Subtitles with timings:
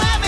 [0.00, 0.27] Everyone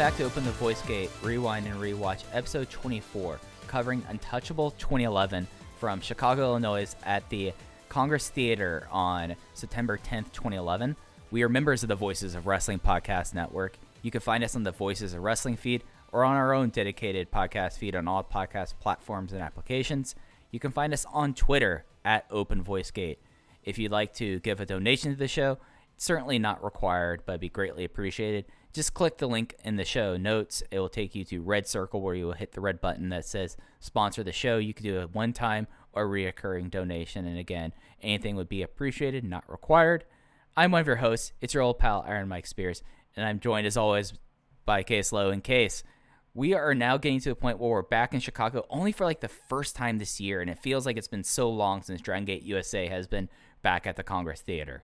[0.00, 5.46] back to Open the Voice Gate, Rewind and Rewatch, episode 24, covering Untouchable 2011
[5.78, 7.52] from Chicago, Illinois at the
[7.90, 10.96] Congress Theater on September 10th, 2011.
[11.30, 13.76] We are members of the Voices of Wrestling Podcast Network.
[14.00, 17.30] You can find us on the Voices of Wrestling feed or on our own dedicated
[17.30, 20.14] podcast feed on all podcast platforms and applications.
[20.50, 23.18] You can find us on Twitter at Open Voice Gate.
[23.64, 25.58] If you'd like to give a donation to the show,
[25.94, 28.46] it's certainly not required, but be greatly appreciated.
[28.72, 30.62] Just click the link in the show notes.
[30.70, 33.24] It will take you to Red Circle where you will hit the red button that
[33.24, 34.58] says sponsor the show.
[34.58, 37.26] You can do a one time or reoccurring donation.
[37.26, 40.04] And again, anything would be appreciated, not required.
[40.56, 41.32] I'm one of your hosts.
[41.40, 42.82] It's your old pal, Aaron Mike Spears.
[43.16, 44.12] And I'm joined as always
[44.64, 45.82] by Case Low and Case.
[46.32, 49.20] We are now getting to a point where we're back in Chicago only for like
[49.20, 50.40] the first time this year.
[50.40, 53.28] And it feels like it's been so long since Dragon Gate USA has been
[53.62, 54.84] back at the Congress Theater.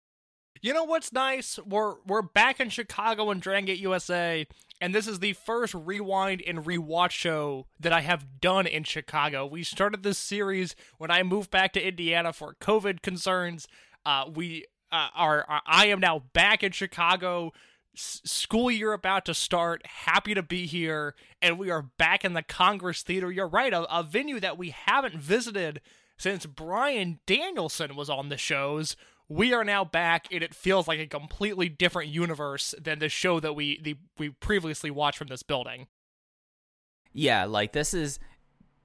[0.62, 1.58] You know what's nice?
[1.58, 4.46] We're we're back in Chicago and Dragon USA,
[4.80, 9.44] and this is the first rewind and rewatch show that I have done in Chicago.
[9.46, 13.68] We started this series when I moved back to Indiana for COVID concerns.
[14.06, 17.52] Uh, we uh, are, are I am now back in Chicago.
[17.94, 19.84] S- school year about to start.
[19.86, 23.30] Happy to be here, and we are back in the Congress Theater.
[23.30, 25.80] You're right, a, a venue that we haven't visited
[26.16, 28.96] since Bryan Danielson was on the shows
[29.28, 33.40] we are now back and it feels like a completely different universe than the show
[33.40, 35.86] that we the, we previously watched from this building.
[37.12, 38.18] Yeah, like this is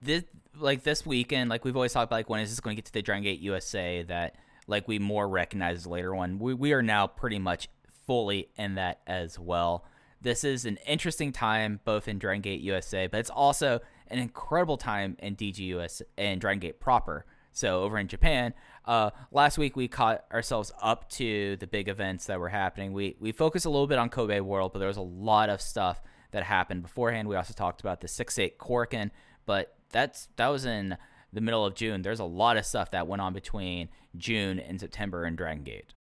[0.01, 0.23] this
[0.57, 2.85] like this weekend, like we've always talked about like when is this going to get
[2.85, 4.35] to the Dragon Gate USA that
[4.67, 6.39] like we more recognize later one.
[6.39, 7.69] We we are now pretty much
[8.06, 9.85] fully in that as well.
[10.21, 14.77] This is an interesting time both in Dragon Gate USA, but it's also an incredible
[14.77, 17.25] time in DGUS and Dragon Gate proper.
[17.52, 18.54] So over in Japan,
[18.86, 22.94] uh, last week we caught ourselves up to the big events that were happening.
[22.94, 25.62] We we focused a little bit on Kobe World, but there was a lot of
[25.62, 26.02] stuff
[26.32, 27.28] that happened beforehand.
[27.28, 29.12] We also talked about the six eight Korakuen,
[29.46, 30.98] but that's that was in
[31.32, 32.02] the middle of June.
[32.02, 35.94] There's a lot of stuff that went on between June and September in Dragon Gate.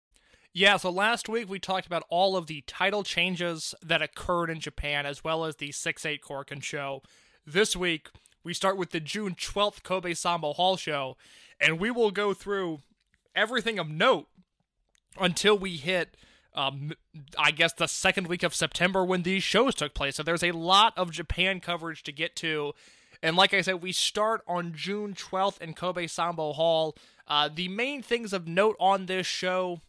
[0.54, 4.60] Yeah, so last week we talked about all of the title changes that occurred in
[4.60, 7.02] Japan as well as the 6-8 Korakuen show.
[7.46, 8.08] This week
[8.44, 11.16] we start with the June 12th Kobe Sambo Hall show
[11.60, 12.80] and we will go through
[13.34, 14.28] everything of note
[15.20, 16.16] until we hit
[16.54, 16.92] um,
[17.38, 20.16] I guess the second week of September when these shows took place.
[20.16, 22.72] So there's a lot of Japan coverage to get to.
[23.22, 26.96] And like I said, we start on June 12th in Kobe Sambo Hall.
[27.28, 29.80] Uh, the main things of note on this show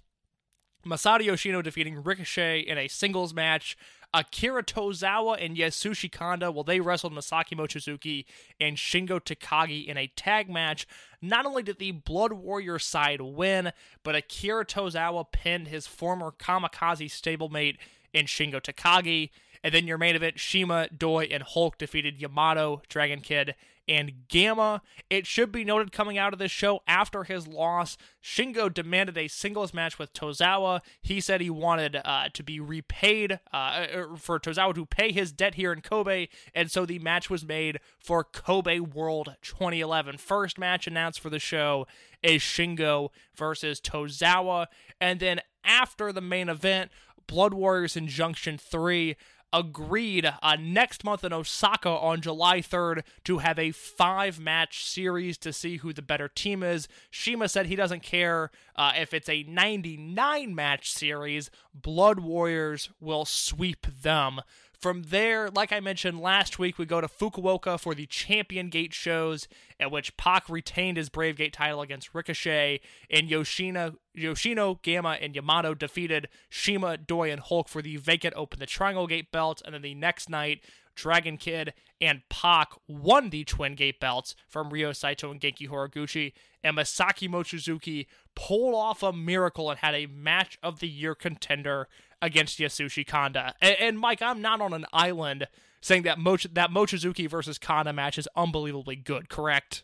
[0.86, 3.78] Masato Yoshino defeating Ricochet in a singles match.
[4.14, 8.26] Akira Tozawa and Yasushi Kanda, well, they wrestled Masaki Mochizuki
[8.60, 10.88] and Shingo Takagi in a tag match.
[11.22, 13.72] Not only did the Blood Warrior side win,
[14.04, 17.78] but Akira Tozawa pinned his former Kamikaze stablemate
[18.14, 19.30] in Shingo Takagi.
[19.64, 23.56] And then your main event, Shima, Doi, and Hulk defeated Yamato, Dragon Kid,
[23.90, 24.82] and Gamma.
[25.10, 29.28] It should be noted coming out of this show after his loss, Shingo demanded a
[29.28, 30.82] singles match with Tozawa.
[31.02, 33.88] He said he wanted uh, to be repaid uh,
[34.18, 37.80] for Tozawa to pay his debt here in Kobe, and so the match was made
[37.98, 40.18] for Kobe World 2011.
[40.18, 41.88] First match announced for the show
[42.22, 44.68] is Shingo versus Tozawa,
[45.02, 46.92] and then after the main event,
[47.26, 49.16] Blood Warriors and Junction 3
[49.52, 55.38] agreed uh, next month in Osaka on July 3rd to have a five match series
[55.40, 56.88] to see who the better team is.
[57.10, 63.26] Shima said he doesn't care uh, if it's a 99 match series, Blood Warriors will
[63.26, 64.42] sweep them.
[64.80, 68.94] From there, like I mentioned last week, we go to Fukuoka for the Champion Gate
[68.94, 72.80] shows, at which Pac retained his Brave Gate title against Ricochet,
[73.12, 78.60] and Yoshino, Yoshino, Gamma, and Yamato defeated Shima, Doi, and Hulk for the vacant Open
[78.60, 79.62] the Triangle Gate belt.
[79.66, 80.62] And then the next night,
[80.96, 86.32] Dragon Kid and Pac won the Twin Gate belts from Ryo Saito and Genki Horiguchi,
[86.64, 91.90] and Masaki Mochizuki pulled off a miracle and had a match of the year contender
[92.22, 93.56] against Yasushi Kanda.
[93.62, 95.48] And, and Mike, I'm not on an island
[95.82, 99.84] saying that Moch- that Mochizuki versus Kanda match is unbelievably good, correct?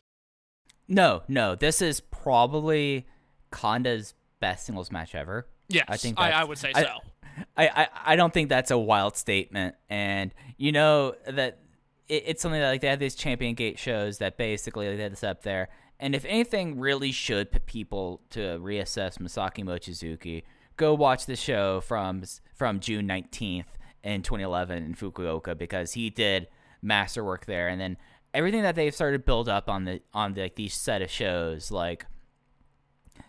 [0.87, 3.07] No, no, this is probably
[3.51, 5.47] Kanda's best singles match ever.
[5.67, 6.89] Yes, I think I, I would say I- so.
[7.57, 9.75] I, I, I don't think that's a wild statement.
[9.89, 11.59] And you know that
[12.07, 15.11] it, it's something that like they have these champion gate shows that basically they had
[15.11, 15.69] this up there.
[15.99, 20.43] And if anything really should put people to reassess Masaki Mochizuki,
[20.77, 22.23] go watch the show from
[22.55, 23.65] from June 19th
[24.03, 26.47] in 2011 in Fukuoka because he did
[26.81, 27.67] masterwork there.
[27.67, 27.97] And then
[28.33, 31.09] everything that they've started to build up on the on the, like these set of
[31.09, 32.05] shows like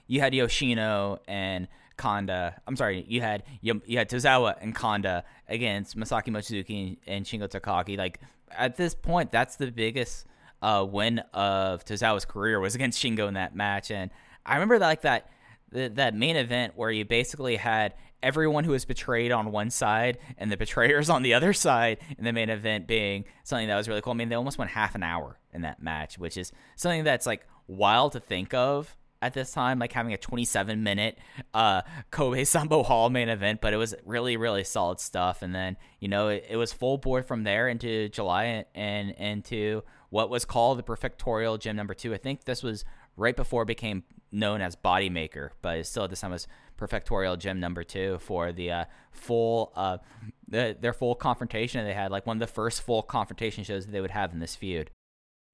[0.06, 2.60] you had Yoshino and Kanda.
[2.66, 7.25] I'm sorry, you had you, you had Tozawa and Kanda against Masaki Mochizuki and, and
[7.25, 7.96] Shingo Takagi.
[7.96, 8.20] Like
[8.50, 10.26] at this point, that's the biggest
[10.62, 13.90] uh, win of Tozawa's career was against Shingo in that match.
[13.90, 14.10] And
[14.44, 15.31] I remember like that
[15.76, 20.50] that main event where you basically had everyone who was betrayed on one side and
[20.50, 24.00] the betrayers on the other side in the main event being something that was really
[24.00, 24.12] cool.
[24.12, 27.26] I mean, they almost went half an hour in that match, which is something that's
[27.26, 31.19] like wild to think of at this time, like having a 27 minute
[31.55, 35.43] uh, Kobe Sambo Hall main event, but it was really, really solid stuff.
[35.43, 39.11] And then, you know, it, it was full board from there into July and, and
[39.12, 42.14] into what was called the Prefectorial Gym number two.
[42.14, 42.84] I think this was
[43.17, 44.05] right before it became
[44.36, 46.46] known as Bodymaker, but it still at this time was
[46.78, 49.98] Perfectorial Gym number two for the uh, full, uh,
[50.46, 53.92] the, their full confrontation they had, like one of the first full confrontation shows that
[53.92, 54.90] they would have in this feud.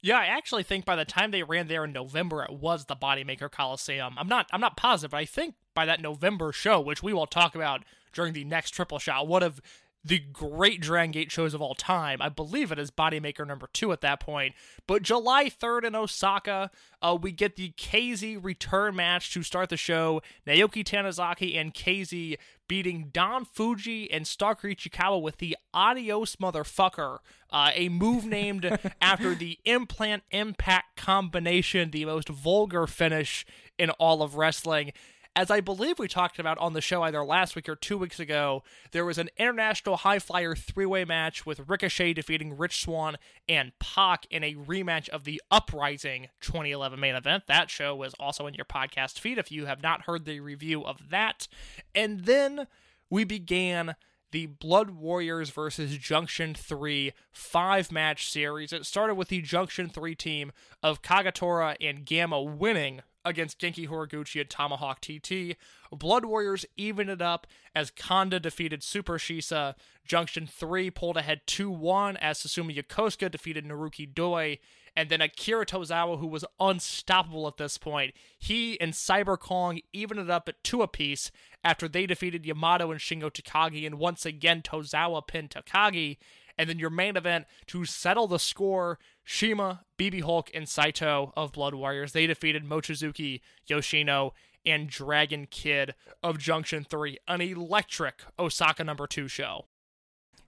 [0.02, 2.96] Yeah, I actually think by the time they ran there in November, it was the
[2.96, 4.14] Bodymaker Coliseum.
[4.18, 7.26] I'm not, I'm not positive, but I think by that November show, which we will
[7.28, 9.60] talk about during the next triple shot, one of
[10.04, 12.20] the great Dragon Gate shows of all time.
[12.20, 14.54] I believe it is Bodymaker number two at that point.
[14.86, 16.70] But July 3rd in Osaka,
[17.00, 20.20] uh, we get the KZ return match to start the show.
[20.46, 27.18] Naoki Tanizaki and KZ beating Don Fuji and Stalker Ichikawa with the Adios Motherfucker,
[27.50, 33.44] uh, a move named after the Implant Impact combination, the most vulgar finish
[33.78, 34.92] in all of wrestling.
[35.34, 38.20] As I believe we talked about on the show either last week or two weeks
[38.20, 43.16] ago, there was an international high flyer three way match with Ricochet defeating Rich Swann
[43.48, 47.44] and Pac in a rematch of the Uprising 2011 main event.
[47.46, 50.84] That show was also in your podcast feed if you have not heard the review
[50.84, 51.48] of that.
[51.94, 52.66] And then
[53.08, 53.96] we began
[54.32, 58.70] the Blood Warriors versus Junction 3 five match series.
[58.70, 60.52] It started with the Junction 3 team
[60.82, 65.56] of Kagetora and Gamma winning against Genki Horiguchi and Tomahawk TT.
[65.90, 69.74] Blood Warriors evened it up as Kanda defeated Super Shisa.
[70.04, 74.58] Junction 3 pulled ahead 2 1 as Susumu Yokosuka defeated Naruki Doi.
[74.94, 80.20] And then Akira Tozawa, who was unstoppable at this point, he and Cyber Kong evened
[80.20, 81.30] it up at two apiece
[81.64, 83.86] after they defeated Yamato and Shingo Takagi.
[83.86, 86.18] And once again, Tozawa pinned Takagi.
[86.58, 91.52] And then your main event to settle the score Shima, BB Hulk, and Saito of
[91.52, 92.12] Blood Warriors.
[92.12, 94.34] They defeated Mochizuki, Yoshino,
[94.64, 97.18] and Dragon Kid of Junction 3.
[97.28, 99.66] An electric Osaka number 2 show.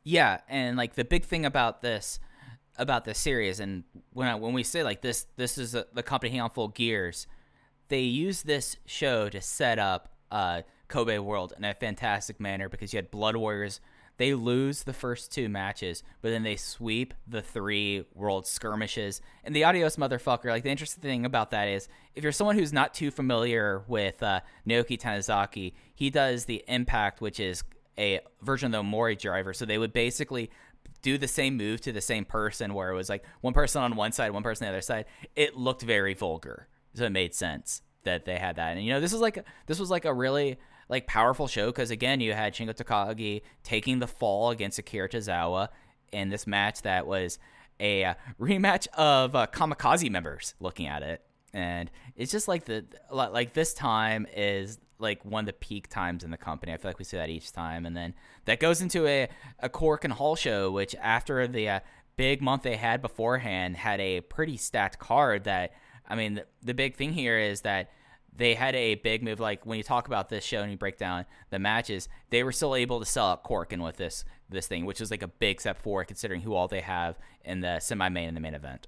[0.03, 2.21] Yeah, and like the big thing about this
[2.77, 6.03] about this series, and when I, when we say like this, this is a, the
[6.03, 7.27] company hang on full gears.
[7.89, 12.93] They use this show to set up uh, Kobe World in a fantastic manner because
[12.93, 13.81] you had Blood Warriors.
[14.17, 19.21] They lose the first two matches, but then they sweep the three world skirmishes.
[19.43, 22.73] And the Adios motherfucker, like the interesting thing about that is if you're someone who's
[22.73, 27.65] not too familiar with uh, Naoki Tanizaki, he does the Impact, which is
[27.99, 29.53] a version of the Mori driver.
[29.53, 30.51] So they would basically
[31.03, 33.97] do the same move to the same person where it was like one person on
[33.97, 35.07] one side, one person on the other side.
[35.35, 36.69] It looked very vulgar.
[36.95, 38.77] So it made sense that they had that.
[38.77, 41.91] And you know, this was like this was like a really like powerful show because
[41.91, 45.69] again, you had Shingo Takagi taking the fall against Akira Tozawa
[46.13, 47.39] in this match that was
[47.81, 51.23] a uh, rematch of uh, Kamikaze members looking at it.
[51.53, 56.25] And it's just like the like this time is like one of the peak times
[56.25, 56.73] in the company.
[56.73, 58.15] I feel like we see that each time, and then
[58.47, 59.29] that goes into a
[59.61, 61.81] a Korakuen Hall show, which after the uh,
[62.17, 65.45] big month they had beforehand had a pretty stacked card.
[65.45, 65.73] That
[66.09, 67.91] I mean, the, the big thing here is that
[68.37, 69.41] they had a big move.
[69.41, 72.53] Like when you talk about this show and you break down the matches, they were
[72.53, 75.61] still able to sell out Korakuen with this this thing, which is like a big
[75.61, 78.87] step forward considering who all they have in the semi-main and the main event.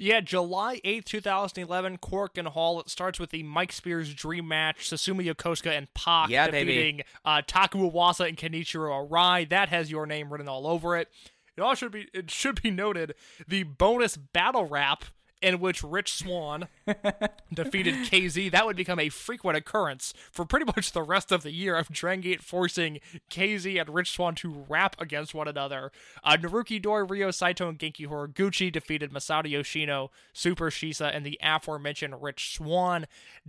[0.00, 2.78] Yeah, July 8th, 2011, Korakuen Hall.
[2.78, 7.42] It starts with the Mike Spears Dream match, Susumu Yokosuka and Pac Yeah, defeating uh,
[7.44, 9.48] Taku Iwasa and Kenichiro Arai.
[9.48, 11.08] That has your name written all over it.
[11.56, 13.16] It also should be it should be noted
[13.48, 15.04] the bonus battle rap
[15.40, 16.68] in which Rich Swann
[17.54, 18.50] defeated KZ.
[18.50, 21.88] That would become a frequent occurrence for pretty much the rest of the year of
[21.90, 25.92] Dragon Gate forcing KZ and Rich Swann to rap against one another.
[26.24, 31.38] Uh, Naruki Doi, Ryo Saito, and Genki Horiguchi defeated Masato Yoshino, Super Shisa, and the
[31.42, 33.06] aforementioned Rich Swann.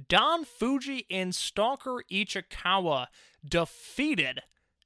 [0.07, 3.07] Don Fuji and Stalker Ichikawa
[3.47, 4.41] defeated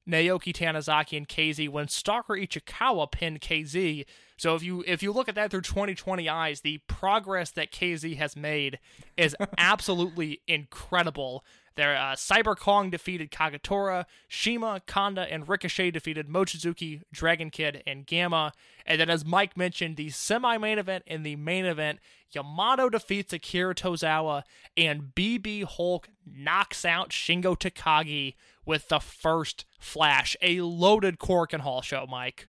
[0.07, 4.05] Naoki Tanizaki and KZ when Stalker Ichikawa pinned KZ.
[4.37, 8.17] So if you if you look at that through 2020 eyes, the progress that KZ
[8.17, 8.79] has made
[9.15, 11.45] is absolutely incredible.
[11.75, 18.05] There, uh, Cyber Kong defeated Kagetora, Shima, Kanda, and Ricochet defeated Mochizuki, Dragon Kid, and
[18.05, 18.53] Gamma.
[18.85, 21.99] And then, as Mike mentioned, the semi-main event and the main event,
[22.31, 24.43] Yamato defeats Akira Tozawa,
[24.77, 30.35] and BB Hulk knocks out Shingo Takagi with the first flash.
[30.41, 32.47] A loaded Korakuen Hall show, Mike.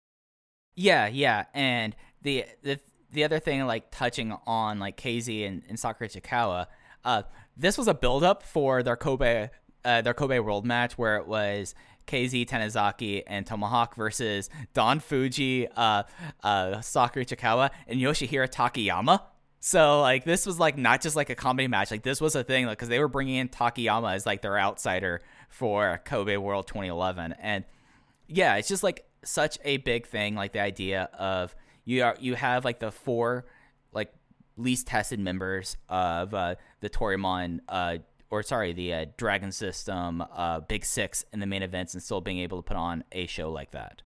[0.74, 2.78] Yeah, yeah, and the the
[3.12, 6.66] the other thing, like touching on like KZ and, and Stalker Ichikawa,
[7.04, 7.22] uh,
[7.60, 9.50] this was a build up for their Kobe
[9.84, 11.74] uh, their Kobe World match where it was
[12.06, 16.02] KZ Tanizaki and Tomahawk versus Don Fuji, uh,
[16.42, 19.22] uh, Stalker Ichikawa, and Yoshihiro Takayama.
[19.60, 22.42] So like this was like not just like a comedy match, like this was a
[22.42, 26.66] thing, like because they were bringing in Takayama as like their outsider for Kobe World
[26.66, 27.64] 2011, and
[28.26, 30.34] yeah, it's just like such a big thing.
[30.34, 33.44] Like the idea of you are you have like the four like
[34.62, 37.98] least tested members of uh, the Toryumon, uh,
[38.30, 42.20] or sorry, the uh, Dragon System, uh, Big Six in the main events, and still
[42.20, 44.02] being able to put on a show like that.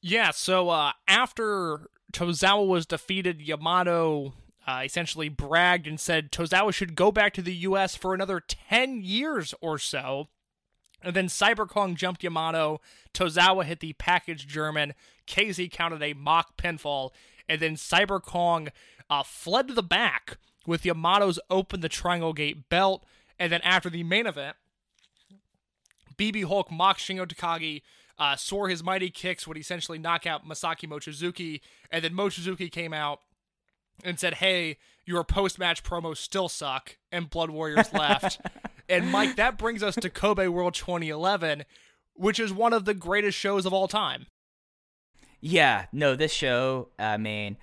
[0.00, 4.34] Yeah, so uh, after Tozawa was defeated, Yamato
[4.66, 7.96] uh, essentially bragged and said Tozawa should go back to the U.S.
[7.96, 10.28] for another 10 years or so.
[11.02, 12.80] And then Cyberkong jumped Yamato.
[13.12, 14.94] Tozawa hit the package German.
[15.26, 17.10] KZ counted a mock pinfall.
[17.48, 18.68] And then Cyberkong
[19.12, 23.04] uh, fled to the back with Yamato's open the Triangle Gate belt.
[23.38, 24.56] And then after the main event,
[26.16, 27.82] BB Hulk mocked Shingo Takagi,
[28.18, 32.94] uh, soar his mighty kicks would essentially knock out Masaki Mochizuki, and then Mochizuki came
[32.94, 33.20] out
[34.02, 38.40] and said, "Hey, your post-match promos still suck," and Blood Warriors left.
[38.88, 41.64] and Mike, that brings us to Kobe World 2011,
[42.14, 44.26] which is one of the greatest shows of all time.
[45.40, 47.56] Yeah, no, this show, I mean,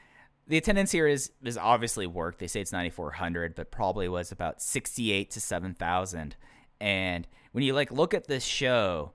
[0.50, 2.40] the attendance here is is obviously worked.
[2.40, 6.36] They say it's 9400, but probably was about 68 to 7000.
[6.82, 9.14] And when you like look at this show,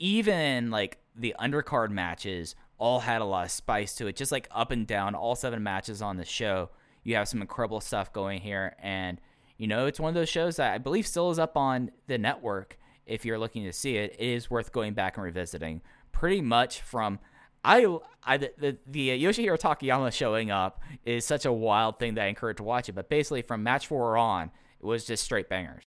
[0.00, 4.48] even like the undercard matches all had a lot of spice to it, just like
[4.50, 6.70] up and down all seven matches on the show.
[7.04, 9.20] You have some incredible stuff going here and
[9.56, 12.18] you know, it's one of those shows that I believe still is up on the
[12.18, 12.76] network
[13.06, 14.16] if you're looking to see it.
[14.18, 15.82] It is worth going back and revisiting.
[16.10, 17.20] Pretty much from
[17.64, 22.26] I, I the, the, Yoshihiro Takayama showing up is such a wild thing that I
[22.26, 22.92] encourage to watch it.
[22.94, 25.82] But basically, from match four on, it was just straight bangers.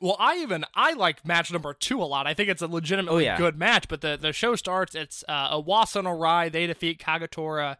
[0.00, 2.26] Well, I even I like match number two a lot.
[2.26, 3.36] I think it's a legitimately Oh, yeah.
[3.36, 3.88] good match.
[3.88, 4.94] But the, the show starts.
[4.94, 6.52] It's uh, Iwasa and Arai.
[6.52, 7.76] They defeat Kagetora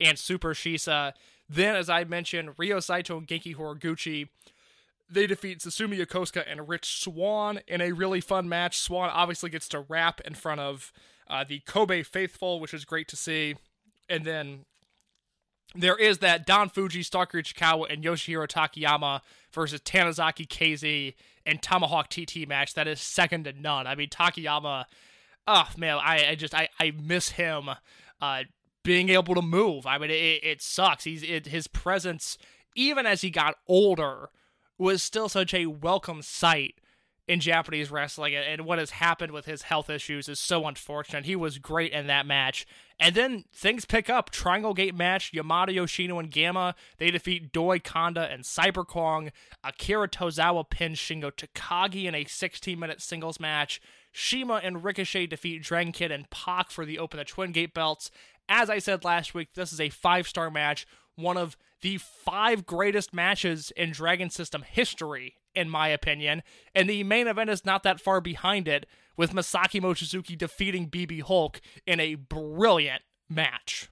[0.00, 1.12] and Super Shisa.
[1.48, 4.28] Then, as I mentioned, Ryo Saito and Genki Horiguchi.
[5.08, 8.78] They defeat Susumu Yokosuka and Rich Swann in a really fun match.
[8.78, 10.92] Swann obviously gets to rap in front of
[11.30, 13.54] uh, the Kobe faithful, which is great to see.
[14.08, 14.64] And then
[15.74, 19.20] there is that Don Fuji, Stalker Ichikawa, and Yoshihiro Takayama
[19.52, 21.14] versus Tanizaki KZ
[21.46, 23.86] and Tomahawk TT match that is second to none.
[23.86, 24.84] I mean, Takayama,
[25.46, 27.70] oh man, I, I just I, I miss him
[28.20, 28.42] uh,
[28.82, 29.86] being able to move.
[29.86, 31.04] I mean, it, it sucks.
[31.04, 32.36] He's it, his presence,
[32.74, 34.30] even as he got older,
[34.76, 36.74] was still such a welcome sight
[37.30, 41.24] in Japanese wrestling, and- what has happened with his health issues is so unfortunate.
[41.24, 42.66] He was great in that match.
[42.98, 44.30] And then things pick up.
[44.30, 46.74] Triangle Gate match, Yamato Yoshino and Gamma.
[46.98, 49.30] They defeat Doi Kanda and Cyber Kong.
[49.62, 53.80] Akira Tozawa pins Shingo Takagi in a 16 minute singles match.
[54.10, 58.10] Shima and Ricochet defeat Dragon Kid and Pac for the Open the Twin Gate belts.
[58.48, 60.84] As I said last week, this is a five star match,
[61.20, 66.42] one of the five greatest matches in Dragon System history, in my opinion.
[66.74, 68.86] And the main event is not that far behind it,
[69.16, 73.90] with Masaki Mochizuki defeating BB Hulk in a brilliant match.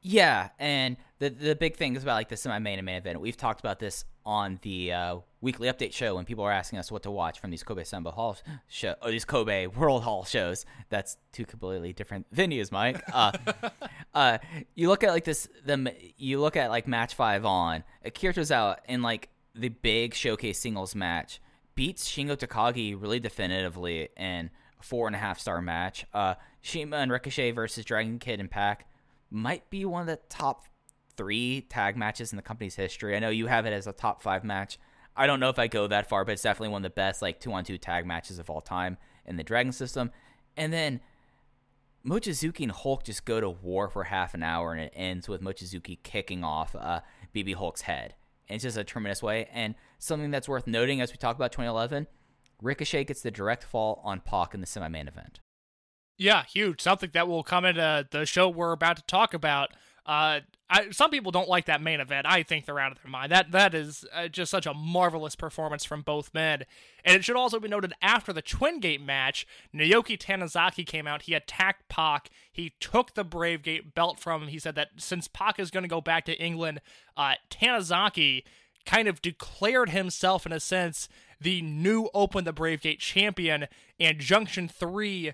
[0.00, 3.20] Yeah, and the the big thing is about like the semi main and main event.
[3.20, 6.90] We've talked about this on the uh, weekly update show when people are asking us
[6.90, 8.36] what to watch from these Kobe Sambo Hall
[8.68, 10.64] show, or these Kobe World Hall shows.
[10.88, 13.02] That's two completely different venues, Mike.
[13.12, 13.32] Uh,
[14.14, 14.38] uh,
[14.74, 18.76] you look at like this, the you look at like match five on Akira Tozawa
[18.88, 21.40] in like the big showcase singles match
[21.74, 26.06] beats Shingo Takagi really definitively in a four and a half star match.
[26.12, 28.86] Uh, Shima and Ricochet versus Dragon Kid and Pac
[29.30, 30.64] might be one of the top
[31.16, 33.16] three tag matches in the company's history.
[33.16, 34.78] I know you have it as a top five match.
[35.14, 37.20] I don't know if I go that far, but it's definitely one of the best
[37.22, 40.10] like two on two tag matches of all time in the Dragon system.
[40.56, 41.00] And then
[42.04, 45.42] Mochizuki and Hulk just go to war for half an hour, and it ends with
[45.42, 47.00] Mochizuki kicking off uh,
[47.34, 48.14] BB Hulk's head.
[48.48, 49.48] And it's just a tremendous way.
[49.52, 52.06] And something that's worth noting as we talk about 2011,
[52.60, 55.40] Ricochet gets the direct fall on Pac in the semi main event.
[56.18, 56.80] Yeah, huge.
[56.80, 59.70] Something that will come into the show we're about to talk about.
[60.04, 62.26] Uh, I, some people don't like that main event.
[62.26, 63.30] I think they're out of their mind.
[63.30, 66.64] That that is uh, just such a marvelous performance from both men.
[67.04, 71.22] And it should also be noted after the Twin Gate match, Naoki Tanizaki came out.
[71.22, 72.30] He attacked Pac.
[72.50, 74.48] He took the Brave Gate belt from him.
[74.48, 76.80] He said that since Pac is going to go back to England,
[77.16, 78.42] uh, Tanizaki
[78.84, 81.08] kind of declared himself in a sense
[81.40, 83.68] the new Open the Brave Gate champion.
[84.00, 85.32] And Junction Three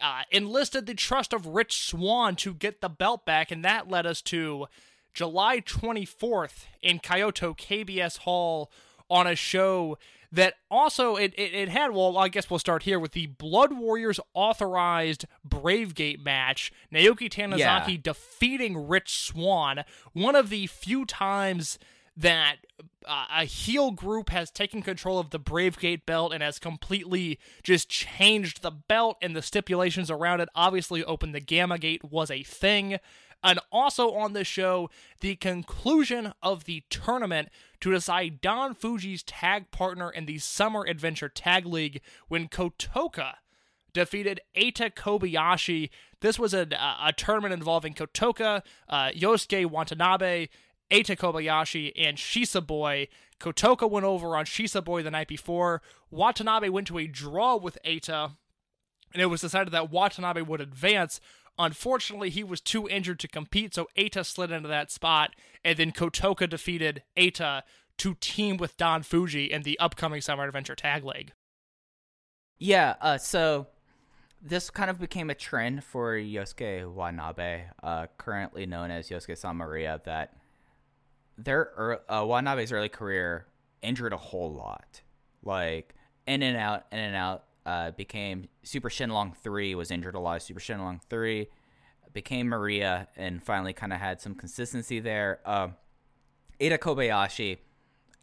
[0.00, 4.06] uh, enlisted the trust of Rich Swann to get the belt back, and that led
[4.06, 4.66] us to
[5.14, 8.70] July 24th in Kyoto KBS Hall
[9.08, 9.98] on a show
[10.32, 13.72] that also it, it, it had well I guess we'll start here with the Blood
[13.72, 18.00] Warriors authorized Brave Gate match Naoki Tanizaki Yeah.
[18.00, 21.80] defeating Rich Swann one of the few times
[22.20, 22.56] that
[23.06, 27.38] uh, a heel group has taken control of the Brave Gate belt and has completely
[27.62, 30.48] just changed the belt and the stipulations around it.
[30.54, 32.98] Obviously, Open the Gamma Gate was a thing.
[33.42, 37.48] And also on the show, the conclusion of the tournament
[37.80, 43.36] to decide Don Fuji's tag partner in the Summer Adventure Tag League when Kotoka
[43.94, 45.88] defeated Eita Kobayashi.
[46.20, 46.68] This was a,
[47.02, 50.48] a tournament involving Kotoka, uh, Yosuke Watanabe,
[50.90, 53.08] Eita Kobayashi, and Shisa Boy.
[53.38, 55.82] Kotoka went over on Shisa Boy the night before.
[56.10, 58.32] Watanabe went to a draw with Eita,
[59.12, 61.20] and it was decided that Watanabe would advance.
[61.58, 65.30] Unfortunately, he was too injured to compete, so Eita slid into that spot,
[65.64, 67.62] and then Kotoka defeated Eita
[67.98, 71.32] to team with Don Fuji in the upcoming Summer Adventure Tag League.
[72.58, 73.66] Yeah, uh, so
[74.42, 80.00] this kind of became a trend for Yosuke Watanabe, uh, currently known as Yosuke Samaria,
[80.04, 80.34] that
[81.44, 82.24] their uh,
[82.72, 83.46] early career
[83.82, 85.00] injured a whole lot.
[85.42, 85.94] Like,
[86.26, 87.44] in and out, in and out.
[87.66, 90.42] Uh, became Super Shenlong 3, was injured a lot.
[90.42, 91.46] Super Shenlong 3
[92.12, 95.40] became Maria, and finally kind of had some consistency there.
[95.44, 95.76] Um,
[96.60, 97.58] Eita Kobayashi,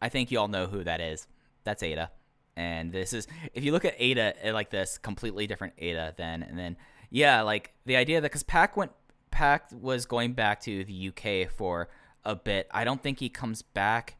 [0.00, 1.26] I think you all know who that is.
[1.64, 2.08] That's Eita.
[2.56, 6.42] And this is if you look at Eita uh, like this, completely different Eita then
[6.42, 6.76] and then
[7.10, 8.92] yeah, like the idea that cuz Pac went
[9.30, 11.88] Pac was going back to the UK for
[12.24, 12.68] a bit.
[12.70, 14.16] I don't think he comes back.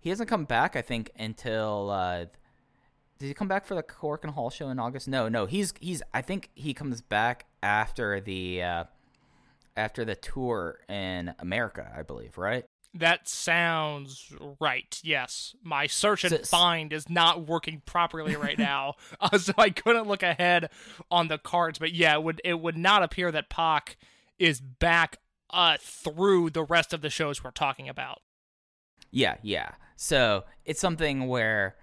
[0.00, 2.26] He hasn't come back I think until uh
[3.18, 5.08] did he come back for the Korakuen Hall show in August?
[5.08, 5.46] No, no.
[5.46, 8.84] He's he's I think he comes back after the uh
[9.76, 12.64] after the tour in America, I believe, right?
[12.94, 14.98] That sounds right.
[15.04, 19.70] Yes, my search and So- find is not working properly right now, uh, so I
[19.70, 20.70] couldn't look ahead
[21.10, 21.78] on the cards.
[21.78, 23.96] But yeah, it would it would not appear that Pac
[24.38, 25.18] is back
[25.50, 28.20] uh, through the rest of the shows we're talking about.
[29.10, 29.70] Yeah, yeah.
[29.96, 31.76] So it's something where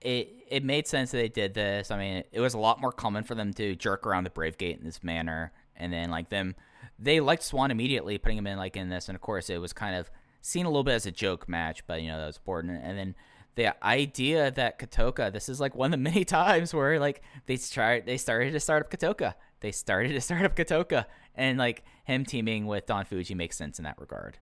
[0.00, 1.90] it it made sense that they did this.
[1.90, 4.58] I mean, it was a lot more common for them to jerk around the Brave
[4.58, 6.54] Gate in this manner, and then like them,
[6.98, 9.72] they liked Swann immediately, putting him in like in this, and of course it was
[9.72, 10.10] kind of
[10.42, 12.80] seen a little bit as a joke match, but you know that was important.
[12.82, 13.14] And then
[13.54, 17.56] the idea that Kotoka, this is like one of the many times where like they
[17.56, 21.84] tried, they started to start up Kotoka, they started to start up Kotoka, and like
[22.04, 24.38] him teaming with Don Fuji makes sense in that regard.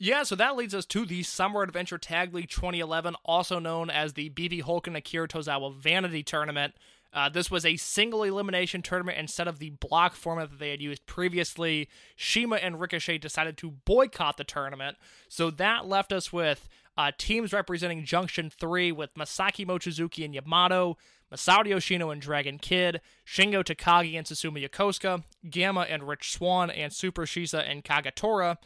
[0.00, 4.12] Yeah, so that leads us to the Summer Adventure Tag League 2011, also known as
[4.12, 6.74] the BB Hulk and Akira Tozawa Vanity Tournament.
[7.12, 10.80] Uh, this was a single elimination tournament instead of the block format that they had
[10.80, 11.88] used previously.
[12.14, 14.98] Shima and Ricochet decided to boycott the tournament,
[15.28, 20.96] so that left us with uh, teams representing Junction 3 with Masaki Mochizuki and Yamato,
[21.32, 26.92] Masato Yoshino and Dragon Kid, Shingo Takagi and Susumu Yokosuka, Gamma and Rich Swann, and
[26.92, 28.56] Super Shisa and Kagetora.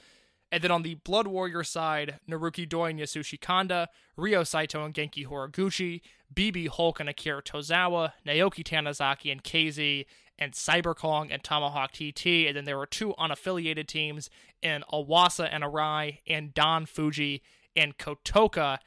[0.53, 4.95] And then on the Blood Warrior side, Naruki Doi and Yasushi Kanda, Ryo Saito and
[4.95, 10.05] Genki Horiguchi, BB Hulk and Akira Tozawa, Naoki Tanizaki and KZ,
[10.39, 12.47] and Cyber Kong and Tomahawk TT.
[12.47, 14.29] And then there were two unaffiliated teams
[14.61, 17.43] in Iwasa and Arai, and Don Fuji
[17.75, 18.79] and Kotoka.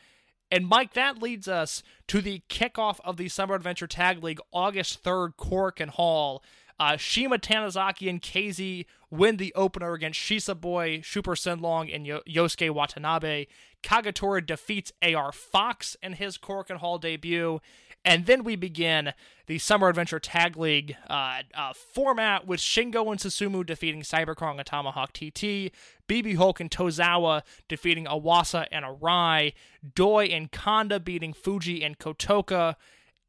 [0.56, 5.04] And Mike, that leads us to the kickoff of the Summer Adventure Tag League August
[5.04, 6.42] 3rd, Korakuen Hall.
[6.80, 12.22] Uh, Shima Tanizaki and KZ win the opener against Shisa Boy, Super Shenlong, and Yo-
[12.26, 13.48] Yosuke Watanabe.
[13.84, 17.60] Kagetora defeats AR Fox in his Korakuen Hall debut.
[18.06, 19.14] And then we begin
[19.48, 24.66] the Summer Adventure Tag League uh, uh, format with Shingo and Susumu defeating Cyberkong and
[24.66, 25.72] Tomahawk TT,
[26.08, 29.54] BB Hulk and Tozawa defeating Iwasa and Arai,
[29.96, 32.76] Doi and Kanda beating Fuji and Kotoka.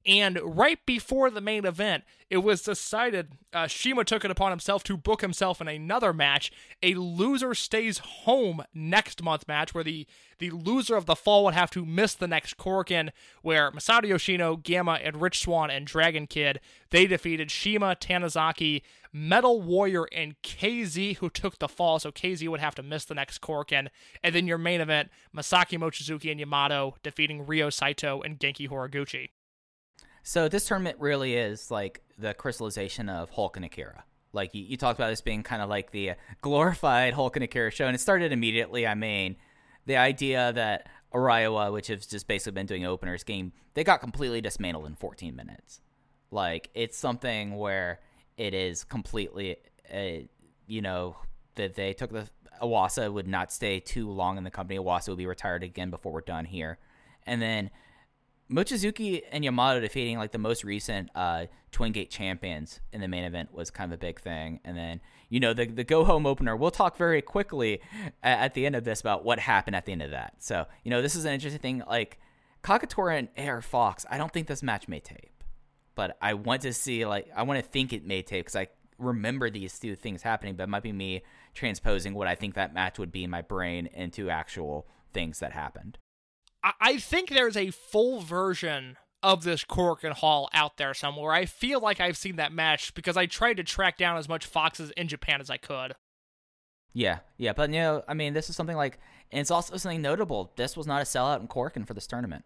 [0.07, 4.85] And right before the main event, it was decided uh, Shima took it upon himself
[4.85, 10.07] to book himself in another match, a loser stays home next month match, where the,
[10.39, 13.11] the loser of the fall would have to miss the next Korakuen,
[13.43, 19.61] where Masato Yoshino, Gamma, and Rich Swann and Dragon Kid, they defeated Shima, Tanizaki, Metal
[19.61, 23.41] Warrior, and KZ, who took the fall, so KZ would have to miss the next
[23.41, 23.89] Korakuen.
[24.23, 29.31] And then your main event, Masaki Mochizuki and Yamato defeating Ryo Saito and Genki Horiguchi.
[30.27, 34.03] So this tournament really is like the crystallization of Hulk and Akira.
[34.33, 37.71] Like you, you talked about this being kind of like the glorified Hulk and Akira
[37.71, 38.89] show, and it started immediately.
[38.89, 39.37] I mean,
[39.87, 44.41] the idea that Araiwa, which has just basically been doing openers game, they got completely
[44.41, 45.81] dismantled in 14 minutes.
[46.33, 48.01] Like it's something where
[48.37, 49.59] it is completely,
[49.95, 50.27] uh,
[50.67, 51.19] you know,
[51.55, 52.29] that they took the
[52.61, 54.77] Iwasa would not stay too long in the company.
[54.77, 56.79] Iwasa would be retired again before we're done here,
[57.25, 57.71] and then
[58.51, 63.25] Mochizuki and Yamato defeating like the most recent uh, Twin Gate champions in the main
[63.25, 64.61] event was kind of a big thing.
[64.65, 66.55] And then you know the the go home opener.
[66.55, 67.81] We'll talk very quickly
[68.23, 70.35] at, at, the end of this about what happened at the end of that.
[70.39, 71.83] So you know this is an interesting thing.
[71.89, 72.21] Like
[72.63, 75.43] Kagetora and AR Fox, I don't think this match may tape,
[75.97, 78.69] but I want to see like I want to think it may tape because I
[78.99, 80.55] remember these two things happening.
[80.55, 83.43] But it might be me transposing what I think that match would be in my
[83.43, 85.99] brain into actual things that happened.
[86.63, 91.33] I think there's a full version of this Korakuen Hall out there somewhere.
[91.33, 94.47] I feel like I've seen that match because I tried to track down as much
[94.47, 95.95] Foxes in Japan as I could.
[96.93, 98.99] Yeah, yeah, but you know, I mean, this is something like,
[99.31, 100.53] and it's also something notable.
[100.57, 102.45] This was not a sellout in Korakuen for this tournament.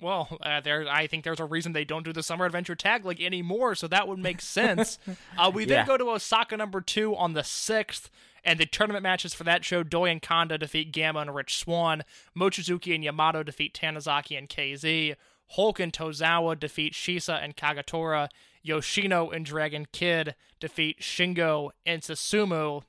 [0.00, 3.04] Well, uh, there, I think there's a reason they don't do the Summer Adventure Tag
[3.04, 4.98] League anymore, so that would make sense.
[5.38, 5.86] uh, we then Yeah.
[5.86, 8.10] go to Osaka number two on the sixth,
[8.44, 12.02] and the tournament matches for that show: Doi and Kanda defeat Gamma and Rich Swann,
[12.36, 15.14] Mochizuki and Yamato defeat Tanizaki and KZ,
[15.50, 18.28] Hulk and Tozawa defeat Shisa and Kagetora,
[18.62, 22.82] Yoshino and Dragon Kid defeat Shingo and Susumu,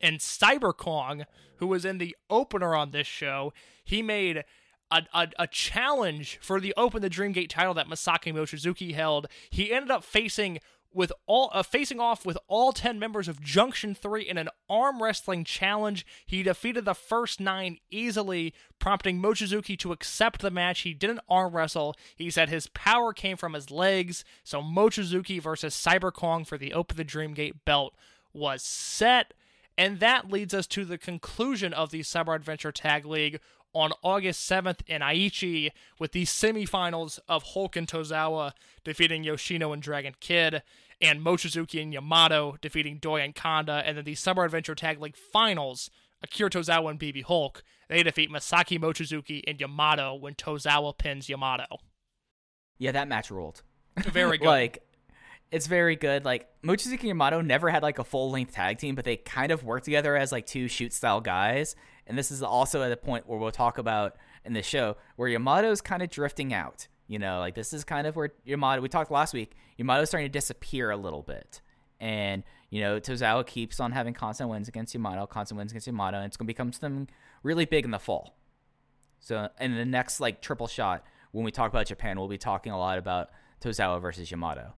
[0.00, 1.24] and Cyberkong,
[1.56, 3.52] who was in the opener on this show,
[3.84, 4.44] he made
[4.90, 9.28] a, a, a challenge for the Open the Dreamgate title that Masaki Mochizuki held.
[9.50, 10.60] He ended up facing
[10.92, 15.02] with all uh, facing off with all 10 members of Junction 3 in an arm
[15.02, 16.04] wrestling challenge.
[16.26, 20.80] He defeated the first 9 easily, prompting Mochizuki to accept the match.
[20.80, 21.94] He didn't arm wrestle.
[22.16, 24.24] He said his power came from his legs.
[24.42, 27.94] So Mochizuki versus Cyberkong for the Open the Dreamgate belt
[28.32, 29.34] was set.
[29.78, 33.40] And that leads us to the conclusion of the Cyber Adventure Tag League
[33.72, 38.52] on August 7th in Aichi with the semifinals of Hulk and Tozawa
[38.84, 40.62] defeating Yoshino and Dragon Kid,
[41.00, 45.16] and Mochizuki and Yamato defeating Doi and Kanda, and then the Summer Adventure Tag League
[45.16, 45.90] finals,
[46.22, 47.62] Akira Tozawa and BB Hulk.
[47.88, 51.78] They defeat Masaki Mochizuki and Yamato when Tozawa pins Yamato.
[52.78, 53.62] Yeah, that match ruled.
[53.96, 54.46] Very good.
[54.46, 54.82] like,
[55.50, 56.24] it's very good.
[56.24, 59.50] Like Mochizuki and Yamato never had like a full length tag team, but they kind
[59.50, 61.74] of work together as like two shoot style guys.
[62.10, 65.30] And this is also at a point where we'll talk about in the show where
[65.30, 66.88] Yamato's kind of drifting out.
[67.06, 68.82] You know, like this is kind of where Yamato.
[68.82, 69.52] We talked last week.
[69.78, 71.60] Yamato's starting to disappear a little bit,
[72.00, 76.16] and you know Tozawa keeps on having constant wins against Yamato, constant wins against Yamato,
[76.16, 77.08] and it's gonna become something
[77.44, 78.36] really big in the fall.
[79.20, 82.72] So in the next like triple shot, when we talk about Japan, we'll be talking
[82.72, 83.30] a lot about
[83.62, 84.74] Tozawa versus Yamato.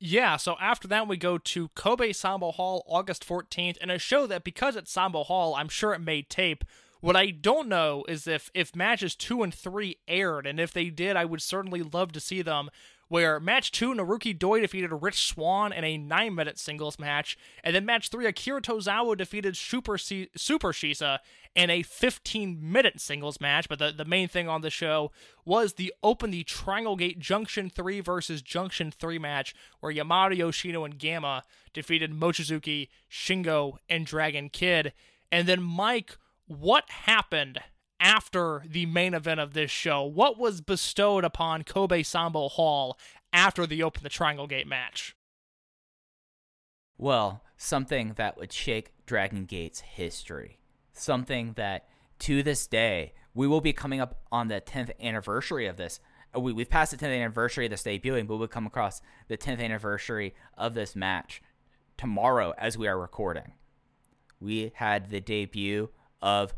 [0.00, 4.26] Yeah, so after that, we go to Kobe Sambo Hall August 14th, and a show
[4.28, 6.64] that because it's Sambo Hall, I'm sure it made tape.
[7.00, 10.90] What I don't know is if, if matches two and three aired, and if they
[10.90, 12.70] did, I would certainly love to see them.
[13.08, 17.74] Where match two, Naruki Doi defeated Rich Swann in a nine minute singles match, and
[17.74, 21.18] then match three, Akira Tozawa defeated Super, C- Super Shisa
[21.54, 23.68] in a 15 minute singles match.
[23.68, 25.10] But the, the main thing on the show
[25.46, 30.84] was the Open the Triangle Gate Junction 3 versus Junction 3 match, where Yamato, Yoshino,
[30.84, 34.92] and Gamma defeated Mochizuki, Shingo, and Dragon Kid.
[35.32, 36.16] And then, Mike,
[36.46, 37.60] what happened
[38.00, 40.04] after the main event of this show?
[40.04, 42.98] What was bestowed upon Kobe Sambo Hall
[43.32, 45.14] after the Open the Triangle Gate match?
[46.96, 50.58] Well, something that would shake Dragon Gate's history.
[50.92, 51.86] Something that
[52.20, 56.00] to this day, we will be coming up on the 10th anniversary of this.
[56.34, 59.36] Uh, We, we've passed the 10th anniversary of this debuting, but we'll come across the
[59.36, 61.40] 10th anniversary of this match
[61.96, 63.52] tomorrow as we are recording.
[64.40, 66.54] We had the debut of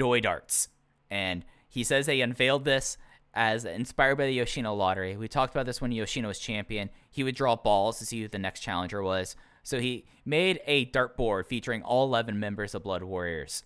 [0.00, 0.68] Doi Darts,
[1.10, 2.96] and he says they unveiled this
[3.34, 5.14] as inspired by the Yoshino lottery.
[5.14, 6.88] We talked about this when Yoshino was champion.
[7.10, 9.36] He would draw balls to see who the next challenger was.
[9.62, 13.62] So he made a dart board featuring all 11 members of Blood Warriors.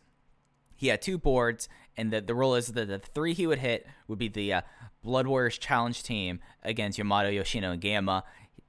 [0.75, 3.87] He had two boards, and the, the rule is that the three he would hit
[4.09, 4.63] would be the uh,
[5.05, 8.25] Blood Warriors challenge team against Yamato, Yoshino, and Gamma.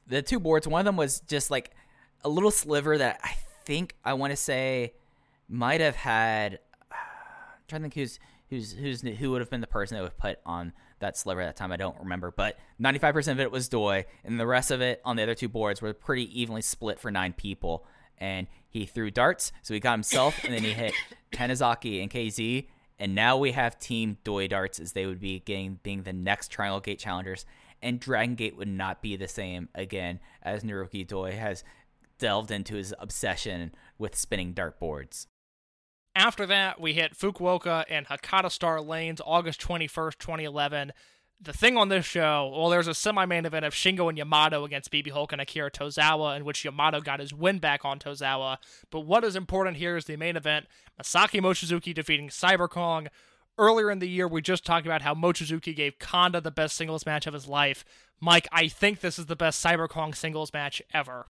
[0.06, 1.72] The two boards, one of them was just like
[2.24, 4.94] a little sliver that I think I want to say
[5.50, 6.60] might have had.
[7.68, 10.40] Trying to think who's who's who's who would have been the person that would put
[10.46, 11.72] on that sliver at that time.
[11.72, 15.16] I don't remember, but 95% of it was Doi, and the rest of it on
[15.16, 17.86] the other two boards were pretty evenly split for nine people.
[18.18, 20.94] And he threw darts, so he got himself, and then he hit
[21.34, 22.68] Tanizaki and KZ.
[22.98, 26.50] And now we have Team Doi Darts as they would be getting being the next
[26.50, 27.46] Triangle Gate challengers,
[27.82, 31.64] and Dragon Gate would not be the same again as Naruki Doi has
[32.20, 35.28] delved into his obsession with spinning dart boards.
[36.16, 40.94] After that, we hit Fukuoka and Hakata Star Lanes August 21st, 2011.
[41.42, 44.64] The thing on this show, well, there's a semi main event of Shingo and Yamato
[44.64, 48.58] against BB Hulk and Akira Tozawa, in which Yamato got his win back on Tozawa.
[48.90, 50.68] But what is important here is the main event
[51.02, 53.10] Masaki Mochizuki defeating Cyber Kong.
[53.58, 57.06] Earlier in the year, we just talked about how Mochizuki gave Kanda the best singles
[57.06, 57.84] match of his life.
[58.22, 61.28] Mike, I think this is the best Cyber Kong singles match ever.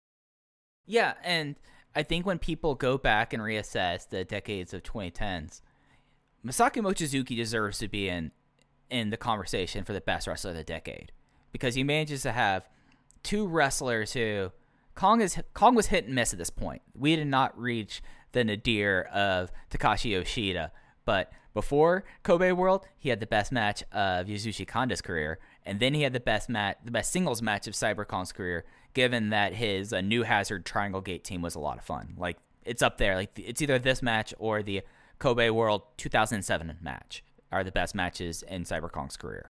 [0.86, 1.56] Yeah, and
[1.96, 5.62] I think when people go back and reassess the decades of 2010s,
[6.46, 8.32] Masaki Mochizuki deserves to be in
[8.90, 11.12] in the conversation for the best wrestler of the decade
[11.52, 12.70] because he manages to have
[13.24, 14.52] two wrestlers who
[14.94, 16.82] Kong is Kong was hit and miss at this point.
[16.94, 18.04] We did not reach
[18.34, 20.72] the nadir of Takashi Yoshida,
[21.06, 25.94] but before Kobe World, he had the best match of Yasushi Kanda's career, and then
[25.94, 28.66] he had the best match, the best singles match of Cyber Kong's career.
[28.96, 32.38] Given that his uh, New Hazard Triangle Gate team was a lot of fun, like
[32.64, 33.16] it's up there.
[33.16, 34.82] Like it's either this match or the
[35.20, 39.48] Kobe World 2007 match are the best matches in Cyber Kong's career.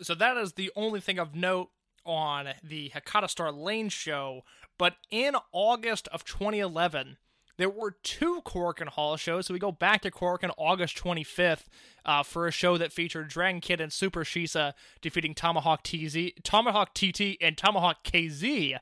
[0.00, 1.70] So that is the only thing of note
[2.04, 4.42] on the Hakata Star Lane show.
[4.78, 7.18] But in August of 2011,
[7.58, 9.46] there were two Korakuen Hall shows.
[9.46, 11.64] So we go back to Korakuen August 25th
[12.04, 16.94] uh, for a show that featured Dragon Kid and Super Shisa defeating Tomahawk TZ, Tomahawk
[16.94, 18.78] TT, and Tomahawk KZ.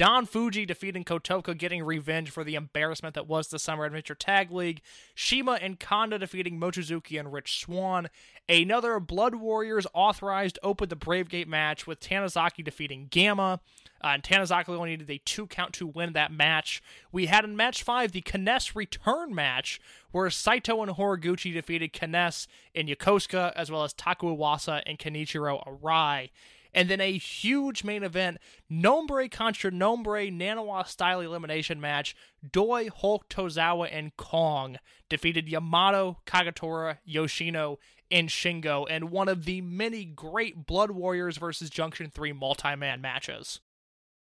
[0.00, 4.50] Don Fuji defeating Kotoka, getting revenge for the embarrassment that was the Summer Adventure Tag
[4.50, 4.80] League.
[5.14, 8.08] Shima and Kanda defeating Mochizuki and Rich Swann.
[8.48, 13.60] Another Blood Warriors authorized Open the Brave Gate match with Tanizaki defeating Gamma.
[14.02, 16.82] Uh, and Tanizaki only needed a two count to win that match.
[17.12, 22.46] We had in match five the K-ness return match, where Saito and Horiguchi defeated K-ness
[22.74, 26.30] and Yokosuka, as well as Taku Iwasa and Kenichiro Arai.
[26.72, 32.14] And then a huge main event, Nombre contra Nombre Nanawa style elimination match.
[32.48, 34.76] Doi, Hulk, Tozawa, and Kong
[35.08, 37.78] defeated Yamato, Kagetora, Yoshino,
[38.10, 43.00] and Shingo in one of the many great Blood Warriors versus Junction 3 multi man
[43.00, 43.60] matches.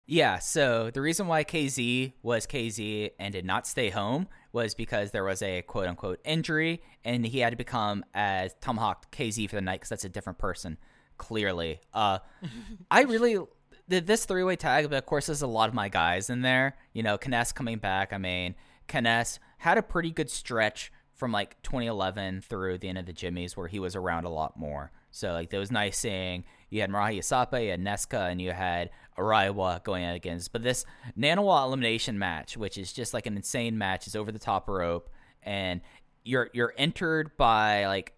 [0.08, 5.10] Yeah, so the reason why KZ was KZ and did not stay home was because
[5.10, 9.56] there was a quote unquote injury and he had to become as Tomahawk KZ for
[9.56, 10.78] the night because that's a different person,
[11.18, 11.80] clearly.
[11.92, 12.20] Uh,
[12.90, 13.36] I really
[13.88, 16.42] did this three way tag, but of course, there's a lot of my guys in
[16.42, 16.76] there.
[16.92, 18.12] You know, K-ness coming back.
[18.12, 18.54] I mean,
[18.86, 23.56] K-ness had a pretty good stretch from like 2011 through the end of the Jimmys
[23.56, 24.92] where he was around a lot more.
[25.16, 28.52] So, like, it was nice seeing you had Marahi Yasapa, you had Nesca, and you
[28.52, 30.52] had Araiwa going against.
[30.52, 30.84] But this
[31.18, 35.08] Nanawa elimination match, which is just like an insane match, is over the top rope,
[35.42, 35.80] and
[36.22, 38.12] you're you're entered by like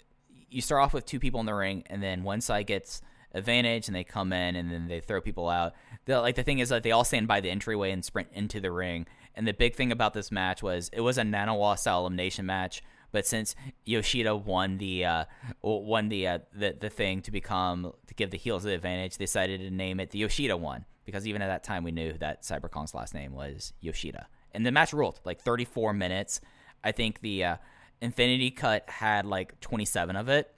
[0.50, 3.00] you start off with two people in the ring, and then one side gets
[3.32, 5.74] advantage, and they come in, and then they throw people out.
[6.06, 8.60] The, like the thing is that they all stand by the entryway and sprint into
[8.60, 9.06] the ring.
[9.36, 12.82] And the big thing about this match was it was a Nanawa style elimination match.
[13.10, 15.24] But since Yoshida won the uh,
[15.62, 19.24] won the, uh, the the thing to become to give the heels the advantage, they
[19.24, 22.42] decided to name it the Yoshida one because even at that time we knew that
[22.42, 24.26] Cyber Kong's last name was Yoshida.
[24.52, 26.42] And the match ruled like 34 minutes.
[26.84, 27.56] I think the uh,
[28.02, 30.54] Infinity Cut had like 27 of it,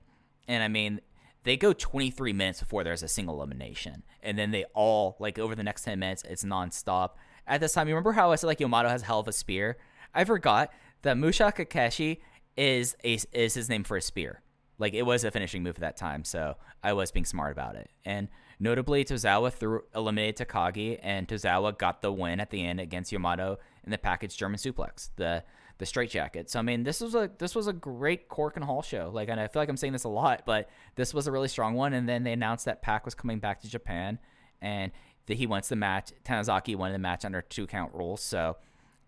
[0.48, 1.00] and I mean
[1.44, 5.54] they go 23 minutes before there's a single elimination, and then they all like over
[5.54, 7.10] the next 10 minutes it's nonstop.
[7.46, 9.78] At this time, you remember how I said like Yamato has hell of a spear?
[10.12, 12.18] I forgot that Musha Kakeshi
[12.56, 14.42] is a, is his name for a spear.
[14.78, 17.76] Like it was a finishing move at that time, so I was being smart about
[17.76, 17.90] it.
[18.04, 23.12] And notably, Tozawa threw eliminated Takagi, and Tozawa got the win at the end against
[23.12, 25.10] Yamato in the package German suplex.
[25.16, 25.44] The
[25.76, 26.50] the straitjacket.
[26.50, 29.10] So I mean, this was a this was a great Korakuen Hall show.
[29.12, 31.48] Like, and I feel like I'm saying this a lot, but this was a really
[31.48, 31.92] strong one.
[31.92, 34.18] And then they announced that Pac was coming back to Japan,
[34.62, 34.92] and
[35.26, 36.12] that he wants the match.
[36.24, 38.22] Tanizaki won the match under two count rules.
[38.22, 38.56] So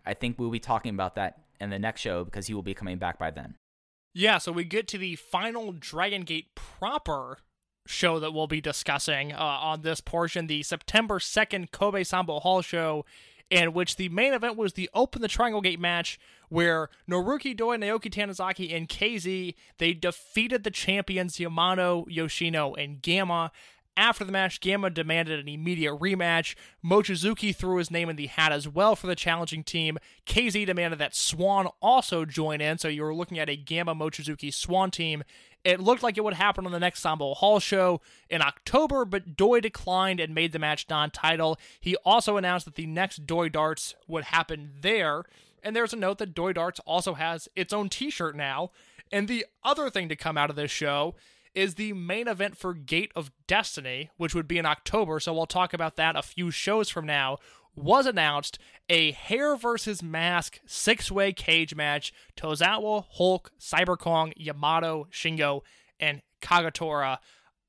[0.05, 2.73] I think we'll be talking about that in the next show because he will be
[2.73, 3.55] coming back by then.
[4.13, 7.39] Yeah, so we get to the final Dragon Gate proper
[7.87, 12.61] show that we'll be discussing uh, on this portion, the September 2nd Kobe Sambo Hall
[12.61, 13.05] show,
[13.49, 17.77] in which the main event was the Open the Triangle Gate match, where Naruki Doi,
[17.77, 23.51] Naoki Tanizaki, and KZ, they defeated the champions Yamato, Yoshino, and Gamma.
[23.95, 26.55] After the match, Gamma demanded an immediate rematch.
[26.83, 29.99] Mochizuki threw his name in the hat as well for the challenging team.
[30.25, 34.51] KZ demanded that Swann also join in, so you were looking at a Gamma Mochizuki
[34.51, 35.23] Swann team.
[35.63, 39.37] It looked like it would happen on the next Sambo Hall show in October, but
[39.37, 41.59] Doi declined and made the match non title.
[41.79, 45.23] He also announced that the next Doi Darts would happen there.
[45.61, 48.71] And there's a note that Doi Darts also has its own t shirt now.
[49.11, 51.15] And the other thing to come out of this show
[51.55, 55.19] is the main event for Gate of Destiny, which would be in October.
[55.19, 57.37] So we'll talk about that a few shows from now.
[57.75, 62.13] Was announced a hair versus mask six way cage match.
[62.37, 65.61] Tozawa, Hulk, Cyber Kong, Yamato, Shingo,
[65.99, 67.17] and Kagetora.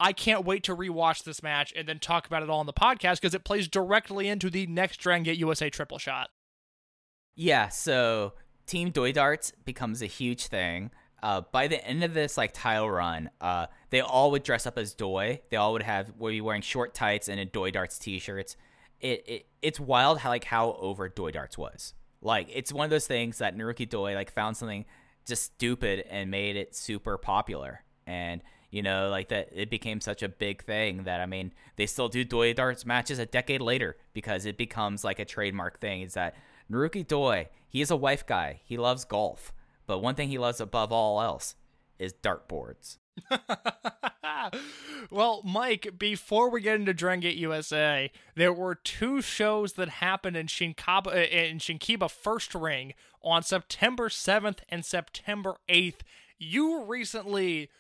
[0.01, 2.73] I can't wait to rewatch this match and then talk about it all on the
[2.73, 6.31] podcast because it plays directly into the next Dragon Gate USA triple shot.
[7.37, 8.35] Yeah, so
[8.67, 10.91] Team Doi Darts becomes a huge thing.
[11.25, 14.77] Uh, by the end of this like tile run, uh, they all would dress up
[14.77, 15.41] as Doi.
[15.49, 18.59] They all would have would be wearing short tights and a Doi Darts t-shirts.
[19.01, 21.95] It, it it's wild how like how over Doi Darts was.
[22.21, 24.85] Like it's one of those things that Naruki Doi like found something
[25.27, 27.85] just stupid and made it super popular.
[28.07, 31.87] And you know, like that it became such a big thing that I mean, they
[31.87, 36.03] still do Doi Darts matches a decade later because it becomes like a trademark thing.
[36.03, 36.35] Is that
[36.71, 38.61] Naruki Doi, he is a wife guy.
[38.67, 39.55] He loves golf.
[39.87, 41.55] But one thing he loves above all else
[41.99, 42.99] is dartboards.
[45.11, 50.37] well, Mike, before we get into Dragon Gate USA, there were two shows that happened
[50.37, 56.01] in Shinkiba uh, in Shinkiba First Ring on September 7th and September 8th.
[56.39, 57.71] You recently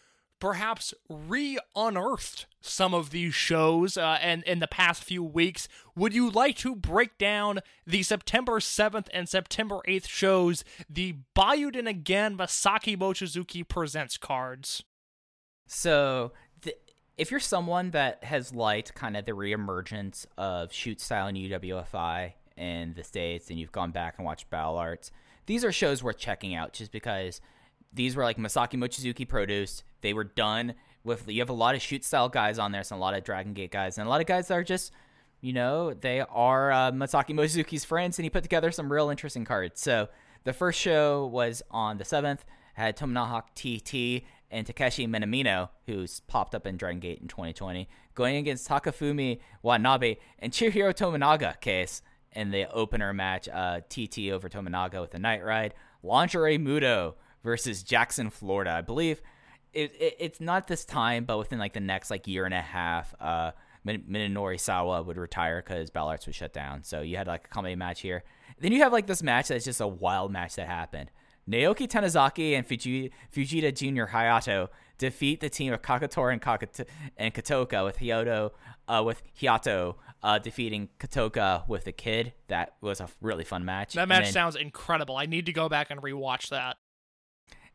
[0.45, 5.69] perhaps re-unearthed some of these shows uh, and in the past few weeks.
[5.97, 11.89] Would you like to break down the September 7th and September 8th shows, the Buyuden
[11.89, 14.85] again Masaki Mochizuki presents cards?
[15.67, 16.33] So,
[17.17, 22.33] if you're someone that has liked kind of the reemergence of shoot style and UWFI
[22.59, 25.11] in the States and you've gone back and watched Battle Arts,
[25.47, 27.41] these are shows worth checking out just because
[27.95, 29.85] these were like Masaki Mochizuki produced.
[30.01, 32.99] They were done with, you have a lot of shoot style guys on there, some
[32.99, 34.93] a lot of Dragon Gate guys, and a lot of guys that are just,
[35.41, 39.45] you know, they are uh, Masaki Mochizuki's friends, and he put together some real interesting
[39.45, 39.81] cards.
[39.81, 40.09] So,
[40.45, 42.41] the first show was on the 7th,
[42.75, 48.37] had Tomahawk TT and Takeshi Minamino, who's popped up in Dragon Gate in 2020, going
[48.37, 52.03] against Takafumi Watanabe and Chihiro Tominaga case
[52.33, 55.73] in the opener match, uh, TT over Tominaga with a Night Ride.
[56.03, 58.73] Lingerie Muto versus Jackson, Florida.
[58.73, 59.23] I believe
[59.73, 62.61] it, it, it's not this time, but within like the next like year and a
[62.61, 63.53] half, uh,
[63.85, 66.83] Min- Munenori Sawa would retire because Battle Arts was shut down.
[66.83, 68.25] So you had like a comedy match here.
[68.59, 71.11] Then you have like this match that's just a wild match that happened.
[71.49, 76.87] Naoki Tanizaki and Fuji- Fujita Junior Hayato defeat the team of Kakator and, Kakata-
[77.19, 78.53] and Kotoka with Hyoto,
[78.89, 82.33] uh, with Hayato uh, defeating Kotoka with the kid.
[82.49, 83.93] That was a really fun match.
[83.93, 85.17] That match then- sounds incredible.
[85.19, 86.77] I need to go back and rewatch that.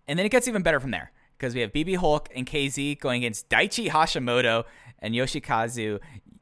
[0.10, 3.00] And then it gets even better from there because we have BB Hulk and KZ
[3.00, 4.66] going against Daichi Hashimoto
[4.98, 6.00] and Yoshikazu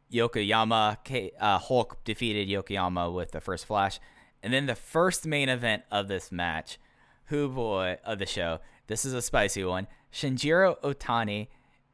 [0.10, 1.04] Yokoyama.
[1.04, 4.00] K- uh, Hulk defeated Yokoyama with the first flash.
[4.42, 6.80] And then the first main event of this match,
[7.26, 9.88] who boy of the show, this is a spicy one.
[10.14, 11.50] Shinjiro Otani,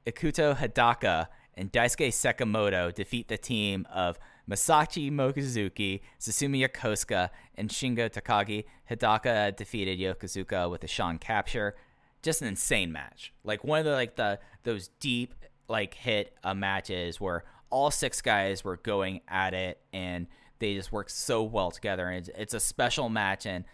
[0.06, 8.10] Ikuto Hidaka, and Daisuke Sekimoto defeat the team of Masaaki Mochizuki, Susumu Yokosuka, and Shingo
[8.10, 8.66] Takagi.
[8.90, 11.76] Hidaka defeated Yokosuka with a Shawn Capture.
[12.22, 13.34] Just an insane match.
[13.44, 15.34] Like one of the like the those deep
[15.68, 20.28] like hit uh, matches where all six guys were going at it and
[20.60, 22.08] they just worked so well together.
[22.08, 23.46] And it's, it's a special match.
[23.46, 23.66] And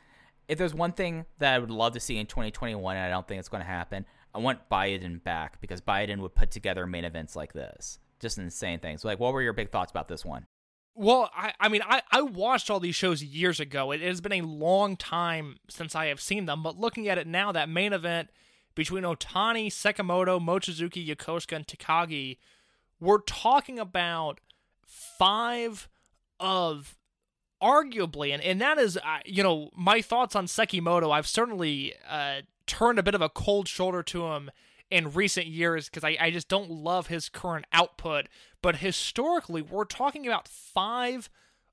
[0.48, 3.28] if there's one thing that I would love to see in 2021, and I don't
[3.28, 7.04] think it's going to happen, I want Buyuden back because Buyuden would put together main
[7.04, 8.00] events like this.
[8.20, 9.04] Just insane things.
[9.04, 10.46] Like, what were your big thoughts about this one?
[10.96, 13.92] Well, I, I mean, I, I watched all these shows years ago.
[13.92, 17.26] It has been a long time since I have seen them, but looking at it
[17.26, 18.30] now, that main event
[18.76, 22.38] between Otani, Sekimoto, Mochizuki, Yokosuka, and Takagi,
[23.00, 24.42] we're talking about
[24.86, 25.88] five
[26.40, 26.98] of
[27.62, 31.12] arguably, and, and that is, uh, you know, my thoughts on Sekimoto.
[31.12, 34.52] I've certainly uh, turned a bit of a cold shoulder to him
[34.90, 38.28] in recent years because I, I just don't love his current output.
[38.62, 41.30] But historically, we're talking about five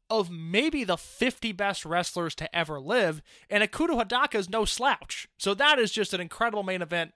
[0.08, 5.28] of maybe the 50 best wrestlers to ever live, and Ikuto Hidaka is no slouch.
[5.36, 7.12] So that is just an incredible main event.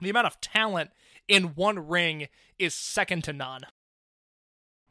[0.00, 0.90] The amount of talent
[1.28, 3.62] in one ring is second to none.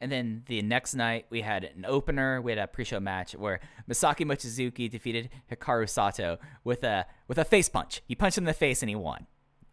[0.00, 2.40] And then the next night, we had an opener.
[2.40, 7.44] We had a pre-show match where Masaki Mochizuki defeated Hikaru Sato with a with a
[7.44, 8.00] face punch.
[8.06, 9.26] He punched him in the face and he won.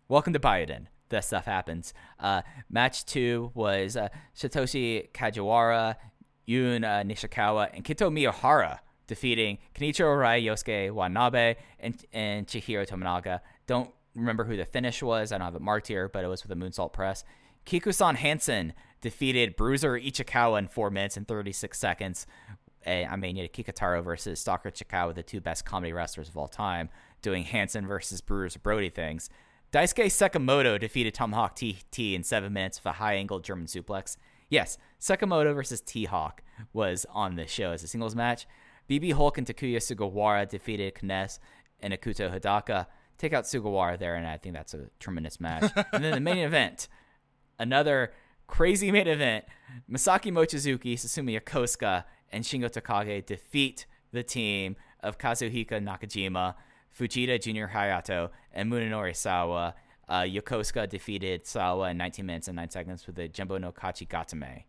[0.09, 0.85] Welcome to Buyuden.
[1.09, 1.93] That stuff happens.
[2.17, 5.97] Uh, match two was uh, Satoshi Kajiwara,
[6.45, 13.41] Yun uh, Nishikawa, and Kento Miyahara defeating Kenichiro Arai, Yosuke Watanabe, and, and Chihiro Tominaga.
[13.65, 15.33] Don't remember who the finish was.
[15.33, 17.25] I don't have it marked here, but it was with a moonsault press.
[17.65, 22.25] Kikusan Hansen defeated Bruiser Ichikawa in 4 minutes and 36 seconds.
[22.85, 26.47] I mean, you had Kikutaro versus Stalker Ichikawa, the two best comedy wrestlers of all
[26.47, 26.87] time,
[27.21, 29.29] doing Hansen versus Bruiser Brody things.
[29.73, 34.15] Daisuke Sekimoto defeated Tomahawk TT in 7 minutes with a high angle German suplex.
[34.49, 36.41] Yes, Sekimoto versus T Hawk
[36.71, 38.47] was on the show as a singles match.
[38.89, 41.39] BB Hulk and Takuya Sugawara defeated K-ness
[41.81, 42.87] and Ikuto Hidaka.
[43.17, 45.69] Take out Sugawara there, and I think that's a tremendous match.
[45.91, 46.87] and then the main event,
[47.59, 48.13] another
[48.47, 49.43] crazy main event.
[49.91, 56.55] Masaki Mochizuki, Susumu Yokosuka, and Shingo Takagi defeat the team of Katsuhiko Nakajima,
[56.97, 59.75] Fujita Junior Hayato, and Munenori Sawa.
[60.09, 64.07] Uh, Yokosuka defeated Sawa in 19 minutes and 9 seconds with the Jumbo no Kachi
[64.07, 64.63] Gatame.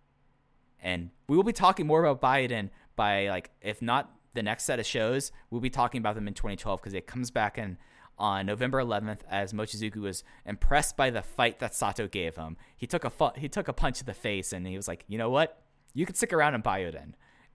[0.83, 4.79] And we will be talking more about Buyuden by, like, if not the next set
[4.79, 7.79] of shows, we'll be talking about them in 2012 because it comes back in
[8.19, 12.57] on November 11th as Mochizuki was impressed by the fight that Sato gave him.
[12.77, 15.05] He took a fu- he took a punch to the face and he was like,
[15.07, 15.63] "You know what?
[15.95, 17.13] You can stick around in Buyuden."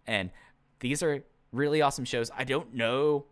[0.07, 0.31] And
[0.79, 2.31] these are really awesome shows.
[2.35, 3.25] I don't know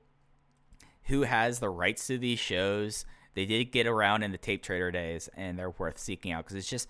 [1.05, 3.05] who has the rights to these shows.
[3.33, 6.57] They did get around in the tape trader days and they're worth seeking out because
[6.57, 6.87] it's just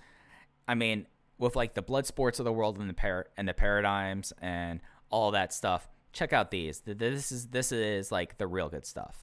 [0.68, 1.07] I mean,
[1.38, 4.80] with like the blood sports of the world and the par- and the paradigms and
[5.09, 6.82] all that stuff, check out these.
[6.86, 9.22] This is this is like the real good stuff.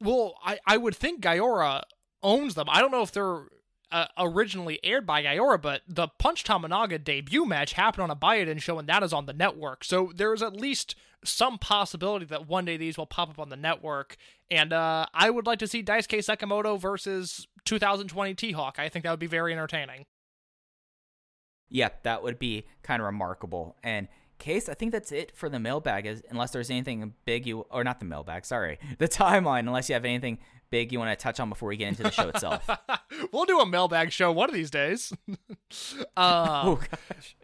[0.00, 1.82] Well, I, I would think GAORA
[2.22, 2.66] owns them.
[2.68, 3.46] I don't know if they're
[3.90, 8.60] uh, originally aired by GAORA, but the Punch Tominaga debut match happened on a Buyuden
[8.60, 9.84] show, and that is on the network.
[9.84, 13.56] So there's at least some possibility that one day these will pop up on the
[13.56, 14.16] network.
[14.50, 18.76] And uh, I would like to see Daisuke Sekimoto versus 2020 T-Hawk.
[18.78, 20.06] I think that would be very entertaining.
[21.70, 23.76] Yeah, that would be kind of remarkable.
[23.82, 24.08] And
[24.38, 26.06] Case, I think that's it for the mailbag.
[26.06, 29.60] Is unless there's anything big you or not the mailbag, sorry, the timeline.
[29.60, 30.38] Unless you have anything
[30.70, 32.68] big you want to touch on before we get into the show itself.
[33.32, 35.12] we'll do a mailbag show one of these days.
[35.28, 35.34] uh,
[36.16, 37.36] oh gosh.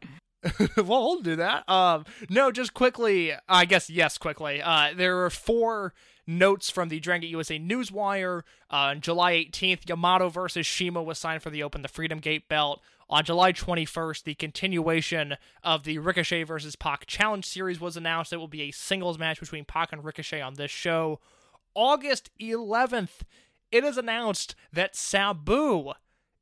[0.77, 1.69] well, we'll do that.
[1.69, 3.33] Um, no, just quickly.
[3.49, 4.61] I guess yes, quickly.
[4.63, 5.95] Uh, there are four
[6.27, 8.43] notes from the Dragon Gate USA Newswire.
[8.71, 12.49] Uh, on July 18th, Yamato versus CIMA was signed for the Open the Freedom Gate
[12.49, 12.81] belt.
[13.11, 18.33] On July 21st, the continuation of the Ricochet versus Pac Challenge Series was announced.
[18.33, 21.21] It will be a singles match between Pac and Ricochet on this show.
[21.75, 23.23] August 11th,
[23.73, 25.93] it is announced that Sabu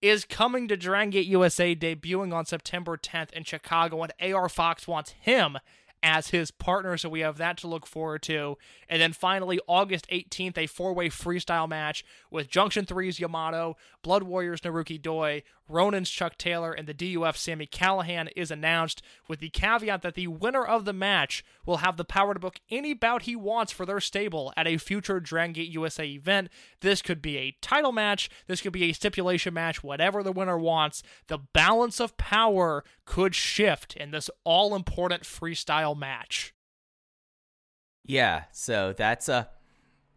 [0.01, 4.87] is coming to Dragon Gate USA, debuting on September 10th in Chicago, and AR Fox
[4.87, 5.59] wants him
[6.03, 8.59] as his partner, so we have that to look forward to.
[8.89, 14.25] And then finally, August 18th, a four way freestyle match with Junction 3's Yamato, Blood
[14.25, 19.51] Warriors Naruki Doi, Ronin's Chuck Taylor, and the DUF Sammy Callahan is announced, with the
[19.51, 23.23] caveat that the winner of the match will have the power to book any bout
[23.23, 26.49] he wants for their stable at a future Dragon Gate USA event.
[26.81, 30.59] This could be a title match, this could be a stipulation match, whatever the winner
[30.59, 31.03] wants.
[31.29, 36.55] The balance of power could shift in this all important freestyle match.
[38.05, 39.49] Yeah, so that's a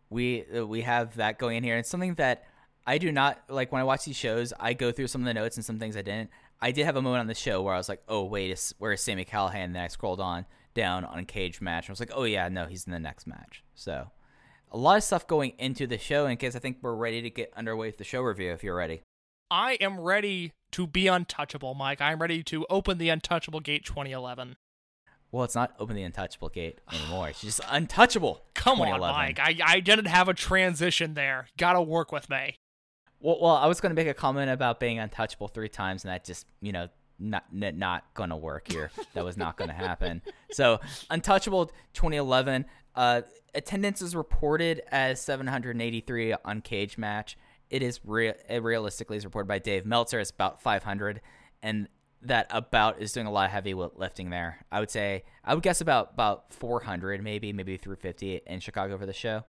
[0.10, 1.78] we uh, we have that going in here.
[1.78, 2.46] and something that
[2.88, 4.54] I do not like when I watch these shows.
[4.60, 6.30] I go through some of the notes and some things I didn't.
[6.62, 8.76] I did have a moment on the show where I was like, "Oh wait, is,
[8.78, 11.86] where is Sammy Callahan?" And then I scrolled on down on Cage match.
[11.86, 14.12] And I was like, "Oh yeah, no, he's in the next match." So
[14.72, 16.28] a lot of stuff going into the show.
[16.28, 18.52] In case I think we're ready to get underway with the show review.
[18.52, 19.02] If you're ready.
[19.50, 22.02] I am ready to be untouchable, Mike.
[22.02, 24.56] I'm ready to open the Untouchable Gate 2011.
[25.32, 27.30] Well, it's not open the untouchable gate anymore.
[27.30, 28.44] It's just untouchable.
[28.54, 29.40] Come on, Mike.
[29.40, 31.48] I, I didn't have a transition there.
[31.58, 32.56] Gotta work with me.
[33.20, 36.11] Well, well, I was going to make a comment about being untouchable three times, and
[36.11, 38.91] that just, you know, not not going to work here.
[39.13, 40.22] that was not going to happen.
[40.51, 42.66] So, untouchable 2011.
[42.95, 43.22] Uh,
[43.53, 47.38] attendance is reported as 783 on Cage Match.
[47.70, 48.34] It is real.
[48.49, 51.22] Realistically is reported by Dave Meltzer as about 500,
[51.63, 51.88] and
[52.22, 54.66] that about is doing a lot of heavy lifting there.
[54.72, 59.05] I would say I would guess about about 400, maybe maybe 350 in Chicago for
[59.05, 59.45] the show.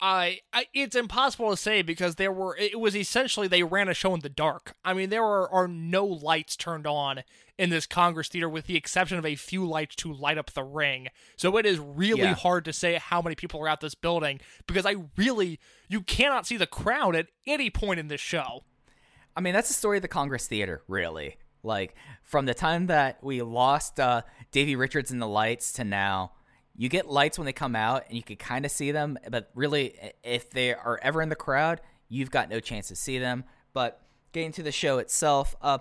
[0.00, 3.94] I, I it's impossible to say because there were it was essentially they ran a
[3.94, 4.74] show in the dark.
[4.84, 7.22] I mean there are, are no lights turned on
[7.56, 10.64] in this Congress Theater with the exception of a few lights to light up the
[10.64, 11.08] ring.
[11.36, 12.34] So it is really Yeah.
[12.34, 16.46] hard to say how many people are at this building because I really you cannot
[16.46, 18.64] see the crowd at any point in this show.
[19.36, 21.38] I mean, that's the story of the Congress Theater, really.
[21.62, 24.22] Like from the time that we lost uh,
[24.52, 26.32] Davey Richards in the lights to now,
[26.76, 29.18] you get lights when they come out, and you can kind of see them.
[29.30, 33.18] But really, if they are ever in the crowd, you've got no chance to see
[33.18, 33.44] them.
[33.72, 34.00] But
[34.32, 35.78] getting to the show itself, uh,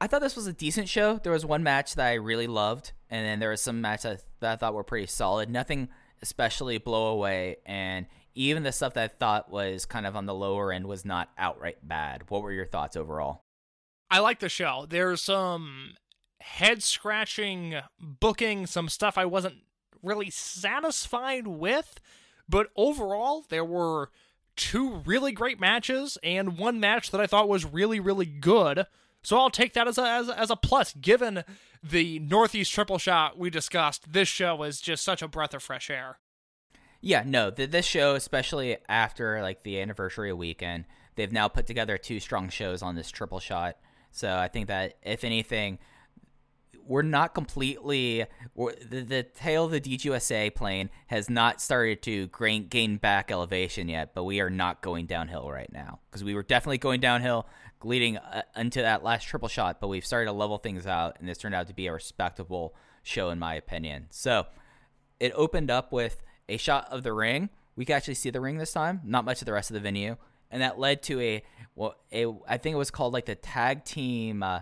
[0.00, 1.18] I thought this was a decent show.
[1.18, 4.52] There was one match that I really loved, and then there was some matches that
[4.52, 5.50] I thought were pretty solid.
[5.50, 5.88] Nothing
[6.22, 10.34] especially blow away, and even the stuff that I thought was kind of on the
[10.34, 12.30] lower end was not outright bad.
[12.30, 13.42] What were your thoughts overall?
[14.10, 14.86] I like the show.
[14.88, 15.94] There's some
[16.40, 19.56] head scratching booking, some stuff I wasn't
[20.02, 22.00] really satisfied with,
[22.48, 24.10] but overall, there were
[24.56, 28.86] two really great matches and one match that I thought was really, really good.
[29.22, 30.94] So I'll take that as a, as as a plus.
[30.94, 31.44] Given
[31.82, 35.90] the Northeast triple shot we discussed, this show is just such a breath of fresh
[35.90, 36.18] air.
[37.00, 40.86] Yeah, no, th- this show, especially after like the anniversary weekend,
[41.16, 43.76] they've now put together two strong shows on this triple shot.
[44.10, 45.78] So I think that if anything,
[46.88, 48.24] we're not completely
[48.54, 53.30] we're, the, the tail of the DGUSA plane has not started to gain, gain back
[53.30, 57.00] elevation yet, but we are not going downhill right now because we were definitely going
[57.00, 57.46] downhill
[57.84, 61.28] leading uh, into that last triple shot, but we've started to level things out, and
[61.28, 64.06] this turned out to be a respectable show in my opinion.
[64.10, 64.46] So
[65.20, 67.50] it opened up with a shot of the ring.
[67.76, 69.80] We could actually see the ring this time, not much of the rest of the
[69.80, 70.16] venue,
[70.50, 71.42] and that led to a
[71.76, 74.42] well, a I think it was called like the tag team.
[74.42, 74.60] Uh,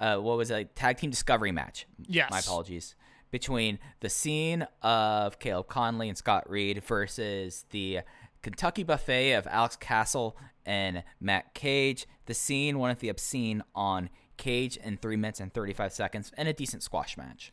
[0.00, 0.54] uh, what was it?
[0.54, 1.86] Like, tag team discovery match.
[2.06, 2.30] Yes.
[2.30, 2.94] my apologies.
[3.30, 8.00] Between the scene of Caleb Conley and Scott Reed versus the
[8.42, 12.06] Kentucky buffet of Alex Castle and Matt Cage.
[12.26, 16.48] The scene, one of the obscene on Cage in three minutes and 35 seconds, and
[16.48, 17.52] a decent squash match.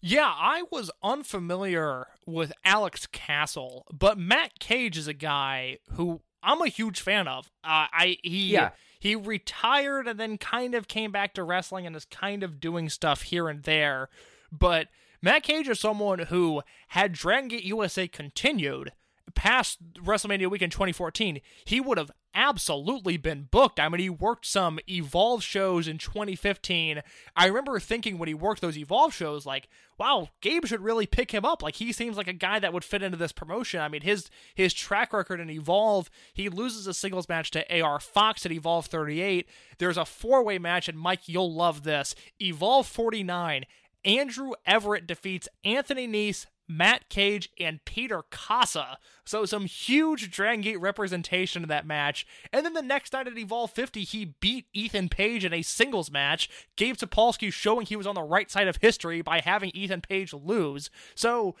[0.00, 6.60] Yeah, I was unfamiliar with Alex Castle, but Matt Cage is a guy who I'm
[6.62, 7.46] a huge fan of.
[7.64, 8.70] Uh, I he Yeah.
[8.98, 12.88] He retired and then kind of came back to wrestling and is kind of doing
[12.88, 14.08] stuff here and there.
[14.50, 14.88] But
[15.20, 18.92] Matt Cage is someone who had Dragon Gate USA continued
[19.34, 23.80] past WrestleMania weekend 2014, he would have absolutely been booked.
[23.80, 27.02] I mean, he worked some Evolve shows in 2015.
[27.34, 29.68] I remember thinking when he worked those Evolve shows, like,
[29.98, 31.64] wow, Gabe should really pick him up.
[31.64, 33.80] Like, he seems like a guy that would fit into this promotion.
[33.80, 37.98] I mean, his his track record in Evolve, he loses a singles match to AR
[37.98, 39.48] Fox at Evolve 38.
[39.78, 42.14] There's a four way match, and Mike, you'll love this.
[42.40, 43.64] Evolve 49.
[44.04, 48.96] Andrew Everett defeats Anthony Nese, Matt Cage, and Peter Kaasa.
[49.24, 52.26] So some huge Dragon Gate representation in that match.
[52.52, 56.10] And then the next night at Evolve 50, he beat Ethan Page in a singles
[56.10, 56.48] match.
[56.76, 60.32] Gabe Sapolsky showing he was on the right side of history by having Ethan Page
[60.32, 60.90] lose.
[61.14, 61.56] So,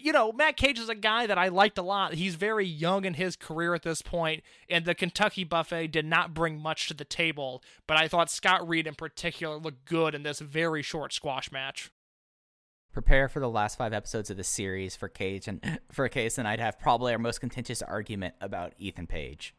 [0.00, 2.14] you know, Matt Cage is a guy that I liked a lot.
[2.14, 6.34] He's very young in his career at this point, and the Kentucky Buffet did not
[6.34, 7.62] bring much to the table.
[7.86, 11.90] But I thought Scott Reed in particular looked good in this very short squash match.
[12.92, 16.46] Prepare for the last five episodes of the series for Cage and for Case, and
[16.46, 19.54] I'd have probably our most contentious argument about Ethan Page.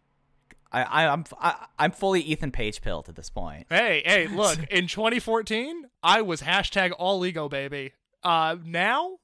[0.72, 3.68] I, I I'm I, I'm fully Ethan Page pilled at this point.
[3.70, 7.94] Hey, hey, look, in 2014, I was hashtag all ego, baby.
[8.24, 9.18] Uh, now,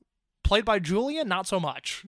[0.43, 2.05] played by Julian, not so much.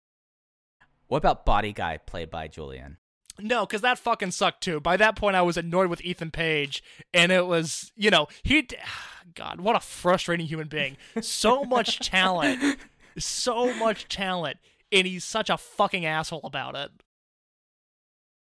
[1.08, 2.98] What about Body Guy played by Julian?
[3.42, 4.80] No, because that fucking sucked too.
[4.80, 6.84] By that point, I was annoyed with Ethan Page,
[7.14, 8.68] and it was, you know, he.
[9.36, 10.98] God, what a frustrating human being.
[11.22, 12.78] So much talent.
[13.18, 14.58] So much talent.
[14.92, 16.92] And he's such a fucking asshole about it.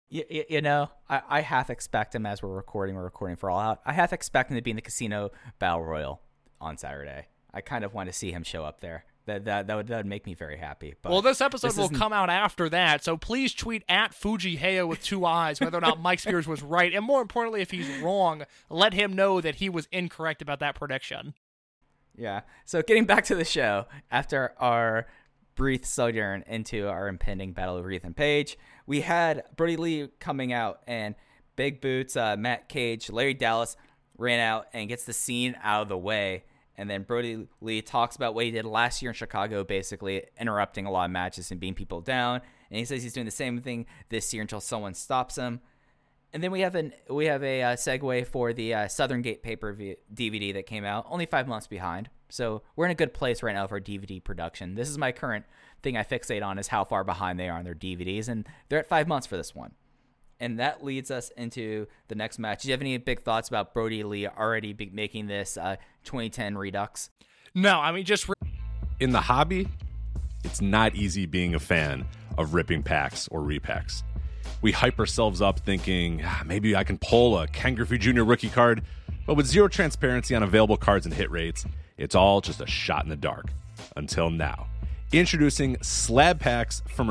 [0.08, 2.96] You, you, you know, I, I half expect him as we're recording.
[2.96, 3.80] We're recording for All Out.
[3.84, 6.22] I half expect him to be in the Casino Battle Royal
[6.60, 7.26] on Saturday.
[7.52, 9.04] I kind of want to see him show up there.
[9.26, 10.94] That that that would that would make me very happy.
[11.02, 14.56] But Well, this episode this will come out after that, so please tweet at Fuji
[14.56, 17.70] Heyo with two eyes whether or not Mike Spears was right, and more importantly, if
[17.70, 21.34] he's wrong, let him know that he was incorrect about that prediction.
[22.16, 22.40] Yeah.
[22.64, 25.06] So getting back to the show, after our
[25.54, 30.80] brief sojourn into our impending battle of Ethan Page, we had Brody Lee coming out
[30.86, 31.14] and
[31.56, 33.76] Big Boots, uh, Matt Cage, Larry Dallas
[34.16, 36.44] ran out and gets the scene out of the way.
[36.80, 40.86] And then Brody Lee talks about what he did last year in Chicago, basically interrupting
[40.86, 42.40] a lot of matches and beating people down.
[42.70, 45.60] And he says he's doing the same thing this year until someone stops him.
[46.32, 49.42] And then we have an we have a uh, segue for the uh, Southern Gate
[49.42, 52.08] pay per view DVD that came out only five months behind.
[52.30, 54.74] So we're in a good place right now for DVD production.
[54.74, 55.44] This is my current
[55.82, 58.78] thing I fixate on is how far behind they are on their DVDs, and they're
[58.78, 59.72] at five months for this one.
[60.40, 62.62] And that leads us into the next match.
[62.62, 66.56] Do you have any big thoughts about Brody Lee already be making this uh, 2010
[66.56, 67.10] Redux?
[67.54, 68.34] No, I mean just re-
[68.98, 69.68] in the hobby,
[70.44, 72.06] it's not easy being a fan
[72.38, 74.02] of ripping packs or repacks.
[74.62, 78.22] We hype ourselves up thinking ah, maybe I can pull a Ken Griffey Jr.
[78.22, 78.82] rookie card,
[79.26, 81.66] but with zero transparency on available cards and hit rates,
[81.98, 83.46] it's all just a shot in the dark.
[83.96, 84.68] Until now.
[85.12, 87.10] Introducing slab packs from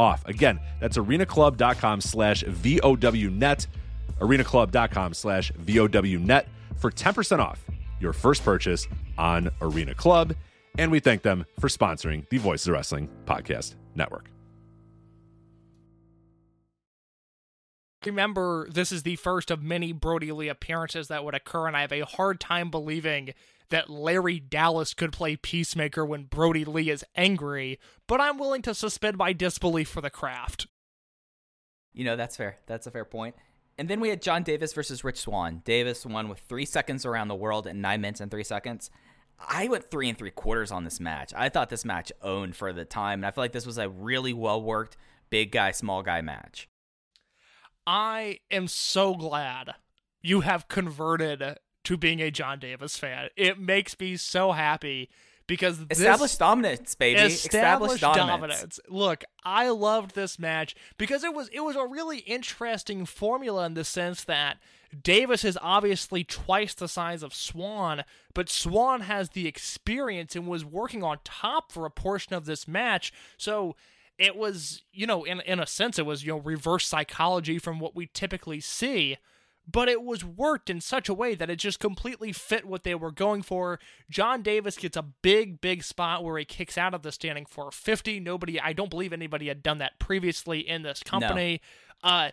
[0.00, 0.26] off.
[0.26, 3.66] Again, that's arenaclub.com slash VOWnet.
[4.18, 6.46] arenaclub.com slash VOWnet
[6.76, 7.64] for 10% off
[8.00, 8.88] your first purchase
[9.18, 10.34] on Arena Club.
[10.78, 14.30] And we thank them for sponsoring the Voices of Wrestling Podcast Network.
[18.06, 21.82] remember this is the first of many Brody Lee appearances that would occur, and I
[21.82, 23.34] have a hard time believing
[23.70, 28.74] that Larry Dallas could play Peacemaker when Brody Lee is angry, but I'm willing to
[28.74, 30.66] suspend my disbelief for the craft.
[31.92, 32.58] You know, that's fair.
[32.66, 33.34] That's a fair point.
[33.78, 35.62] And then we had John Davis versus Rich Swann.
[35.64, 38.90] Davis won with three seconds around the world in nine minutes and three seconds.
[39.38, 41.32] I went three and three quarters on this match.
[41.34, 43.88] I thought this match owned for the time, and I feel like this was a
[43.88, 44.96] really well worked
[45.30, 46.68] big guy, small guy match.
[47.86, 49.74] I am so glad
[50.20, 53.28] you have converted to being a John Davis fan.
[53.36, 55.08] It makes me so happy
[55.50, 57.20] because this Established dominance, baby.
[57.20, 58.30] established dominance.
[58.30, 58.80] dominance.
[58.88, 63.74] Look, I loved this match because it was it was a really interesting formula in
[63.74, 64.58] the sense that
[65.02, 70.64] Davis is obviously twice the size of Swann, but Swann has the experience and was
[70.64, 73.12] working on top for a portion of this match.
[73.36, 73.74] So
[74.18, 77.80] it was, you know, in in a sense it was, you know, reverse psychology from
[77.80, 79.16] what we typically see
[79.66, 82.94] but it was worked in such a way that it just completely fit what they
[82.94, 83.78] were going for.
[84.08, 87.70] John Davis gets a big, big spot where he kicks out of the standing for
[87.70, 88.20] 50.
[88.20, 91.60] Nobody, I don't believe anybody had done that previously in this company.
[92.02, 92.30] Uh,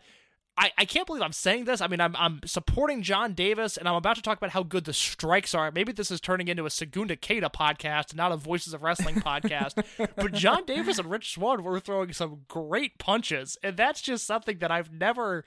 [0.59, 1.81] I, I can't believe I'm saying this.
[1.81, 4.85] I mean, I'm, I'm supporting John Davis, and I'm about to talk about how good
[4.85, 5.71] the strikes are.
[5.71, 9.83] Maybe this is turning into a Segunda Caida podcast, not a Voices of Wrestling podcast.
[10.15, 14.57] but John Davis and Rich Swann were throwing some great punches, and that's just something
[14.57, 15.45] that I've never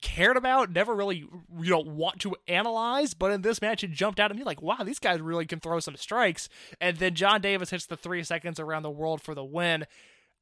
[0.00, 1.18] cared about, never really
[1.60, 4.62] you know want to analyze, but in this match it jumped out at me like,
[4.62, 6.48] wow, these guys really can throw some strikes.
[6.80, 9.86] And then John Davis hits the three seconds around the world for the win.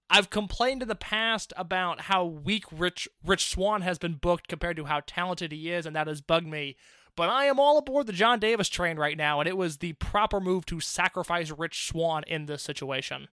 [0.08, 4.76] I've complained in the past about how weak Rich Rich Swann has been booked compared
[4.76, 6.76] to how talented he is, and that has bugged me.
[7.16, 9.94] but I am all aboard the John Davis train right now, and it was the
[9.94, 13.28] proper move to sacrifice Rich Swann in this situation.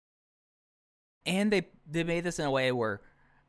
[1.25, 3.01] and they they made this in a way where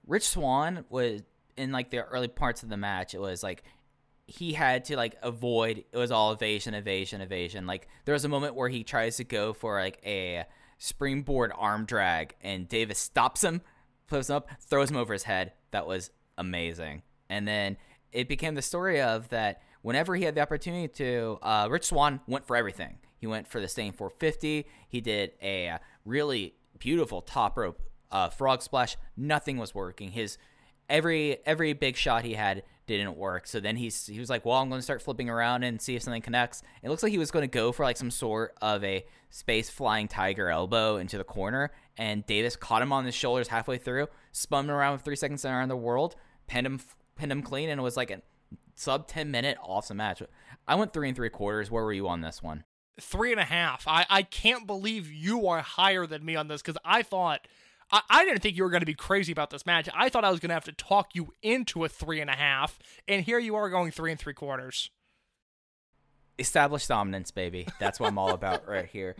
[0.06, 1.22] Rich Swann was
[1.56, 3.14] in like the early parts of the match.
[3.14, 3.62] It was like
[4.26, 5.84] he had to like avoid.
[5.92, 7.66] It was all evasion, evasion, evasion.
[7.66, 10.44] Like there was a moment where he tries to go for like a
[10.78, 13.62] springboard arm drag, and Davis stops him,
[14.06, 15.52] flips him up, throws him over his head.
[15.70, 17.02] That was amazing.
[17.28, 17.76] And then
[18.12, 22.20] it became the story of that whenever he had the opportunity to, uh, Rich Swann
[22.26, 22.98] went for everything.
[23.18, 24.66] He went for the staying 450.
[24.88, 27.80] He did a really beautiful top rope
[28.10, 28.96] uh, frog splash.
[29.16, 30.10] Nothing was working.
[30.10, 30.38] His
[30.92, 33.46] every every big shot he had didn't work.
[33.46, 35.96] So then he's he was like, "Well, I'm going to start flipping around and see
[35.96, 38.54] if something connects." It looks like he was going to go for like some sort
[38.60, 43.14] of a space flying tiger elbow into the corner, and Davis caught him on his
[43.14, 46.14] shoulders halfway through, spun him around with three seconds around the world,
[46.46, 46.80] pinned him
[47.16, 48.20] pinned him clean, and it was like a
[48.74, 50.22] sub ten minute awesome match.
[50.68, 51.70] I went three and three quarters.
[51.70, 52.64] Where were you on this one?
[53.00, 53.88] Three and a half.
[53.88, 57.48] I, I can't believe you are higher than me on this because I thought.
[57.92, 59.88] I, I didn't think you were going to be crazy about this match.
[59.94, 62.34] I thought I was going to have to talk you into a three and a
[62.36, 64.90] half, and here you are going three and three quarters.
[66.38, 67.68] established dominance, baby.
[67.78, 69.14] That's what I'm all about right here.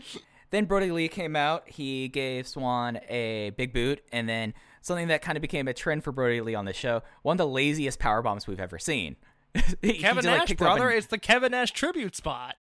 [0.51, 1.69] Then Brody Lee came out.
[1.69, 6.05] He gave Swann a big boot, and then something that kind of became a trend
[6.05, 7.03] for Brody Lee on the show.
[7.23, 9.17] One of the laziest power bombs we've ever seen.
[9.83, 12.57] He Kevin just, Nash, up brother, and- it's the Kevin Nash tribute spot.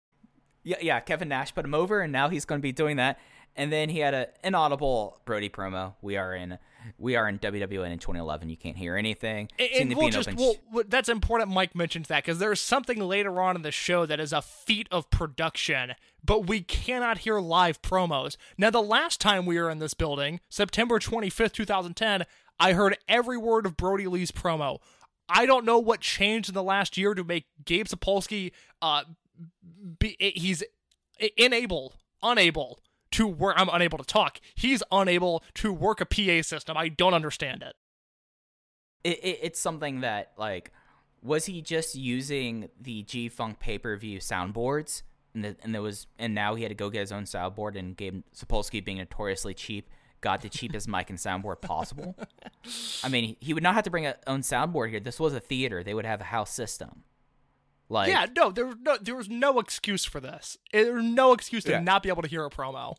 [0.63, 0.99] yeah, yeah.
[0.99, 3.17] Kevin Nash put him over, and now he's going to be doing that.
[3.55, 5.95] And then he had a inaudible Brody promo.
[6.01, 6.57] We are in,
[6.97, 8.49] we are in WWN in 2011.
[8.49, 9.49] You can't hear anything.
[9.59, 10.55] And, and we'll just we'll,
[10.87, 11.51] that's important.
[11.51, 14.87] Mike mentions that because there's something later on in the show that is a feat
[14.89, 18.37] of production, but we cannot hear live promos.
[18.57, 22.25] Now, the last time we were in this building, September 25th, 2010,
[22.59, 24.79] I heard every word of Brody Lee's promo.
[25.27, 29.03] I don't know what changed in the last year to make Gabe Sapolsky uh
[29.99, 30.63] be he's
[31.39, 32.79] unable unable
[33.11, 34.39] to work I'm unable to talk.
[34.55, 36.77] He's unable to work a PA system.
[36.77, 37.75] I don't understand it.
[39.03, 40.71] it, it, it's something that like
[41.21, 45.03] was he just using the G Funk pay per view soundboards
[45.33, 47.77] and the, and there was and now he had to go get his own soundboard
[47.77, 49.89] and Gabe Sapolsky being notoriously cheap
[50.21, 52.15] got the cheapest mic and soundboard possible.
[53.03, 54.99] I mean, he would not have to bring a own soundboard here.
[54.99, 57.03] This was a theater; they would have a house system.
[57.91, 60.57] Like yeah, no, there was no there was no excuse for this.
[60.71, 61.81] There was no excuse to Yeah.
[61.81, 62.95] not be able to hear a promo.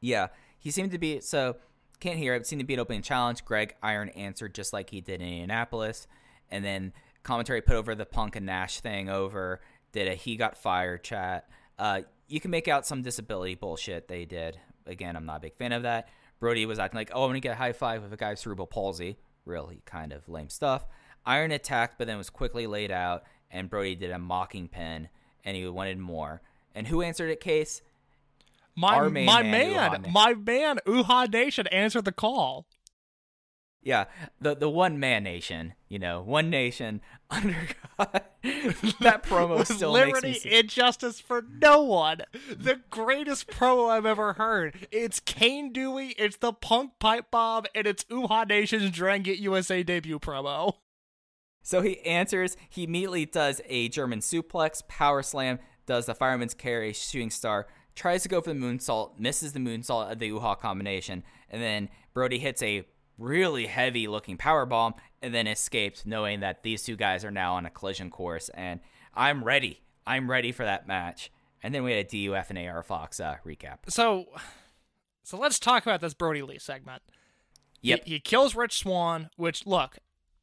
[0.00, 1.56] Yeah, he seemed to be so
[2.00, 2.44] can't hear it.
[2.46, 3.44] Seemed to be an opening challenge.
[3.44, 6.08] Greg Iron answered just like he did in Indianapolis,
[6.50, 6.92] and then
[7.22, 9.60] commentary put over the Punk and Nash thing over.
[9.92, 11.48] Did a he got fired chat.
[11.78, 14.58] Uh, you can make out some disability bullshit they did.
[14.86, 16.08] Again, I'm not a big fan of that.
[16.40, 18.40] Brody was acting like, oh, I'm gonna get a high five with a guy with
[18.40, 19.18] cerebral palsy.
[19.44, 20.84] Really kind of lame stuff.
[21.24, 23.22] Iron attacked, but then was quickly laid out,
[23.52, 25.08] and Brody did a mocking pin,
[25.44, 26.42] and he wanted more.
[26.74, 27.82] And who answered it, Case?
[28.74, 32.66] My main my man, man, my man, Uha Nation answered the call.
[33.82, 34.04] Yeah,
[34.40, 37.00] the the one man nation, you know, one nation
[37.30, 37.56] under
[37.98, 38.22] God.
[39.00, 42.22] that promo still makes me liberty and justice for no one.
[42.48, 44.86] The greatest promo I've ever heard.
[44.92, 49.82] It's Cane Dewey, it's the Punk Pipe Bomb, and it's Uha Nation's Dragon Gate USA
[49.82, 50.76] debut promo.
[51.62, 52.56] So he answers.
[52.68, 58.22] He immediately does a German suplex, power slam, does the fireman's carry, shooting star, tries
[58.22, 62.38] to go for the moonsault, misses the moonsault of the Uha combination, and then Brody
[62.38, 62.84] hits a
[63.18, 67.54] really heavy looking power bomb and then escapes, knowing that these two guys are now
[67.54, 68.48] on a collision course.
[68.50, 68.80] And
[69.14, 69.82] I'm ready.
[70.06, 71.30] I'm ready for that match.
[71.62, 73.78] And then we had a DUF and AR Fox uh, recap.
[73.88, 74.26] So
[75.22, 77.02] so let's talk about this Brody Lee segment.
[77.80, 78.04] Yep.
[78.04, 79.98] He, he kills Rich Swann, which look,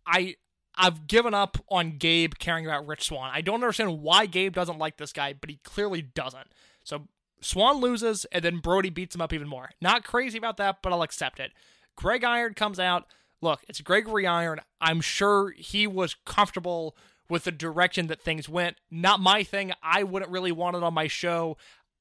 [0.05, 0.35] I
[0.81, 3.31] I've given up on Gabe caring about Rich Swann.
[3.33, 6.47] I don't understand why Gabe doesn't like this guy, but he clearly doesn't.
[6.85, 7.09] So
[7.41, 9.71] Swann loses, and then Brody beats him up even more.
[9.81, 11.51] Not crazy about that, but I'll accept it.
[11.97, 13.05] Greg Iron comes out.
[13.41, 14.61] Look, it's Gregory Iron.
[14.79, 16.95] I'm sure he was comfortable
[17.29, 18.77] with the direction that things went.
[18.89, 19.73] Not my thing.
[19.83, 21.57] I wouldn't really want it on my show.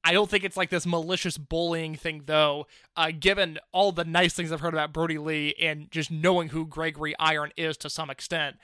[0.09, 2.65] I don't think it's like this malicious bullying thing, though,
[2.97, 6.65] uh, given all the nice things I've heard about Brody Lee and just knowing who
[6.65, 8.55] Gregory Iron is to some extent.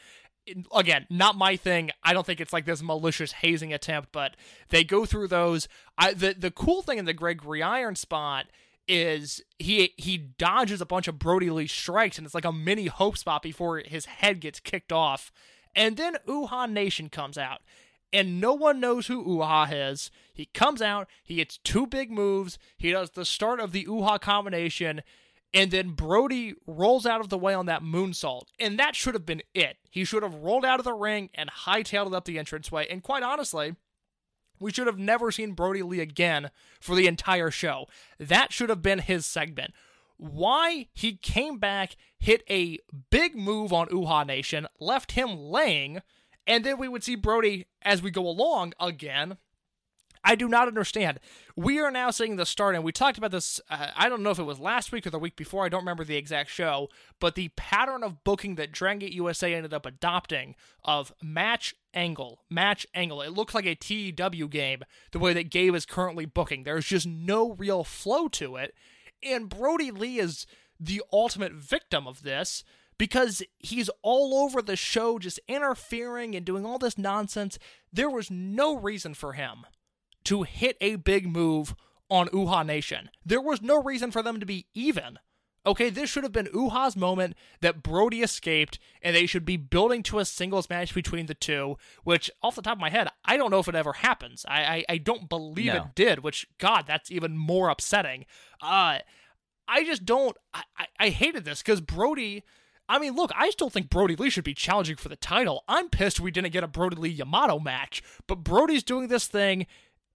[0.74, 1.92] Again, not my thing.
[2.04, 4.36] I don't think it's like this malicious hazing attempt, but
[4.70, 5.68] they go through those.
[6.00, 8.48] I, the the cool thing in the Gregory Iron spot
[8.88, 12.88] is he he dodges a bunch of Brody Lee strikes, and it's like a mini
[12.88, 15.32] hope spot before his head gets kicked off.
[15.76, 17.62] And then Uha Nation comes out,
[18.12, 20.10] and no one knows who Uha is.
[20.36, 24.20] He comes out, he hits two big moves, he does the start of the Uha
[24.20, 25.02] combination,
[25.56, 28.48] And then Brody rolls out of the way on that moonsault.
[28.60, 29.78] And that should have been it.
[29.90, 32.88] He should have rolled out of the ring and hightailed it up the entranceway.
[32.90, 33.78] And quite honestly,
[34.60, 37.86] we should have never seen Brody Lee again for the entire show.
[38.20, 39.74] That should have been his segment.
[40.18, 42.80] Why he came back, hit a
[43.10, 46.02] big move on Uha Nation, left him laying,
[46.46, 49.38] and then we would see Brody as we go along again.
[50.26, 51.20] I do not understand.
[51.56, 53.62] We are now seeing the start, and we talked about this.
[53.70, 55.64] Uh, I don't know if it was last week or the week before.
[55.64, 59.74] I don't remember the exact show, but the pattern of booking that Dragon USA ended
[59.74, 63.22] up adopting of match angle, match angle.
[63.22, 66.64] It looks like a TEW game the way that Gabe is currently booking.
[66.64, 68.74] There's just no real flow to it,
[69.22, 70.48] and Brody Lee is
[70.80, 72.64] the ultimate victim of this
[72.98, 77.60] because he's all over the show just interfering and doing all this nonsense.
[77.94, 79.66] There was no reason for him
[80.26, 81.76] to hit a big move
[82.10, 83.10] on Uha Nation.
[83.26, 85.20] There was no reason for them to be even.
[85.68, 90.04] Okay, this should have been Uha's moment that Brody escaped, and they should be building
[90.04, 93.36] to a singles match between the two, which, off the top of my head, I
[93.36, 94.46] don't know if it ever happens.
[94.48, 95.78] I, I, I don't believe No.
[95.78, 98.26] it did, which, God, that's even more upsetting.
[98.62, 99.00] Uh,
[99.68, 100.38] I just don't.
[100.54, 102.44] I, I, I hated this because Brody.
[102.88, 105.64] I mean, look, I still think Brody Lee should be challenging for the title.
[105.68, 109.66] I'm pissed we didn't get a Brody Lee Yamato match, but Brody's doing this thing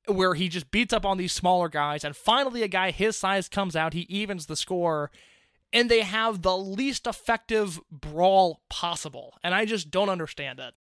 [0.07, 3.49] where he just beats up on these smaller guys, and finally a guy his size
[3.49, 5.11] comes out, he evens the score,
[5.73, 9.35] and they have the least effective brawl possible.
[9.43, 10.75] And I just don't understand it.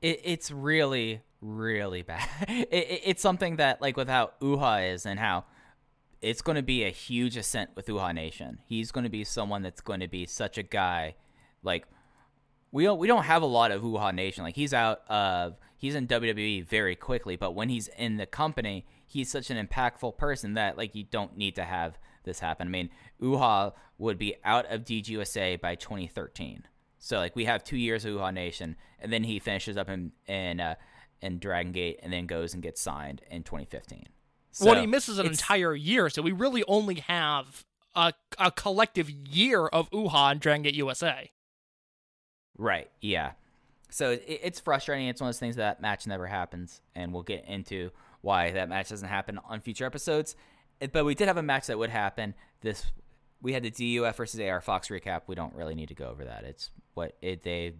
[0.00, 2.28] It, it's really, really bad.
[2.48, 5.44] It, it, it's something that, like, with how Uha is and how
[6.20, 8.58] it's going to be a huge ascent with Uha Nation.
[8.66, 11.14] He's going to be someone that's going to be such a guy.
[11.62, 11.86] Like,
[12.72, 14.44] we don't, we don't have a lot of Uha Nation.
[14.44, 18.84] Like, he's out of, he's in WWE very quickly, but when he's in the company,
[19.06, 22.68] he's such an impactful person that, like, you don't need to have this happen.
[22.68, 22.90] I mean,
[23.22, 26.64] Uha would be out of DGUSA by 2013.
[26.98, 30.12] So like we have two years of Uha Nation, and then he finishes up in
[30.26, 30.74] in uh,
[31.20, 34.06] in Dragon Gate, and then goes and gets signed in 2015.
[34.50, 37.64] So well, he misses an entire year, so we really only have
[37.94, 41.30] a, a collective year of Uha and Dragon Gate USA.
[42.56, 42.90] Right.
[43.00, 43.32] Yeah.
[43.90, 45.08] So it, it's frustrating.
[45.08, 48.68] It's one of those things that match never happens, and we'll get into why that
[48.68, 50.36] match doesn't happen on future episodes.
[50.80, 52.34] It- But we did have a match that would happen.
[52.60, 52.86] This
[53.40, 55.22] we had the DUF versus AR Fox recap.
[55.28, 56.42] We don't really need to go over that.
[56.44, 57.74] It's what it they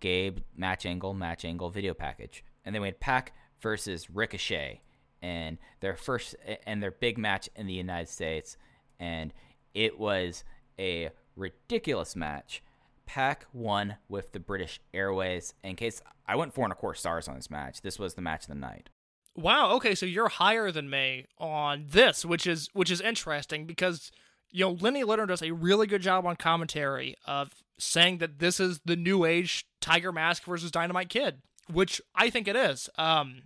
[0.00, 4.82] Gabe match angle match angle video package, and then we had Pac versus Ricochet,
[5.22, 8.56] and their first eh, and their big match in the United States,
[9.00, 9.32] and
[9.74, 10.44] it was
[10.78, 12.62] a ridiculous match.
[13.08, 15.54] Pac won with the British Airways.
[15.64, 18.20] In case I went four and a quarter stars on this match, this was the
[18.20, 18.90] match of the night.
[19.34, 19.72] Wow.
[19.76, 24.12] Okay, so you're higher than me on this, which is which is interesting because
[24.50, 28.60] you know Lenny Litter does a really good job on commentary of saying that this
[28.60, 31.38] is the new age Tiger Mask versus Dynamite Kid,
[31.72, 32.90] which I think it is.
[32.98, 33.44] Um,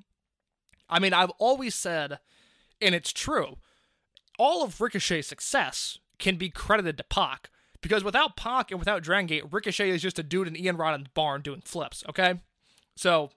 [0.91, 2.19] I mean, I've always said,
[2.81, 3.59] and it's true,
[4.39, 7.49] all of Ricochet's success can be credited to Pac.
[7.83, 11.09] Because without Pac and without Dragon Gate, Ricochet is just a dude in Ian Rotten's
[11.15, 12.41] barn doing flips, okay?
[12.97, 13.31] So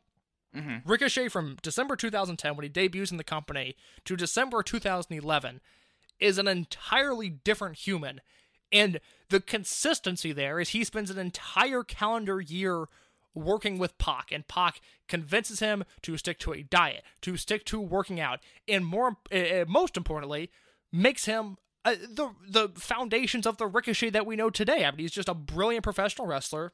[0.86, 3.76] Ricochet from December 2010, when he debuts in the company,
[4.06, 5.60] to December 2011,
[6.20, 8.22] is an entirely different human.
[8.72, 12.86] And the consistency there is he spends an entire calendar year
[13.34, 14.80] working with Pac, and Pac
[15.10, 19.66] convinces him to stick to a diet, to stick to working out, and more, uh,
[19.68, 20.50] most importantly,
[20.92, 24.86] makes him uh, the the foundations of the Ricochet that we know today.
[24.86, 26.74] I mean, he's just a brilliant professional wrestler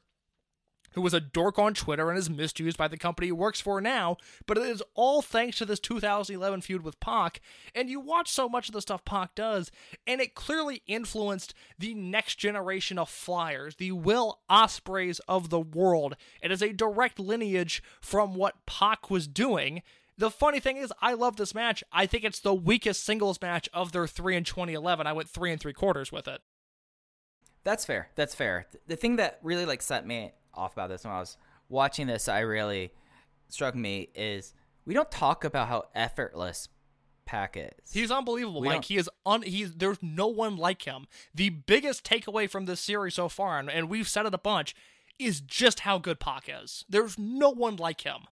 [0.92, 3.80] who was a dork on Twitter and is misused by the company he works for
[3.80, 7.40] now, but it is all thanks to this 2011 feud with Pac.
[7.74, 9.70] And you watch so much of the stuff Pac does,
[10.06, 16.16] and it clearly influenced the next generation of flyers, the Will Ospreays of the world.
[16.42, 19.82] It is a direct lineage from what Pac was doing.
[20.22, 21.82] The funny thing is, I love this match.
[21.90, 25.04] I think it's the weakest singles match of their three in 2011.
[25.04, 26.40] I went three and three quarters with it.
[27.64, 28.08] That's fair.
[28.14, 28.68] That's fair.
[28.86, 31.36] The thing that really like set me off about this when I was
[31.68, 32.92] watching this, I really
[33.48, 34.54] struck me is
[34.86, 36.68] we don't talk about how effortless
[37.24, 37.92] Pac is.
[37.92, 38.60] He's unbelievable.
[38.60, 41.08] We Like don't- he is un he's there's no one like him.
[41.34, 44.76] The biggest takeaway from this series so far, and, and we've said it a bunch,
[45.18, 46.84] is just how good Pac is.
[46.88, 48.28] There's no one like him.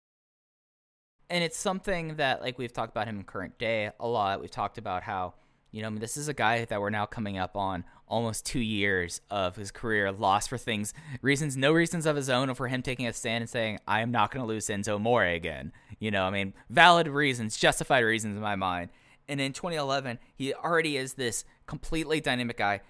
[1.30, 4.40] And it's something that like we've talked about him in current day a lot.
[4.40, 5.34] We've talked about how
[5.70, 8.46] you know I mean, this is a guy that we're now coming up on almost
[8.46, 12.54] two years of his career lost for things reasons no reasons of his own or
[12.54, 15.26] for him taking a stand and saying I am not going to lose Enzo Amore
[15.26, 15.72] again.
[15.98, 18.90] You know I mean valid reasons, justified reasons in my mind.
[19.30, 22.80] And in 2011, he already is this completely dynamic guy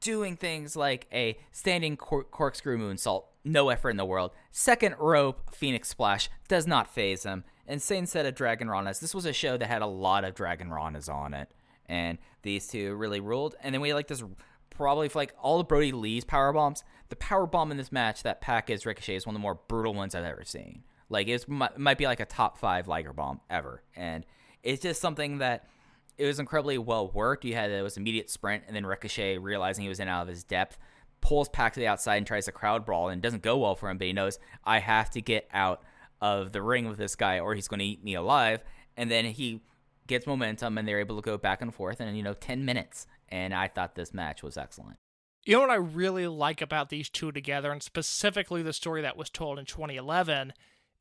[0.00, 4.32] doing things like a standing cor- corkscrew moonsault, no effort in the world.
[4.50, 7.44] Second rope Phoenix Splash does not phase him.
[7.66, 9.00] Insane set of Dragon Ranas.
[9.00, 11.50] This was a show that had a lot of Dragon Ranas on it.
[11.86, 13.54] And these two really ruled.
[13.62, 14.22] And then we had like this
[14.70, 16.84] probably like all of Brody Lee's power bombs.
[17.08, 19.58] The power bomb in this match that Pac is Ricochet is one of the more
[19.68, 20.84] brutal ones I've ever seen.
[21.10, 23.82] Like it might be like a top five Liger bomb ever.
[23.96, 24.24] And
[24.62, 25.66] it's just something that
[26.18, 27.44] it was incredibly well worked.
[27.44, 30.22] You had uh, it was immediate sprint, and then Ricochet realizing he was in out
[30.22, 30.76] of his depth,
[31.20, 33.76] pulls Pac to the outside and tries to crowd brawl, and it doesn't go well
[33.76, 33.98] for him.
[33.98, 35.82] But he knows I have to get out
[36.20, 38.62] of the ring with this guy, or he's going to eat me alive.
[38.96, 39.62] And then he
[40.08, 43.06] gets momentum, and they're able to go back and forth and you know ten minutes.
[43.28, 44.96] And I thought this match was excellent.
[45.44, 49.16] You know what I really like about these two together, and specifically the story that
[49.16, 50.52] was told in 2011,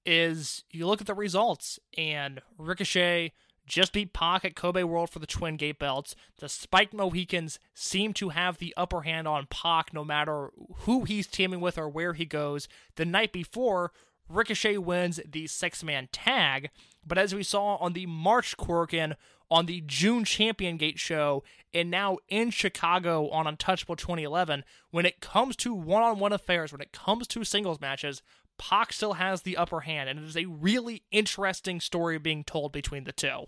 [0.05, 3.33] is you look at the results, and Ricochet
[3.67, 6.15] just beat Pac at Kobe World for the Twin Gate belts.
[6.39, 11.27] The Spike Mohicans seem to have the upper hand on Pac no matter who he's
[11.27, 12.67] teaming with or where he goes.
[12.95, 13.91] The night before,
[14.29, 16.69] Ricochet wins the six man tag,
[17.05, 19.15] but as we saw on the March Korakuen
[19.49, 21.43] on the June Champion Gate show,
[21.73, 26.71] and now in Chicago on Untouchable 2011, when it comes to one on one affairs,
[26.71, 28.21] when it comes to singles matches,
[28.57, 32.71] Pac still has the upper hand, and it is a really interesting story being told
[32.71, 33.45] between the two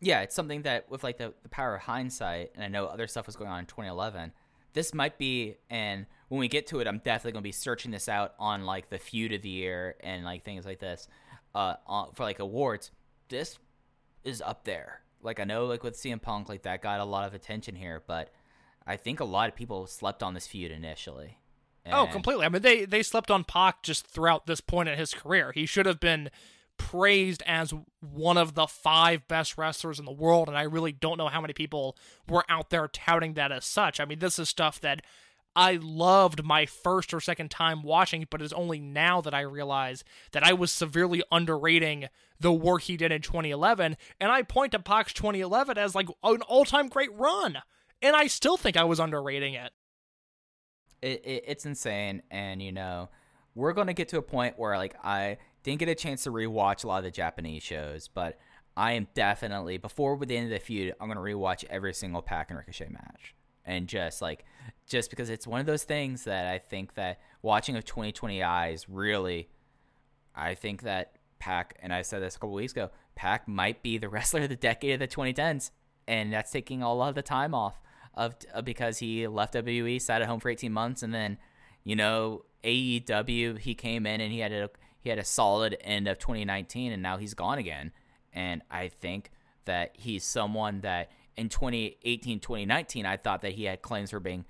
[0.00, 3.06] yeah, it's something that with like the, the power of hindsight, and I know other
[3.06, 4.32] stuff was going on in 2011.
[4.72, 8.08] This might be, and when we get to it, I'm definitely gonna be searching this
[8.08, 11.06] out on like the feud of the year and like things like this,
[11.54, 11.74] uh,
[12.14, 12.90] for like awards.
[13.28, 13.58] This
[14.24, 15.02] is up there.
[15.22, 18.02] Like I know, like with CM Punk, like that got a lot of attention here,
[18.06, 18.32] but
[18.86, 21.38] I think a lot of people slept on this feud initially.
[21.84, 21.94] Oh, and...
[21.94, 22.46] Oh, completely.
[22.46, 25.52] I mean, they they slept on Pac just throughout this point in his career.
[25.54, 26.30] He should have been
[26.80, 31.18] praised as one of the five best wrestlers in the world, and I really don't
[31.18, 34.00] know how many people were out there touting that as such.
[34.00, 35.02] I mean, this is stuff that
[35.54, 40.04] I loved my first or second time watching, but it's only now that I realize
[40.32, 42.08] that I was severely underrating
[42.40, 46.40] the work he did in 2011, and I point to Pac's 2011 as like an
[46.42, 47.58] all-time great run,
[48.00, 49.72] and I still think I was underrating it.
[51.02, 53.10] It, it it's insane, and you know,
[53.54, 56.84] we're gonna get to a point where like I didn't get a chance to rewatch
[56.84, 58.38] a lot of the Japanese shows, but
[58.76, 62.50] I am definitely before the end of the feud, I'm gonna rewatch every single Pac
[62.50, 63.34] and Ricochet match,
[63.64, 64.44] and just like
[64.88, 68.88] just because it's one of those things that I think that watching of 2020 eyes
[68.88, 69.48] really,
[70.34, 73.98] I think that Pac and I said this a couple weeks ago, Pac might be
[73.98, 75.70] the wrestler of the decade of the 2010s,
[76.06, 77.80] and that's taking a lot of the time off
[78.14, 81.38] of uh, because he left WWE, sat at home for 18 months, and then
[81.84, 84.70] you know AEW he came in and he had a
[85.00, 87.92] he had a solid end of 2019 and now he's gone again.
[88.32, 89.30] And I think
[89.64, 94.44] that he's someone that in 2018, 2019, I thought that he had claims for being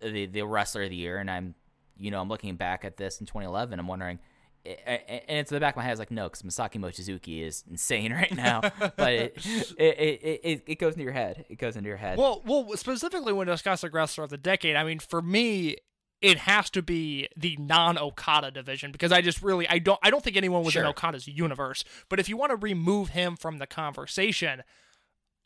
[0.00, 1.18] the, the wrestler of the year.
[1.18, 1.54] And I'm,
[1.96, 3.78] you know, I'm looking back at this in 2011.
[3.78, 4.20] I'm wondering,
[4.64, 6.28] eh, eh, eh, and it's in the back of my head, I was like, no,
[6.28, 8.60] because Masaaki Mochizuki is insane right now.
[8.78, 9.34] but it,
[9.78, 11.44] it, it, it, it goes into your head.
[11.48, 12.18] It goes into your head.
[12.18, 15.76] Well, well, specifically when discussing wrestler of the decade, I mean, for me,
[16.20, 20.22] it has to be the non-Okada division because I just really I don't I don't
[20.22, 20.82] think anyone was sure.
[20.82, 21.84] in Okada's universe.
[22.08, 24.62] But if you want to remove him from the conversation,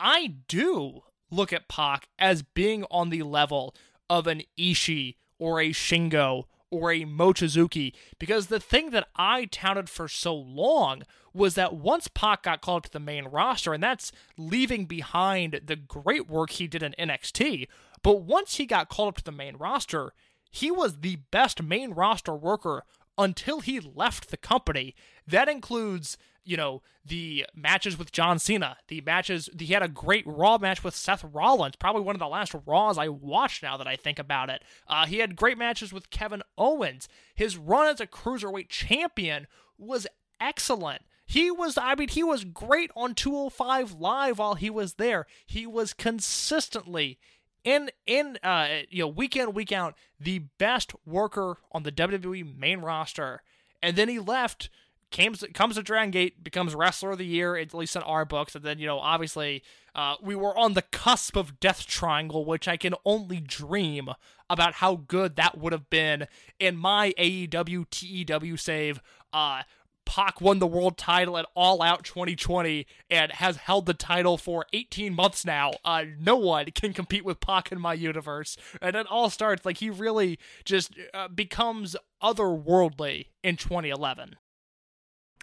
[0.01, 3.75] I do look at Pac as being on the level
[4.09, 9.91] of an Ishii or a Shingo or a Mochizuki because the thing that I touted
[9.91, 11.03] for so long
[11.35, 15.61] was that once Pac got called up to the main roster, and that's leaving behind
[15.65, 17.69] the great work he did in NXT,
[18.03, 20.13] but once he got called up to the main roster,
[20.53, 22.85] he was the best main roster worker
[23.19, 24.95] until he left the company.
[25.27, 29.49] That includes, you know, the matches with John Cena, the matches.
[29.59, 32.99] He had a great Raw match with Seth Rollins, probably one of the last Raws
[32.99, 34.63] I watched now that I think about it.
[34.87, 37.09] Uh, he had great matches with Kevin Owens.
[37.35, 39.47] His run as a cruiserweight champion
[39.79, 40.07] was
[40.41, 41.03] excellent.
[41.25, 45.27] He was, I mean, he was great on 205 Live while he was there.
[45.47, 47.19] He was consistently
[47.65, 52.57] in in uh you know week in week out the best worker on the WWE
[52.57, 53.43] main roster,
[53.83, 54.69] and then he left.
[55.11, 58.55] Comes, comes to Dragon Gate, becomes Wrestler of the Year, at least in our books.
[58.55, 59.63] And then, you know, obviously,
[59.95, 64.09] uh, we were on the cusp of Death Triangle, which I can only dream
[64.49, 69.03] about how good that would have been in my AEW TEW save.
[69.35, 69.65] Uh,
[70.05, 74.67] Pac won the world title at All Out 2020 and has held the title for
[74.73, 75.73] 18 months now.
[75.85, 78.57] Uh, no one can compete with Pac in my universe.
[78.81, 84.37] And it all starts like he really just uh, becomes otherworldly in 2011.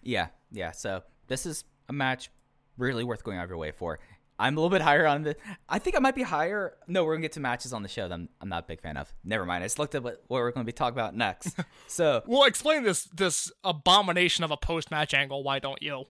[0.03, 0.71] Yeah, yeah.
[0.71, 2.29] So this is a match
[2.77, 3.99] really worth going out of your way for.
[4.39, 5.35] I'm a little bit higher on the.
[5.67, 6.75] I think I might be higher.
[6.87, 8.79] No, we're gonna get to matches on the show that I'm, I'm not a big
[8.79, 9.13] fan of.
[9.23, 9.63] Never mind.
[9.63, 11.59] I just looked at what, what we're gonna be talking about next.
[11.87, 15.43] so Well, explain this this abomination of a post match angle.
[15.43, 16.05] Why don't you?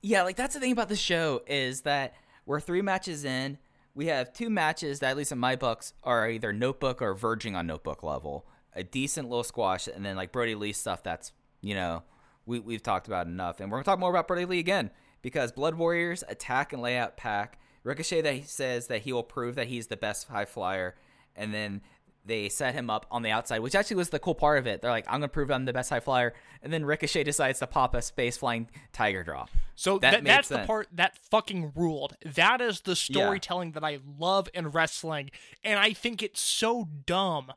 [0.00, 2.14] yeah, like that's the thing about the show is that
[2.46, 3.58] we're three matches in.
[3.94, 7.56] We have two matches that, at least in my books, are either notebook or verging
[7.56, 8.46] on notebook level.
[8.72, 12.04] A decent little squash, and then like Brody Lee stuff that's you know
[12.46, 14.92] we we've talked about enough, and we're gonna talk more about Brody Lee again
[15.22, 17.58] because Blood Warriors attack and lay out Pac.
[17.82, 20.94] Ricochet that he says that he will prove that he's the best high flyer,
[21.34, 21.80] and then
[22.24, 24.82] they set him up on the outside, which actually was the cool part of it.
[24.82, 27.66] They're like, "I'm gonna prove I'm the best high flyer," and then Ricochet decides to
[27.66, 29.48] pop a space flying tiger drop.
[29.74, 32.16] So That made that's the part that fucking ruled.
[32.22, 35.30] That is the storytelling that I love in wrestling,
[35.64, 37.52] and I think it's so dumb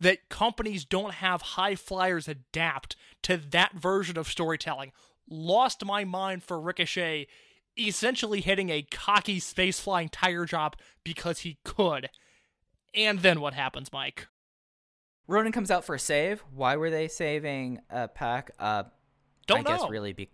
[0.00, 4.92] that companies don't have high flyers adapt to that version of storytelling.
[5.28, 7.26] Lost my mind for Ricochet
[7.78, 12.08] essentially hitting a cocky space flying tiger drop because he could.
[12.94, 14.28] And then what happens, Mike?
[15.28, 16.40] Ronin comes out for a save.
[16.54, 18.52] Why were they saving a Pac?
[18.58, 18.84] Uh,
[19.46, 19.88] Don't I guess know.
[19.88, 20.30] really be-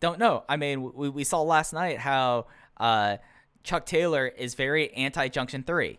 [0.00, 0.44] don't know.
[0.48, 3.16] I mean, we, we saw last night how uh,
[3.62, 5.98] Chuck Taylor is very anti Junction Three,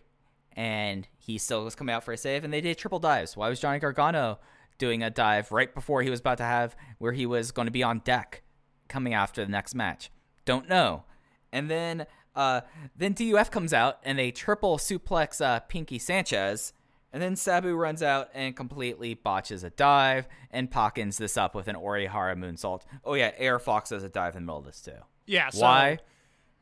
[0.52, 3.36] and he still was coming out for a save, and they did triple dives.
[3.36, 4.38] Why was Johnny Gargano
[4.78, 7.72] doing a dive right before he was about to have where he was going to
[7.72, 8.42] be on deck
[8.88, 10.10] coming after the next match?
[10.44, 11.04] Don't know.
[11.52, 12.60] And then uh,
[12.96, 16.72] then DUF comes out and they triple suplex uh, Pinkie Sanchez.
[17.12, 21.66] And then Sabu runs out and completely botches a dive and pockets this up with
[21.66, 22.82] an Orihara moonsault.
[23.04, 24.92] Oh yeah, AR Fox does a dive in the middle of this too.
[25.24, 25.48] Yeah.
[25.48, 25.98] So, Why?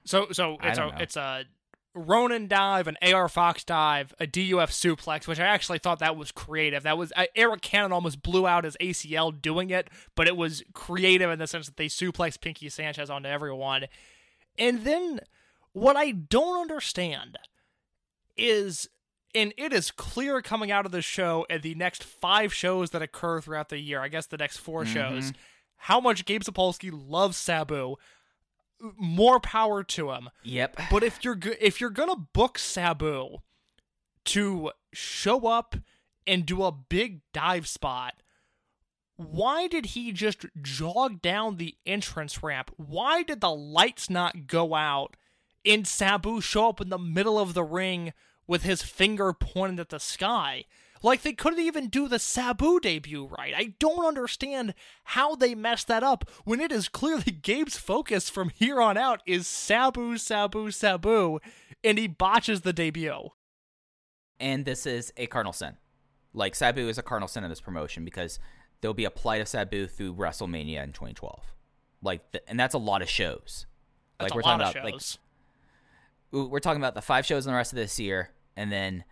[0.04, 0.92] So so it's a know.
[0.98, 1.44] it's a
[1.94, 6.32] Ronin dive, an AR Fox dive, a DUF suplex, which I actually thought that was
[6.32, 6.82] creative.
[6.82, 10.64] That was uh, Arik Cannon almost blew out his ACL doing it, but it was
[10.72, 13.86] creative in the sense that they suplexed Pinkie Sanchez onto everyone.
[14.58, 15.20] And then
[15.72, 17.38] what I don't understand
[18.36, 18.88] is
[19.34, 23.02] and it is clear coming out of the show and the next five shows that
[23.02, 25.32] occur throughout the year, I guess the next 4 shows,
[25.76, 27.96] how much Gabe Sapolsky loves Sabu.
[28.96, 30.30] More power to him.
[30.42, 30.80] Yep.
[30.90, 33.38] But if you're go- if you're gonna book Sabu
[34.26, 35.76] to show up
[36.26, 38.14] and do a big dive spot,
[39.16, 42.70] why did he just jog down the entrance ramp?
[42.76, 45.16] Why did the lights not go out
[45.64, 48.12] and Sabu show up in the middle of the ring
[48.46, 50.64] with his finger pointed at the sky?
[51.04, 53.52] Like they couldn't even do the Sabu debut right.
[53.54, 54.72] I don't understand
[55.04, 59.20] how they messed that up when it is clearly Gabe's focus from here on out
[59.26, 61.40] is Sabu, Sabu, Sabu,
[61.84, 63.28] and he botches the debut.
[64.40, 65.76] and this is a cardinal sin.
[66.32, 68.38] Like Sabu is a cardinal sin in this promotion because
[68.80, 71.52] there'll be a plight of Sabu through WrestleMania in 2012.
[72.02, 73.66] Like, and that's a lot of shows.
[74.18, 75.18] That's like we're talking about, shows.
[76.32, 79.04] like we're talking about the five shows in the rest of this year, and then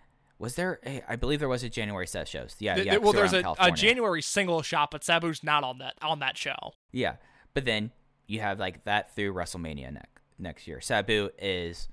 [0.42, 0.80] was there?
[0.84, 2.56] A, I believe there was a January set of shows.
[2.58, 2.96] Yeah, Th- yeah.
[2.96, 6.74] well, there's a, a January single shot, but Sabu's not on that on that show.
[6.90, 7.14] Yeah,
[7.54, 7.92] but then
[8.26, 10.08] you have like that through WrestleMania next
[10.40, 10.80] next year.
[10.80, 11.88] Sabu is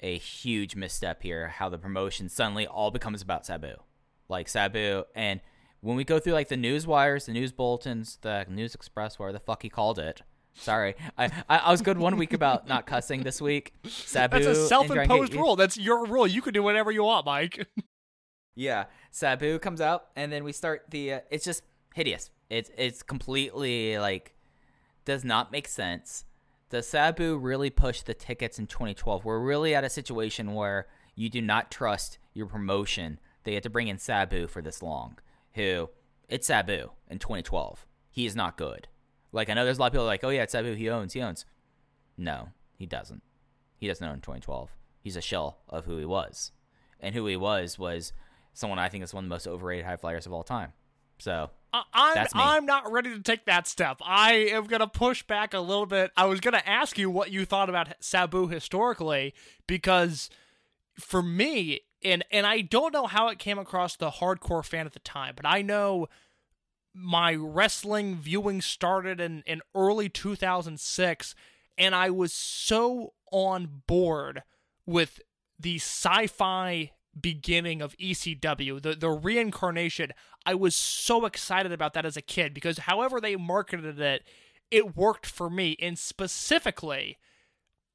[0.00, 1.48] a huge misstep here.
[1.48, 3.76] How the promotion suddenly all becomes about Sabu,
[4.28, 5.40] like Sabu, and
[5.80, 9.32] when we go through like the news wires, the news bulletins, the News Express, whatever
[9.32, 10.20] the fuck he called it.
[10.56, 13.74] Sorry, I I, I was good one week about not cussing this week.
[13.84, 15.56] Sabu, That's a self-imposed rule.
[15.56, 16.26] That's your rule.
[16.26, 17.66] You can do whatever you want, Mike.
[18.58, 21.12] Yeah, Sabu comes out, and then we start the.
[21.12, 21.62] Uh, it's just
[21.94, 22.30] hideous.
[22.48, 24.34] It's it's completely like
[25.04, 26.24] does not make sense.
[26.70, 29.24] Does Sabu really push the tickets in 2012?
[29.24, 33.20] We're really at a situation where you do not trust your promotion.
[33.44, 35.18] They had to bring in Sabu for this long.
[35.54, 35.90] Who
[36.28, 37.86] it's Sabu in 2012.
[38.10, 38.88] He is not good.
[39.36, 40.74] Like I know there's a lot of people like, oh yeah, it's Sabu.
[40.74, 41.12] He owns.
[41.12, 41.44] He owns.
[42.16, 43.22] No, he doesn't.
[43.76, 44.70] He doesn't own 2012.
[45.00, 46.52] He's a shell of who he was,
[46.98, 48.12] and who he was was
[48.54, 50.72] someone I think is one of the most overrated high flyers of all time.
[51.18, 53.98] So I- I'm I'm not ready to take that step.
[54.02, 56.10] I am gonna push back a little bit.
[56.16, 59.34] I was gonna ask you what you thought about Sabu historically
[59.66, 60.30] because
[60.98, 64.92] for me, and and I don't know how it came across the hardcore fan at
[64.94, 66.06] the time, but I know
[66.96, 71.34] my wrestling viewing started in, in early 2006
[71.78, 74.42] and I was so on board
[74.86, 75.20] with
[75.58, 80.12] the sci-fi beginning of ECW, the the reincarnation.
[80.44, 84.22] I was so excited about that as a kid because however they marketed it,
[84.70, 85.76] it worked for me.
[85.80, 87.18] And specifically,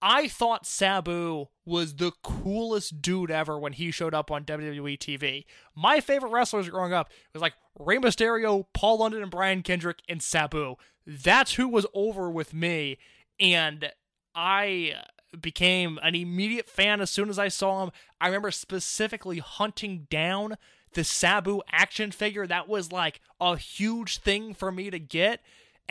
[0.01, 5.45] I thought Sabu was the coolest dude ever when he showed up on WWE TV.
[5.75, 10.21] My favorite wrestlers growing up was like Rey Mysterio, Paul London, and Brian Kendrick, and
[10.21, 10.75] Sabu.
[11.05, 12.97] That's who was over with me.
[13.39, 13.91] And
[14.33, 14.95] I
[15.39, 17.91] became an immediate fan as soon as I saw him.
[18.19, 20.57] I remember specifically hunting down
[20.93, 22.47] the Sabu action figure.
[22.47, 25.41] That was like a huge thing for me to get.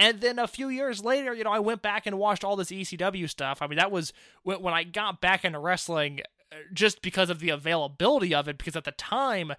[0.00, 2.70] And then a few years later, you know, I went back and watched all this
[2.70, 3.60] ECW stuff.
[3.60, 4.14] I mean, that was
[4.44, 8.56] when, I got back into wrestling uh, just because of the availability of it.
[8.56, 9.52] Because at the time,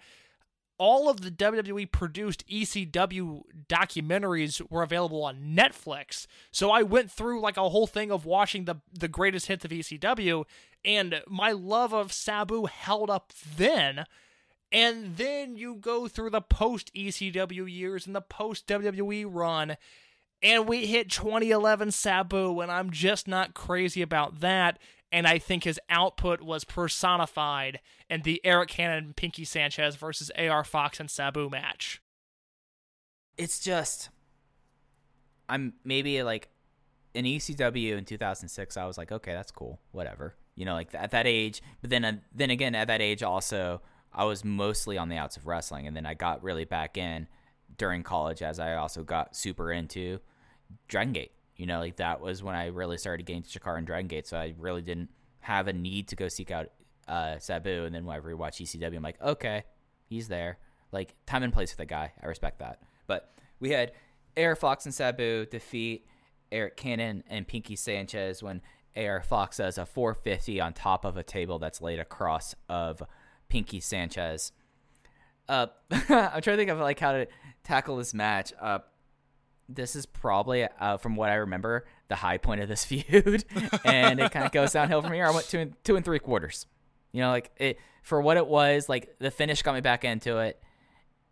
[0.80, 6.26] all of the WWE produced ECW documentaries were available on Netflix.
[6.50, 9.70] So I went through like a whole thing of watching the the greatest hits of
[9.70, 10.46] ECW
[10.84, 14.06] and my love of Sabu held up then.
[14.72, 19.78] And then you go through the post ECW years and the post WWE run
[20.44, 24.80] and we hit 2011 Sabu and I'm just not crazy about that
[25.12, 30.64] and I think his output was personified in the Arik Cannon Pinkie Sanchez versus AR
[30.64, 32.02] Fox and Sabu match.
[33.38, 34.10] It's just,
[35.50, 36.50] I'm maybe like
[37.14, 38.78] in ECW in 2006.
[38.78, 40.36] I was like, okay, that's cool, whatever.
[40.56, 41.62] You know, like at that age.
[41.82, 43.82] But then, uh, then again, at that age, also,
[44.14, 47.28] I was mostly on the outs of wrestling, and then I got really back in
[47.78, 50.20] during college as I also got super into
[50.88, 51.32] Dragon Gate.
[51.56, 54.28] You know, like that was when I really started getting to Chikara and Dragon Gate.
[54.28, 55.10] So I really didn't
[55.42, 56.68] have a need to go seek out
[57.08, 57.86] uh, Sabu.
[57.86, 59.64] And then when I rewatch ECW, I'm like, okay,
[60.08, 60.58] he's there.
[60.92, 62.14] Like time and place for the guy.
[62.22, 62.82] I respect that.
[63.08, 63.92] But we had
[64.38, 66.06] AR Fox and Sabu defeat
[66.52, 68.62] Arik Cannon and Pinkie Sanchez when
[68.96, 73.02] AR Fox does a 450 on top of a table that's laid across of
[73.50, 74.52] Pinkie Sanchez.
[75.48, 77.28] Uh, I'm trying to think of like how to
[77.64, 78.54] tackle this match.
[78.60, 78.80] Uh,
[79.76, 83.46] this is probably uh, from what I remember the high point of this feud,
[83.86, 85.26] and it kind of goes downhill from here.
[85.26, 86.66] I went two and two and three quarters.
[87.12, 88.90] You know, like it for what it was.
[88.90, 90.62] Like the finish got me back into it.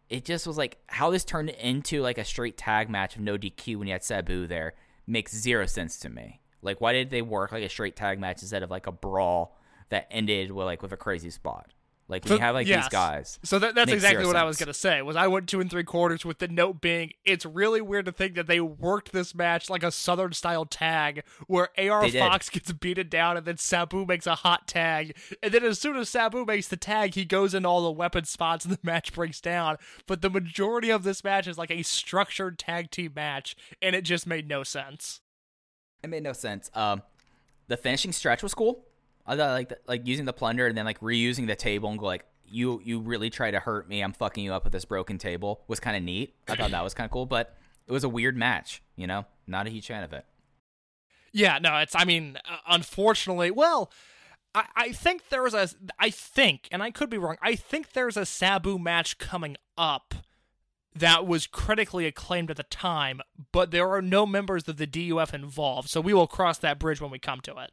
[0.09, 3.37] It just was like how this turned into like a straight tag match of no
[3.37, 4.73] DQ when you had Sabu there
[5.05, 6.41] makes zero sense to me.
[6.61, 9.55] Like why did they work like a straight tag match instead of like a brawl
[9.89, 11.71] that ended with like with a crazy spot?
[12.09, 12.85] Like you have like Yes.
[12.85, 13.39] these guys.
[13.43, 15.01] So that, that's exactly what I was gonna say.
[15.03, 18.11] Was I went two and three quarters with the note being it's really weird to
[18.11, 22.09] think that they worked this match like a Southern style tag where AR.
[22.09, 25.95] Fox gets beaten down and then Sabu makes a hot tag, and then as soon
[25.97, 29.13] as Sabu makes the tag, he goes into all the weapon spots and the match
[29.13, 29.77] breaks down.
[30.07, 34.01] But the majority of this match is like a structured tag team match, and it
[34.01, 35.21] just made no sense.
[36.03, 36.71] It made no sense.
[36.73, 37.03] Um,
[37.67, 38.85] the finishing stretch was cool.
[39.29, 41.99] I thought like the, like using the plunder and then like reusing the table and
[41.99, 44.01] go like you you really try to hurt me.
[44.01, 46.33] I'm fucking you up with this broken table was kind of neat.
[46.47, 48.81] I thought that was kind of cool, but it was a weird match.
[48.95, 50.25] You know, not a huge fan of it.
[51.31, 51.95] Yeah, no, it's.
[51.95, 53.91] I mean, uh, unfortunately, well,
[54.55, 55.69] I, I think there was a.
[55.99, 57.37] I think, and I could be wrong.
[57.39, 60.15] I think there's a Sabu match coming up
[60.95, 65.35] that was critically acclaimed at the time, but there are no members of the DUF
[65.35, 67.71] involved, so we will cross that bridge when we come to it.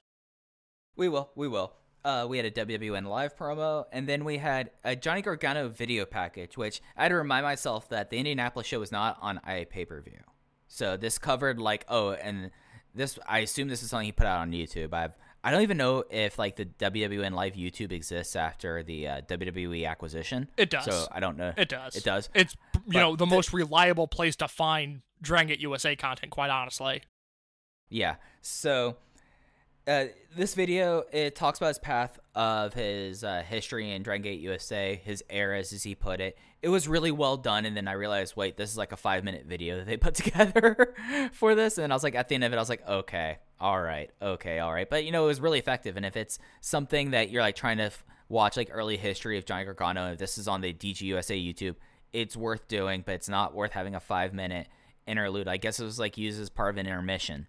[0.96, 1.72] We will, we will.
[2.04, 6.04] Uh, we had a WWN live promo, and then we had a Johnny Gargano video
[6.06, 9.66] package, which I had to remind myself that the Indianapolis show was not on IA
[9.66, 10.20] pay per view.
[10.68, 12.50] So this covered like oh, and
[12.94, 14.92] this I assume this is something he put out on YouTube.
[14.94, 15.12] I've
[15.42, 19.88] I don't even know if like the WWN live YouTube exists after the uh, WWE
[19.88, 20.48] acquisition.
[20.56, 20.84] It does.
[20.84, 21.52] So I don't know.
[21.56, 21.96] It does.
[21.96, 22.30] It does.
[22.34, 26.30] It's you But know the the- most reliable place to find Dragon Gate USA content.
[26.30, 27.02] Quite honestly.
[27.88, 28.16] Yeah.
[28.42, 28.96] So
[29.86, 34.40] uh, this video it talks about his path of his uh, history in Dragon Gate
[34.40, 36.36] USA, his eras, as he put it.
[36.60, 39.22] It was really well done, and then I realized, wait, this is like a five
[39.22, 40.94] minute video that they put together
[41.32, 43.38] for this, and I was like, at the end of it, I was like, okay,
[43.60, 46.38] all right, okay, all right, but you know, it was really effective, and if it's
[46.60, 50.18] something that you're like trying to f- watch like early history of Johnny Gargano, if
[50.18, 51.76] this is on the DG USA YouTube,
[52.12, 54.66] it's worth doing, but it's not worth having a five minute
[55.06, 55.46] interlude.
[55.46, 57.46] I guess it was like used as part of an intermission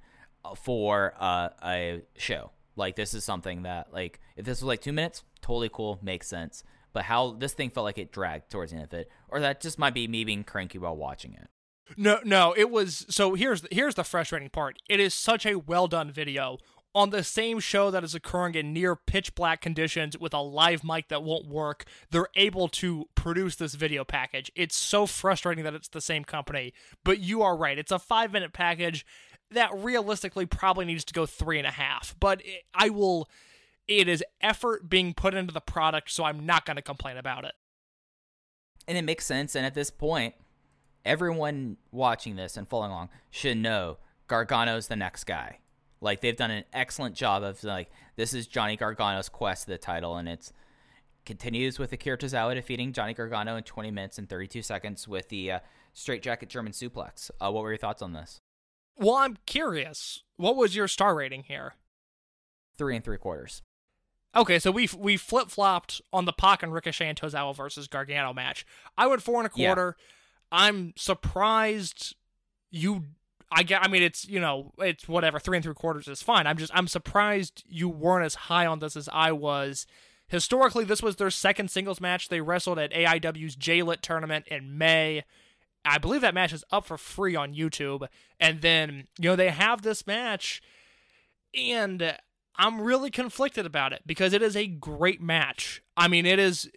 [0.56, 2.52] for uh, a show.
[2.76, 6.28] Like this is something that like if this was like two minutes, totally cool, makes
[6.28, 6.64] sense.
[6.94, 9.62] But how this thing felt like it dragged towards the end of it, or that
[9.62, 11.48] just might be me being cranky while watching it.
[11.96, 13.06] No, no, it was.
[13.10, 14.78] So here's here's the frustrating part.
[14.90, 16.58] It is such a well done video
[16.98, 20.84] on the same show that is occurring in near pitch black conditions with a live
[20.84, 21.86] mic that won't work.
[22.10, 24.52] They're able to produce this video package.
[24.56, 26.74] It's so frustrating that it's the same company.
[27.04, 27.78] But you are right.
[27.78, 29.06] It's a five minute package
[29.52, 32.16] that realistically probably needs to go three and a half.
[32.20, 33.30] But it, I will.
[33.88, 37.46] It is effort being put into the product, so I'm not going to complain about
[37.46, 37.54] it.
[38.86, 39.56] And it makes sense.
[39.56, 40.36] And at this point,
[41.06, 43.98] everyone watching this and following along should know
[44.28, 45.60] Gargano's the next guy.
[46.02, 49.78] Like they've done an excellent job of like this is Johnny Gargano's quest to the
[49.78, 50.54] title, and it's
[51.26, 55.52] continues with Akira Tozawa defeating Johnny Gargano in 20 minutes and 32 seconds with the
[55.52, 55.60] uh,
[55.94, 57.30] straight jacket German suplex.
[57.42, 58.40] Uh, what were your thoughts on this?
[58.98, 60.24] Well, I'm curious.
[60.38, 61.74] What was your star rating here?
[62.78, 63.64] three and three quarters.
[64.36, 68.34] Okay, so we we flip flopped on the Pac and Ricochet and Tozawa versus Gargano
[68.34, 68.68] match.
[68.96, 69.68] I went four and a Yeah.
[69.70, 69.98] quarter.
[70.52, 72.16] I'm surprised
[72.70, 73.06] you.
[73.52, 73.82] I get.
[73.84, 75.40] I mean, it's you know, it's whatever.
[75.40, 76.46] Three and three quarters is fine.
[76.46, 76.72] I'm just.
[76.76, 79.88] I'm surprised you weren't as high on this as I was.
[80.28, 82.28] Historically, this was their second singles match.
[82.30, 85.24] They wrestled at AIW's J-Lit tournament in May.
[85.88, 88.08] I believe that match is up for free on YouTube.
[88.40, 90.62] And then, you know, they have this match,
[91.56, 92.18] and
[92.58, 95.82] I'm really conflicted about it because it is a great match.
[95.96, 96.70] I mean, it is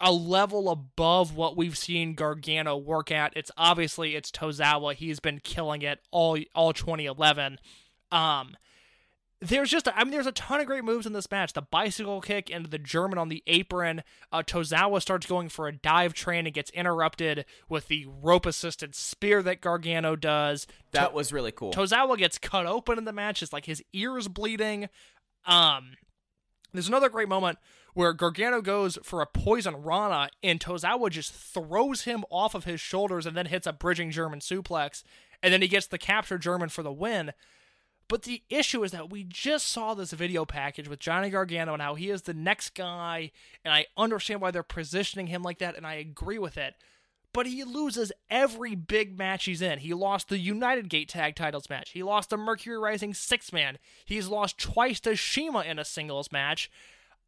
[0.00, 3.32] a level above what we've seen Gargano work at.
[3.36, 4.94] It's obviously it's Tozawa.
[4.94, 7.58] He's been killing it all all 2011.
[8.12, 8.56] Um
[9.40, 11.52] there's just I mean there's a ton of great moves in this match.
[11.52, 14.02] The bicycle kick into the German on the apron.
[14.32, 18.94] Uh, Tozawa starts going for a dive train and gets interrupted with the rope assisted
[18.94, 20.66] spear that Gargano does.
[20.92, 21.72] That was really cool.
[21.72, 23.42] Tozawa gets cut open in the match.
[23.42, 24.88] It's like his ears bleeding.
[25.44, 25.92] Um,
[26.72, 27.58] there's another great moment
[27.94, 32.80] where Gargano goes for a poison Rana, and Tozawa just throws him off of his
[32.80, 35.02] shoulders and then hits a bridging German suplex,
[35.42, 37.32] and then he gets the capture German for the win.
[38.08, 41.82] But the issue is that we just saw this video package with Johnny Gargano and
[41.82, 43.32] how he is the next guy,
[43.64, 46.74] and I understand why they're positioning him like that, and I agree with it.
[47.32, 49.80] But he loses every big match he's in.
[49.80, 51.90] He lost the United Gate Tag Titles match.
[51.90, 53.76] He lost the Mercury Rising Six Man.
[54.04, 56.70] He's lost twice to CIMA in a singles match.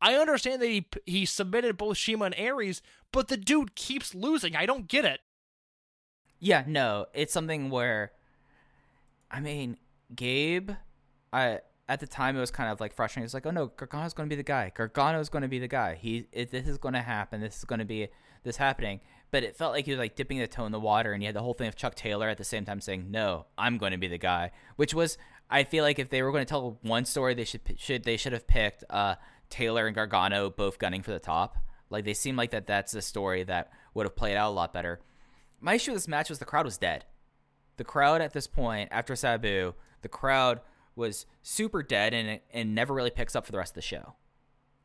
[0.01, 2.81] I understand that he he submitted both CIMA and Aries,
[3.13, 4.55] but the dude keeps losing.
[4.55, 5.21] I don't get it.
[6.39, 8.13] Yeah, no, it's something where,
[9.31, 9.77] I mean,
[10.15, 10.71] Gabe,
[11.33, 13.25] I at the time it was kind of like frustrating.
[13.25, 14.71] It's like, oh no, Gargano's going to be the guy.
[14.75, 15.95] Gargano's going to be the guy.
[15.95, 17.41] He, it, this is going to happen.
[17.41, 18.09] This is going to be
[18.43, 19.01] this happening.
[19.31, 21.27] But it felt like he was like dipping the toe in the water, and you
[21.27, 23.93] had the whole thing of Chuck Taylor at the same time saying, "No, I'm going
[23.93, 25.19] to be the guy," which was,
[25.51, 28.17] I feel like if they were going to tell one story, they should should they
[28.17, 29.17] should have picked uh,
[29.51, 31.59] Taylor and Gargano both gunning for the top.
[31.91, 34.73] Like they seem like that that's a story that would have played out a lot
[34.73, 35.01] better.
[35.61, 37.05] My issue with this match was the crowd was dead.
[37.77, 40.61] The crowd at this point, after Sabu, the crowd
[40.97, 43.83] was super dead and it, and never really picks up for the rest of the
[43.83, 44.15] show.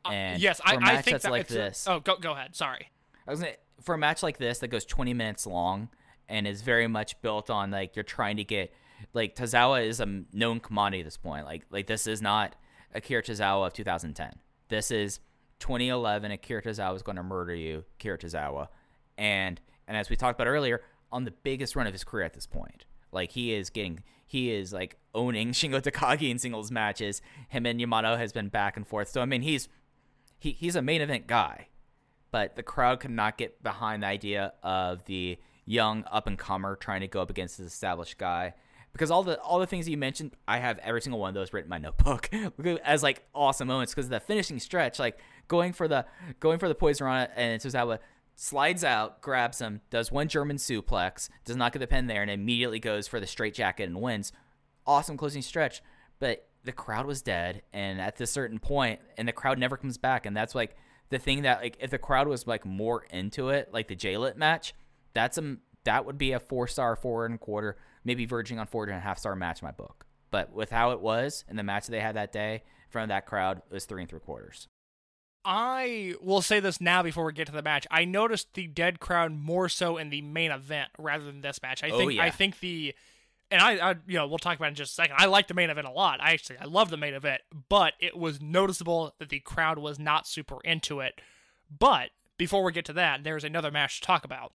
[0.05, 2.55] And Uh, yes, I, I think that's that like it's a- oh, go go ahead.
[2.55, 2.89] Sorry.
[3.27, 5.89] I was gonna, for a match like this that goes 20 minutes long
[6.29, 8.73] and is very much built on like you're trying to get
[9.13, 11.45] like Tozawa is a known commodity at this point.
[11.45, 12.55] Like like this is not
[12.93, 14.33] Akira Tozawa of 2010.
[14.69, 15.19] This is
[15.59, 16.31] 2011.
[16.31, 18.67] Akira Tozawa is going to murder you, Akira Tozawa,
[19.17, 20.81] and and as we talked about earlier,
[21.11, 22.85] on the biggest run of his career at this point.
[23.11, 24.01] Like he is getting,
[24.33, 27.21] he is like owning Shingo Takagi in singles matches.
[27.49, 29.09] Him and Yamato has been back and forth.
[29.09, 29.69] So I mean, he's
[30.39, 31.67] he, he's a main event guy
[32.33, 36.75] but the crowd could not get behind the idea of the young up and comer
[36.75, 38.53] trying to go up against this established guy
[38.91, 41.35] because all the all the things that you mentioned i have every single one of
[41.35, 42.29] those written in my notebook
[42.83, 46.05] as like awesome moments because the finishing stretch like going for the
[46.41, 47.99] going for the poison and Tozawa
[48.35, 52.31] slides out grabs him does one german suplex does not get the pin there and
[52.31, 54.31] immediately goes for the straight jacket and wins.
[54.85, 55.81] Awesome closing stretch.
[56.19, 59.97] But the crowd was dead and at this certain point and the crowd never comes
[59.97, 60.25] back.
[60.25, 60.75] And that's like
[61.09, 64.37] the thing that like if the crowd was like more into it like the j-lit
[64.37, 64.73] match
[65.13, 68.65] that's a that would be a four star four and a quarter maybe verging on
[68.65, 70.05] four and a half star match in my book.
[70.31, 73.09] But with how it was and the match they had that day in front of
[73.09, 74.67] that crowd it was three and three quarters
[75.45, 77.85] I will say this now before we get to the match.
[77.91, 81.83] I noticed the dead crowd more so in the main event rather than this match.
[81.83, 82.23] I Oh, think yeah.
[82.23, 82.93] I think the
[83.51, 85.15] and I, I you know we'll talk about it in just a second.
[85.19, 86.21] I like the main event a lot.
[86.21, 89.99] I actually I love the main event, but it was noticeable that the crowd was
[89.99, 91.19] not super into it.
[91.77, 94.53] But before we get to that, there's another match to talk about.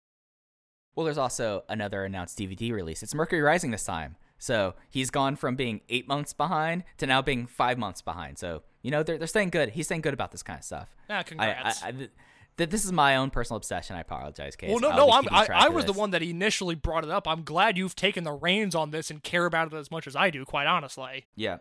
[0.94, 3.02] Well, there's also another announced DVD release.
[3.02, 4.16] It's Mercury Rising this time.
[4.38, 8.38] So he's gone from being eight months behind to now being five months behind.
[8.38, 9.70] So, you know, they're, they're staying good.
[9.70, 10.94] He's staying good about this kind of stuff.
[11.10, 11.82] Ah, I, congrats.
[11.82, 12.10] I, I, th-
[12.56, 13.96] th- this is my own personal obsession.
[13.96, 14.70] I apologize, Case.
[14.70, 17.26] well, no, I'll no, I'm, I, I was the one that initially brought it up.
[17.26, 20.14] I'm glad you've taken the reins on this and care about it as much as
[20.14, 20.44] I do.
[20.44, 21.26] Quite honestly.
[21.34, 21.58] Yeah.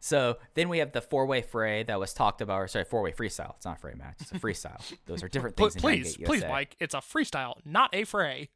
[0.00, 3.00] So then we have the four way fray that was talked about, or sorry, four
[3.00, 3.54] way freestyle.
[3.56, 4.82] It's not a fray match, it's a freestyle.
[5.06, 5.76] Those are different things.
[5.76, 6.76] in please, please, Mike.
[6.78, 8.50] It's a freestyle, not a fray.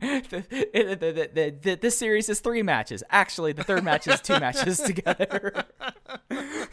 [0.00, 3.02] The, the, the, the, this series is three matches.
[3.10, 5.64] Actually, the third match is two matches together.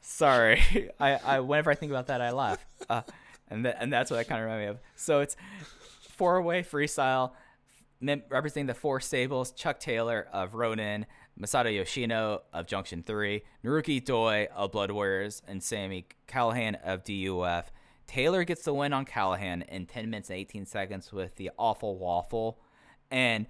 [0.00, 3.02] Sorry, I, I whenever I think about that, I laugh, uh,
[3.48, 4.78] and th- and that's what I kind of remind me of.
[4.96, 5.36] So it's
[6.16, 7.32] four way freestyle,
[8.02, 11.06] representing the four stables: Chuck Taylor of Ronin,
[11.40, 17.70] Masato Yoshino of Junction Three, Naruki Doi of Blood Warriors, and Sammy Callihan of DUF.
[18.08, 21.96] Taylor gets the win on Callihan in 10 minutes and 18 seconds with the awful
[21.98, 22.58] waffle.
[23.10, 23.46] And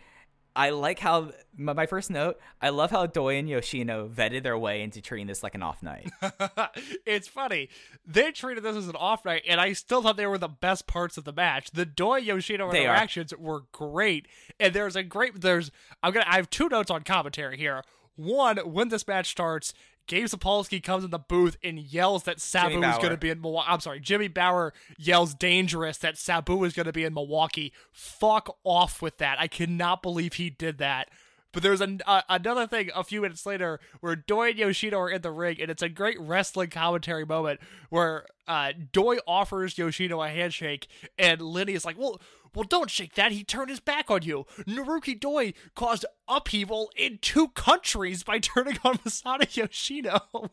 [0.57, 2.39] I like how my, my first note.
[2.61, 5.85] I love how Doi and Yoshino vetted their way into treating this like an off
[5.85, 6.11] night.
[7.07, 7.69] it's funny.
[8.05, 10.89] They treated this as an off night, and I still thought they were the best
[10.89, 11.71] parts of the match.
[11.71, 12.95] The Doi Yoshino They are.
[12.95, 14.27] interactions were great,
[14.59, 15.41] and there's a great.
[15.41, 15.71] There's
[16.03, 16.27] I'm gonna.
[16.29, 17.85] I have two notes on commentary here.
[18.17, 19.73] One, when this match starts,
[20.09, 23.41] Gabe Sapolsky comes in the booth and yells that Sabu is going to be in
[23.41, 23.69] Milwaukee.
[23.71, 27.73] I'm sorry, Jimmy Bauer yells dangerous that Sabu is going to be in Milwaukee.
[27.93, 29.39] Fuck off with that.
[29.39, 31.11] I cannot believe he did that.
[31.53, 35.11] But there's an, uh, another thing a few minutes later where Doi and Yoshino are
[35.11, 40.23] in the ring, and it's a great wrestling commentary moment where uh, Doi offers Yoshino
[40.23, 42.21] a handshake, and Lenny is like, "Well,
[42.59, 43.31] well, don't shake that.
[43.31, 44.45] He turned his back on you.
[44.67, 50.21] Naruki Doi caused upheaval in two countries by turning on Masato Yoshino.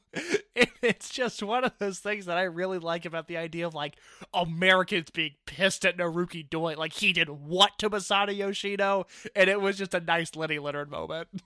[0.57, 3.73] And it's just one of those things that I really like about the idea of
[3.73, 3.95] like
[4.33, 6.75] Americans being pissed at Naruki Doi.
[6.77, 9.05] Like he did what to Masato Yoshino?
[9.35, 11.27] And it was just a nice Lenny Leonard moment.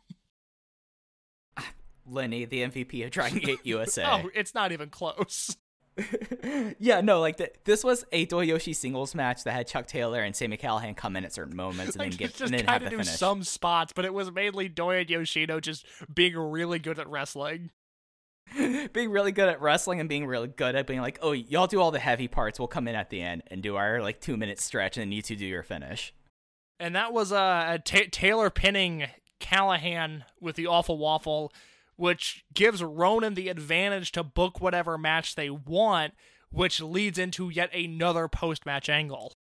[1.57, 1.72] Ah,
[2.06, 4.03] Lenny, the MVP of Dragon Gate USA.
[4.06, 5.57] Oh, it's not even close.
[6.80, 10.36] yeah, no, like th- this was a Doyoshi singles match that had Chuck Taylor and
[10.36, 12.84] Sammy Callihan come in at certain moments and Like then get just and then have
[12.84, 13.10] the do finish.
[13.16, 17.72] some spots, but it was mainly Doi and Yoshino just being really good at wrestling.
[18.94, 21.80] being really good at wrestling and being really good at being like, oh, y'all do
[21.80, 22.58] all the heavy parts.
[22.60, 25.12] We'll come in at the end and do our like two minute stretch, and then
[25.12, 26.14] you two do your finish.
[26.80, 29.08] And that was uh, Ta Taylor pinning
[29.40, 31.54] Callihan with the awful waffle,
[32.00, 36.14] which gives Ronin the advantage to book whatever match they want,
[36.50, 39.34] which leads into yet another post match angle.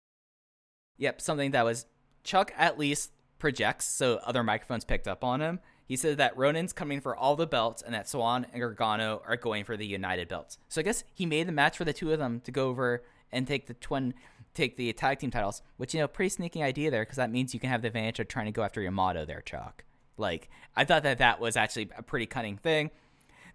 [0.97, 1.85] Yep, something that was
[2.23, 5.59] Chuck at least projects, so other microphones picked up on him.
[5.85, 9.37] He said that Ronin's coming for all the belts and that Swann and Gargano are
[9.37, 10.57] going for the United belts.
[10.67, 13.03] So I guess he made the match for the two of them to go over
[13.31, 14.15] and take the twin,
[14.55, 17.53] take the tag team titles, which you know, pretty sneaky idea there because that means
[17.53, 19.83] you can have the advantage of trying to go after Yamato there, Chuck.
[20.17, 22.91] Like I thought that that was actually a pretty cunning thing.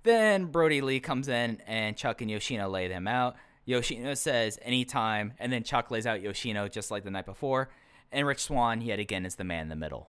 [0.02, 3.36] Then Brody Lee comes in and Chuck and Yoshino lay them out.
[3.64, 7.70] Yoshino says anytime, and then Chuck lays out Yoshino just like the night before.
[8.10, 10.08] And Rich Swann yet again is the man in the middle.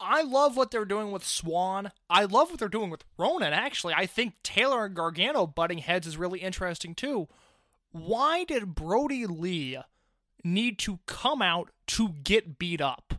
[0.00, 1.92] I love what they're doing with Swann.
[2.10, 3.94] I love what they're doing with Ronin, actually.
[3.94, 7.28] I think Taylor and Gargano butting heads is really interesting, too.
[7.92, 9.78] Why did Brody Lee
[10.42, 13.14] need to come out to get beat up?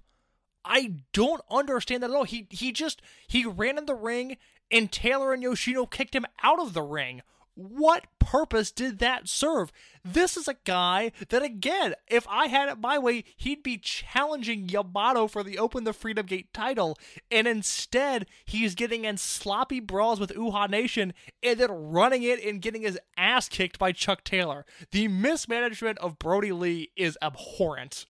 [0.65, 2.23] I don't understand that at all.
[2.23, 4.37] He he just he ran in the ring
[4.71, 7.21] and Taylor and Yoshino kicked him out of the ring.
[7.55, 9.71] What purpose did that serve?
[10.03, 14.67] This is a guy that, again, if I had it my way, he'd be challenging
[14.67, 16.97] Yamato for the Open the Freedom Gate title,
[17.31, 22.61] and instead, he's getting in sloppy brawls with Uhaa Nation and then running it and
[22.61, 24.65] getting his ass kicked by Chuck Taylor.
[24.91, 28.05] The mismanagement of Brody Lee is abhorrent.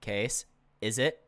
[0.00, 0.46] Case,
[0.84, 1.22] is it?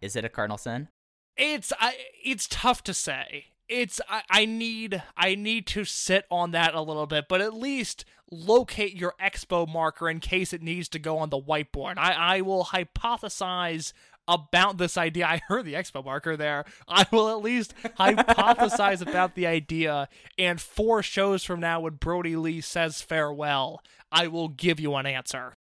[0.00, 0.88] Is it a cardinal sin?
[1.36, 1.94] It's I,
[2.24, 3.48] it's tough to say.
[3.68, 7.52] It's I, I need I need to sit on that a little bit, but at
[7.52, 11.98] least locate your expo marker in case it needs to go on the whiteboard.
[11.98, 13.92] I, I will hypothesize
[14.26, 15.26] about this idea.
[15.26, 16.64] I heard the expo marker there.
[16.88, 20.08] I will at least hypothesize about the idea,
[20.38, 25.04] and four shows from now, when Brody Lee says farewell, I will give you an
[25.04, 25.56] answer.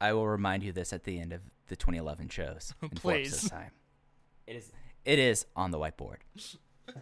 [0.00, 2.74] I will remind you this at the end of the 2011 shows.
[2.82, 3.40] in Forbes Please.
[3.42, 3.70] This time.
[4.46, 4.72] It is.
[5.04, 6.18] It is on the whiteboard.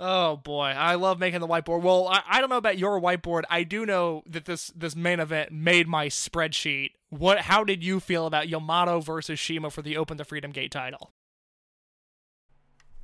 [0.00, 1.82] Oh boy, I love making the whiteboard.
[1.82, 3.42] Well, I, I don't know about your whiteboard.
[3.50, 6.92] I do know that this this main event made my spreadsheet.
[7.08, 7.40] What?
[7.40, 11.10] How did you feel about Yamato versus CIMA for the Open the Freedom Gate title?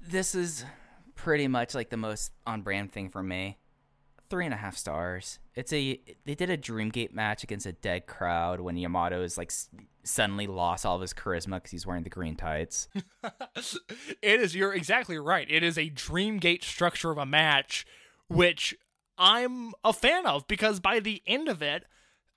[0.01, 0.65] This is
[1.17, 3.59] pretty much like the most on brand thing for me.
[4.35, 5.39] Three and a half stars.
[5.55, 9.53] It's a they did a Dreamgate match against a dead crowd when Yamato is like
[10.03, 12.89] suddenly lost all of his charisma because he's wearing the green tights.
[14.21, 14.57] it is.
[14.57, 15.49] You're exactly right.
[15.49, 17.87] It is a Dreamgate structure of a match,
[18.27, 18.75] which
[19.17, 21.85] I'm a fan of because by the end of it,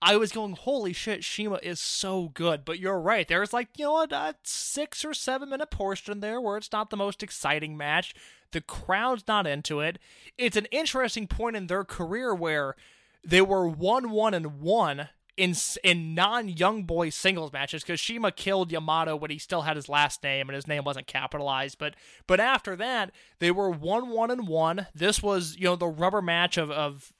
[0.02, 3.28] I was going, "Holy shit, CIMA is so good." But you're right.
[3.28, 6.72] There's like you know a, a uh, six or seven minute portion there where it's
[6.72, 8.14] not the most exciting match.
[8.52, 9.99] The crowd's not into it.
[10.38, 12.76] It's an interesting point in their career where
[13.24, 15.53] they were one one and one in
[15.84, 19.88] in non young boy singles matches because CIMA killed Yamato when he still had his
[19.88, 21.78] last name and his name wasn't capitalized.
[21.78, 21.95] But
[22.26, 24.88] but after that, they were one one and one.
[24.94, 27.14] This was you know the rubber match of of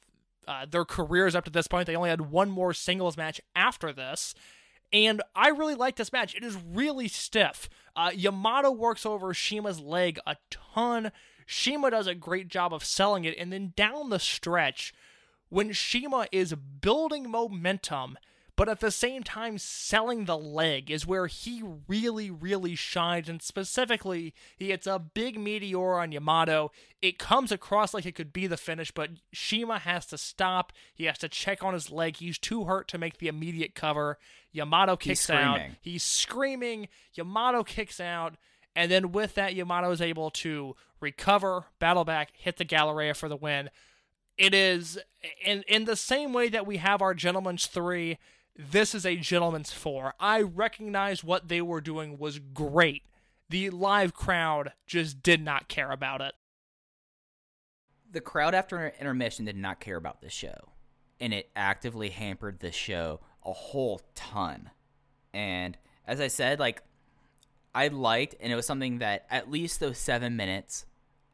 [0.48, 1.88] uh, their careers up to this point.
[1.88, 4.34] They only had one more singles match after this.
[4.94, 6.34] And I really like this match.
[6.36, 7.70] It is really stiff.
[7.96, 11.12] Uh, Yamato works over CIMA's leg a ton.
[11.46, 13.38] CIMA does a great job of selling it.
[13.38, 14.94] And then down the stretch,
[15.50, 18.18] when CIMA is building momentum,
[18.58, 23.30] but at the same time, selling the leg is where he really, really shines.
[23.30, 26.72] And specifically, he hits a big meteor on Yamato.
[27.00, 30.74] It comes across like it could be the finish, but CIMA has to stop.
[30.94, 32.18] He has to check on his leg.
[32.18, 34.18] He's too hurt to make the immediate cover.
[34.52, 35.60] Yamato kicks out.
[35.80, 36.88] He's screaming.
[37.14, 38.38] Yamato kicks out.
[38.76, 43.30] And then with that, Yamato is able to recover, battle back, hit the Galleria for
[43.30, 43.70] the win.
[44.36, 45.00] It is
[45.44, 48.18] in in the same way that we have our gentleman's three,
[48.58, 50.14] this is a gentleman's four.
[50.20, 53.04] I recognize what they were doing was great.
[53.50, 56.34] The live crowd just did not care about it.
[58.12, 60.72] the crowd after intermission did not care about the show,
[61.20, 64.70] and it actively hampered the show a whole ton.
[65.34, 66.84] And as I said, like
[67.76, 70.86] I liked, and it was something that at least those seven minutes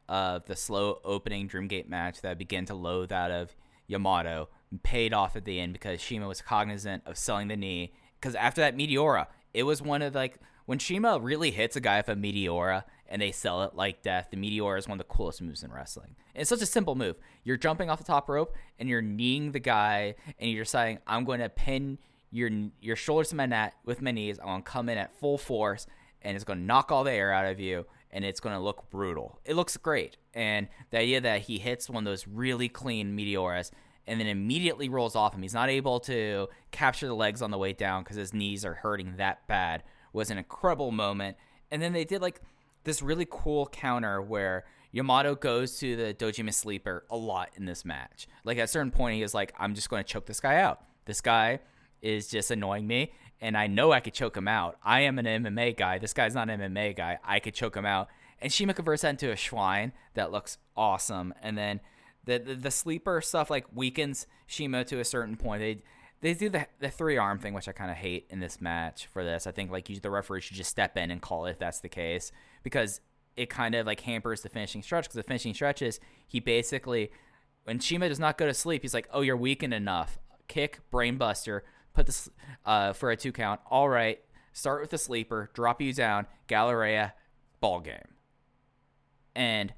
[0.08, 3.54] of the slow opening Dreamgate match that began to loathe out of
[3.86, 4.48] Yamato
[4.82, 7.94] paid off at the end because CIMA was cognizant of selling the knee.
[8.20, 11.98] Because after that Meteora, it was one of like when CIMA really hits a guy
[11.98, 14.28] with a Meteora and they sell it like death.
[14.30, 16.16] The Meteora is one of the coolest moves in wrestling.
[16.34, 17.16] And it's such a simple move.
[17.44, 21.24] You're jumping off the top rope and you're kneeing the guy and you're deciding I'm
[21.24, 21.98] going to pin
[22.34, 24.38] your your shoulders to my net with my knees.
[24.40, 25.86] I'm gonna come in at full force
[26.20, 29.38] and it's gonna knock all the air out of you and it's gonna look brutal.
[29.44, 30.16] It looks great.
[30.34, 33.70] And the idea that he hits one of those really clean meteoras
[34.06, 35.42] and then immediately rolls off him.
[35.42, 38.74] He's not able to capture the legs on the way down because his knees are
[38.74, 39.82] hurting that bad.
[40.12, 41.36] Was an incredible moment.
[41.70, 42.40] And then they did like
[42.84, 47.84] this really cool counter where Yamato goes to the Dojima sleeper a lot in this
[47.84, 48.28] match.
[48.44, 50.56] Like at a certain point, he is like, I'm just going to choke this guy
[50.56, 50.84] out.
[51.04, 51.58] This guy
[52.00, 54.76] is just annoying me, and I know I could choke him out.
[54.84, 55.98] I am an MMA guy.
[55.98, 57.18] This guy's not an MMA guy.
[57.24, 58.08] I could choke him out.
[58.40, 61.34] And CIMA converts that into a Schwein that looks awesome.
[61.42, 61.80] And then
[62.24, 65.60] the, the the sleeper stuff like weakens CIMA to a certain point.
[65.60, 65.82] They
[66.20, 69.06] they do the the three arm thing, which I kind of hate in this match.
[69.06, 71.50] For this, I think like you, the referee should just step in and call it
[71.50, 72.32] if that's the case
[72.62, 73.00] because
[73.36, 75.04] it kind of like hampers the finishing stretch.
[75.04, 77.10] Because the finishing stretch is he basically
[77.64, 80.18] when CIMA does not go to sleep, he's like, "Oh, you're weakened enough.
[80.48, 81.62] Kick, brainbuster,
[81.94, 82.28] put this
[82.64, 83.60] uh, for a two count.
[83.70, 84.20] All right,
[84.52, 87.14] start with the sleeper, drop you down, Galleria,
[87.60, 88.14] ball game."
[89.34, 89.74] And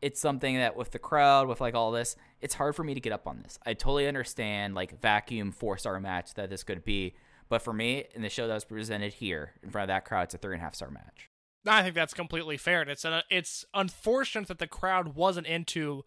[0.00, 3.00] it's something that with the crowd, with like all this, it's hard for me to
[3.00, 3.58] get up on this.
[3.66, 7.14] I totally understand like vacuum four star match that this could be,
[7.48, 10.24] but for me, in the show that was presented here in front of that crowd,
[10.24, 11.28] it's a three and a half star match.
[11.66, 12.80] I think that's completely fair.
[12.80, 16.04] And it's uh, it's unfortunate that the crowd wasn't into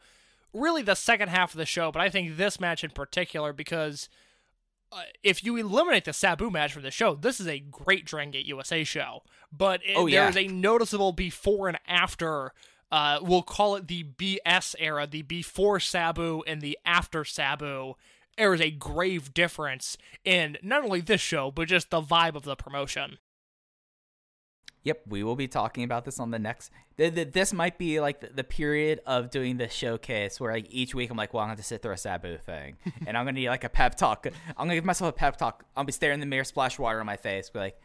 [0.53, 4.09] really the second half of the show, but I think this match in particular because
[4.91, 8.31] uh, if you eliminate the Sabu match from the show, this is a great Dragon
[8.31, 9.23] Gate USA show.
[9.51, 10.29] But it, Oh, yeah.
[10.29, 12.53] there's a noticeable before and after.
[12.91, 17.95] Uh, we'll call it the BS era, the before Sabu and the after Sabu.
[18.37, 22.43] There is a grave difference in not only this show, but just the vibe of
[22.43, 23.17] the promotion.
[24.83, 26.71] Yep, we will be talking about this on the next.
[26.97, 30.65] Th- th- this might be like the, the period of doing the showcase where like
[30.71, 33.25] each week I'm like, well, I'm going to sit through a Sabu thing, and I'm
[33.25, 34.25] going to need like a pep talk.
[34.25, 35.65] I'm going to give myself a pep talk.
[35.77, 37.79] I'll be staring in the mirror, splash water on my face, be like,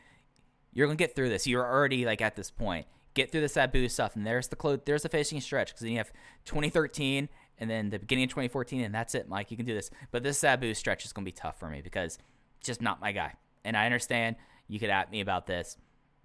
[0.72, 1.46] you're going to get through this.
[1.46, 2.86] You're already like at this point.
[3.16, 4.78] Get through the Sabu stuff, and there's the close.
[4.84, 6.12] There's the finishing stretch because then you have
[6.44, 7.28] 2013
[7.58, 9.50] and then the beginning of 2014, and that's it, Mike.
[9.50, 9.90] You can do this.
[10.10, 12.18] But this Sabu stretch is going to be tough for me because
[12.62, 13.32] just not my guy.
[13.64, 14.36] And I understand
[14.68, 15.76] you could at me about this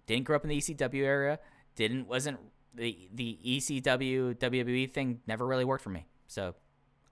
[0.06, 1.40] didn't grow up in the ECW area,
[1.76, 2.40] didn't wasn't
[2.74, 6.06] the the ECW WWE thing never really worked for me.
[6.28, 6.56] So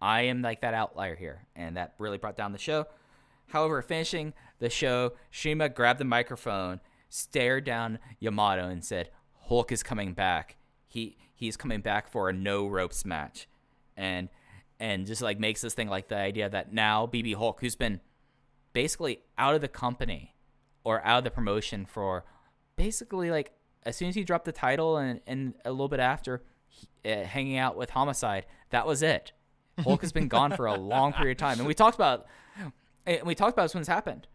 [0.02, 2.88] I am like that outlier here, and that really brought down the show.
[3.48, 9.10] However, finishing the show, CIMA grabbed the microphone, stared down Yamato, and said,
[9.50, 10.56] "Hulk is coming back.
[10.88, 13.48] He he's coming back for a no ropes match,"
[13.98, 14.30] and
[14.80, 18.00] and just like makes this thing like the idea that now BB Hulk, who's been
[18.74, 20.36] basically out of the company
[20.84, 22.24] or out of the promotion for
[22.76, 23.52] basically like
[23.84, 27.24] as soon as he dropped the title and, and a little bit after he, uh,
[27.24, 29.32] hanging out with Homicide, that was it.
[29.84, 32.28] Hulk has been gone for a long period of time, and we talked about
[33.06, 34.28] and we talked about this when this happened.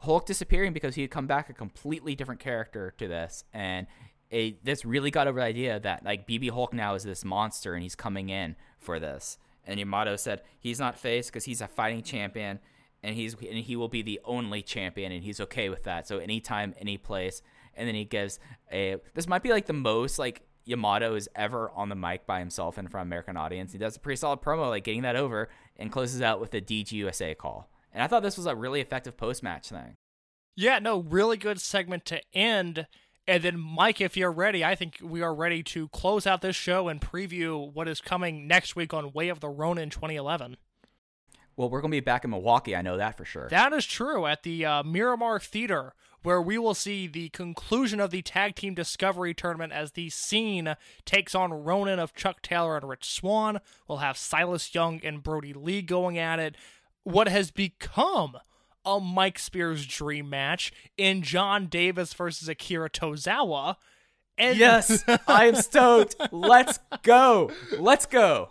[0.00, 3.86] Hulk disappearing because he had come back a completely different character to this, and
[4.30, 7.82] this really got over the idea that like BB Hulk now is this monster and
[7.82, 9.38] he's coming in for this.
[9.64, 12.58] And Yamato said he's not face because he's a fighting champion,
[13.02, 16.08] and he's and he will be the only champion, and he's okay with that.
[16.08, 17.42] So anytime, any place.
[17.74, 18.40] And then he gives
[18.72, 18.96] a.
[19.14, 22.78] This might be like the most like Yamato is ever on the mic by himself
[22.78, 23.72] in front of American audience.
[23.72, 26.60] He does a pretty solid promo, like getting that over, and closes out with a
[26.60, 27.70] DGUSA call.
[27.92, 29.94] And I thought this was a really effective post match thing.
[30.56, 32.86] Yeah, no, really good segment to end.
[33.28, 36.56] And then, Mike, if you're ready, I think we are ready to close out this
[36.56, 40.56] show and preview what is coming next week on Way of the Ronin 2011.
[41.54, 42.74] Well, we're gonna be back in Milwaukee.
[42.74, 43.48] I know that for sure.
[43.50, 45.92] That is true at the uh, Miramar Theater,
[46.22, 50.74] where we will see the conclusion of the Tag Team Discovery Tournament as the scene
[51.04, 53.60] takes on Ronin of Chuck Taylor and Rich Swann.
[53.86, 56.56] We'll have Silas Young and Brody Lee going at it.
[57.02, 58.38] What has become
[58.88, 63.76] a Mike Spears dream match in John Davis versus Akira Tozawa.
[64.38, 66.16] And yes, I am stoked.
[66.32, 67.50] Let's go.
[67.78, 68.48] Let's go.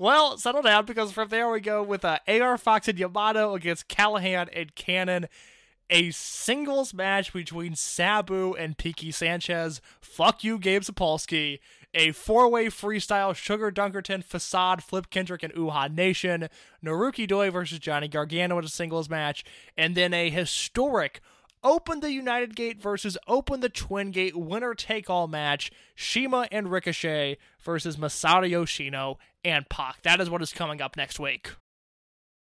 [0.00, 3.88] well, settle down because from there we go with uh, AR Fox and Yamato against
[3.88, 5.28] Callihan and Cannon.
[5.94, 9.80] A singles match between Sabu and Pinkie Sanchez.
[10.00, 11.60] Fuck you, Gabe Sapolsky.
[11.94, 16.48] A four way freestyle Sugar Dunkerton, Facade, Flip Kendrick, and Uhaa Nation.
[16.84, 19.44] Naruki Doi versus Johnny Gargano in a singles match.
[19.76, 21.20] And then a historic
[21.62, 25.70] Open the United Gate versus Open the Twin Gate winner take all match.
[25.94, 30.02] CIMA and Ricochet versus Masato Yoshino and Pac.
[30.02, 31.52] That is what is coming up next week.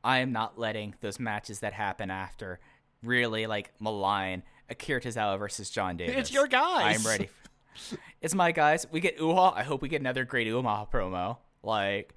[0.03, 2.59] I am not letting those matches that happen after
[3.07, 6.17] really like malign Akira Tozawa versus Jon Davis.
[6.17, 6.99] It's your guys.
[7.01, 7.29] I'm ready.
[8.21, 8.87] it's my guys.
[8.91, 9.55] We get Uhaa.
[9.55, 11.39] I hope we get another great Uhaa promo.
[11.63, 12.15] Like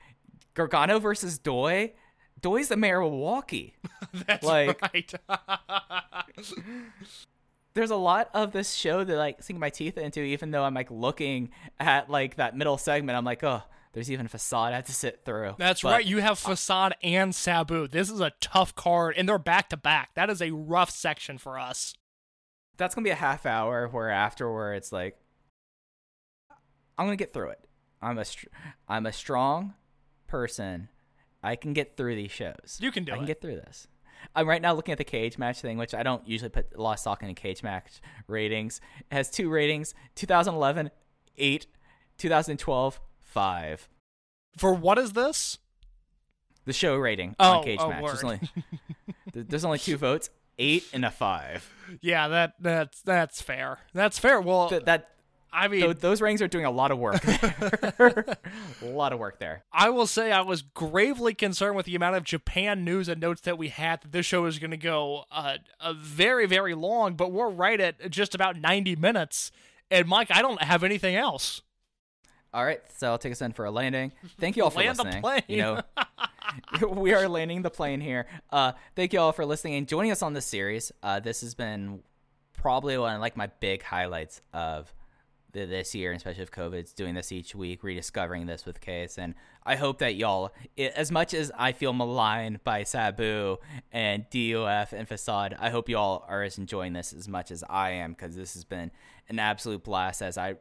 [0.53, 1.93] Gargano versus Doi.
[2.41, 3.75] Doi's the mayor of Milwaukee.
[4.27, 5.13] That's Like- right.
[7.75, 10.73] There's a lot of this show that like sink my teeth into, even though I'm
[10.73, 13.17] like looking at like that middle segment.
[13.17, 13.61] I'm like, oh,
[13.93, 15.55] there's even a facade I have to sit through.
[15.57, 16.05] That's But right.
[16.05, 17.87] You have Facade and Sabu.
[17.87, 20.13] This is a tough card, and they're back to back.
[20.15, 21.95] That is a rough section for us.
[22.77, 25.17] that's gonna be a half hour where after it's like
[26.97, 27.65] I'm gonna get through it.
[28.01, 28.47] I'm a str-
[28.87, 29.73] I'm a strong
[30.27, 30.89] person.
[31.41, 32.77] I can get through these shows.
[32.81, 33.27] You can do I can it.
[33.27, 33.87] get through this.
[34.35, 36.81] I'm right now looking at the cage match thing, which I don't usually put a
[36.81, 38.81] lot of stock in cage match ratings.
[39.09, 40.91] It has two ratings: 2011,
[41.37, 41.67] eight;
[42.17, 42.99] 2012,
[43.29, 43.87] five.
[44.57, 45.57] For what is this?
[46.65, 48.03] The show rating Oh, on cage oh, match.
[48.03, 48.39] There's only
[49.33, 51.71] there's only two votes, eight and a five.
[52.01, 53.79] Yeah, that that's that's fair.
[53.93, 54.41] That's fair.
[54.41, 55.09] Well, Th- that
[55.51, 57.23] I mean, Tho- those rings are doing a lot of work.
[57.25, 58.37] a
[58.83, 59.63] lot of work there.
[59.71, 63.41] I will say I was gravely concerned with the amount of Japan news and notes
[63.41, 67.15] that we had that this show is going to go uh, a very, very long,
[67.15, 69.51] but we're right at just about 90 minutes.
[69.89, 71.63] And Mike, I don't have anything else.
[72.53, 74.11] All right, so I'll take us in for a landing.
[74.39, 75.21] Thank you all for Land the listening.
[75.21, 75.43] plane.
[75.47, 75.81] You know,
[76.89, 78.25] we are landing the plane here.
[78.49, 80.91] Uh, thank you all for listening and joining us on this series.
[81.03, 82.01] Uh, this has been
[82.53, 84.93] probably one of like my big highlights of
[85.51, 89.17] the, this year, and especially with COVID's doing this each week, rediscovering this with Case.
[89.17, 93.57] And I hope that y'all, i as much as I feel maligned by Sabu
[93.91, 97.91] and DOF and Facade, I hope y'all are as enjoying this as much as I
[97.91, 98.91] am because this has been
[99.27, 100.55] an absolute blast as I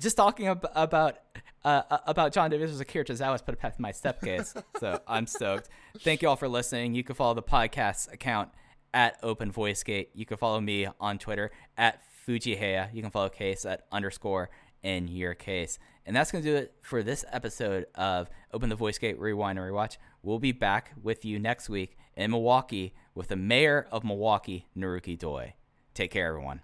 [0.00, 1.18] just talking ab- about
[1.64, 4.60] uh, uh, about Jon Davis was a Akira Tozawa's put it past my stepcase.
[4.80, 5.68] so I'm stoked.
[6.00, 6.94] Thank you all for listening.
[6.94, 8.50] You can follow the podcast account
[8.92, 10.10] at Open Voice Gate.
[10.14, 12.94] You can follow me on Twitter at Fujiheya.
[12.94, 14.50] You can follow Case at underscore
[14.82, 15.78] in your case.
[16.06, 19.58] And that's going to do it for this episode of Open the Voice Gate Rewind
[19.58, 19.96] and Rewatch.
[20.22, 25.18] We'll be back with you next week in Milwaukee with the mayor of Milwaukee, Naruki
[25.18, 25.54] Doi.
[25.94, 26.60] Take care, everyone.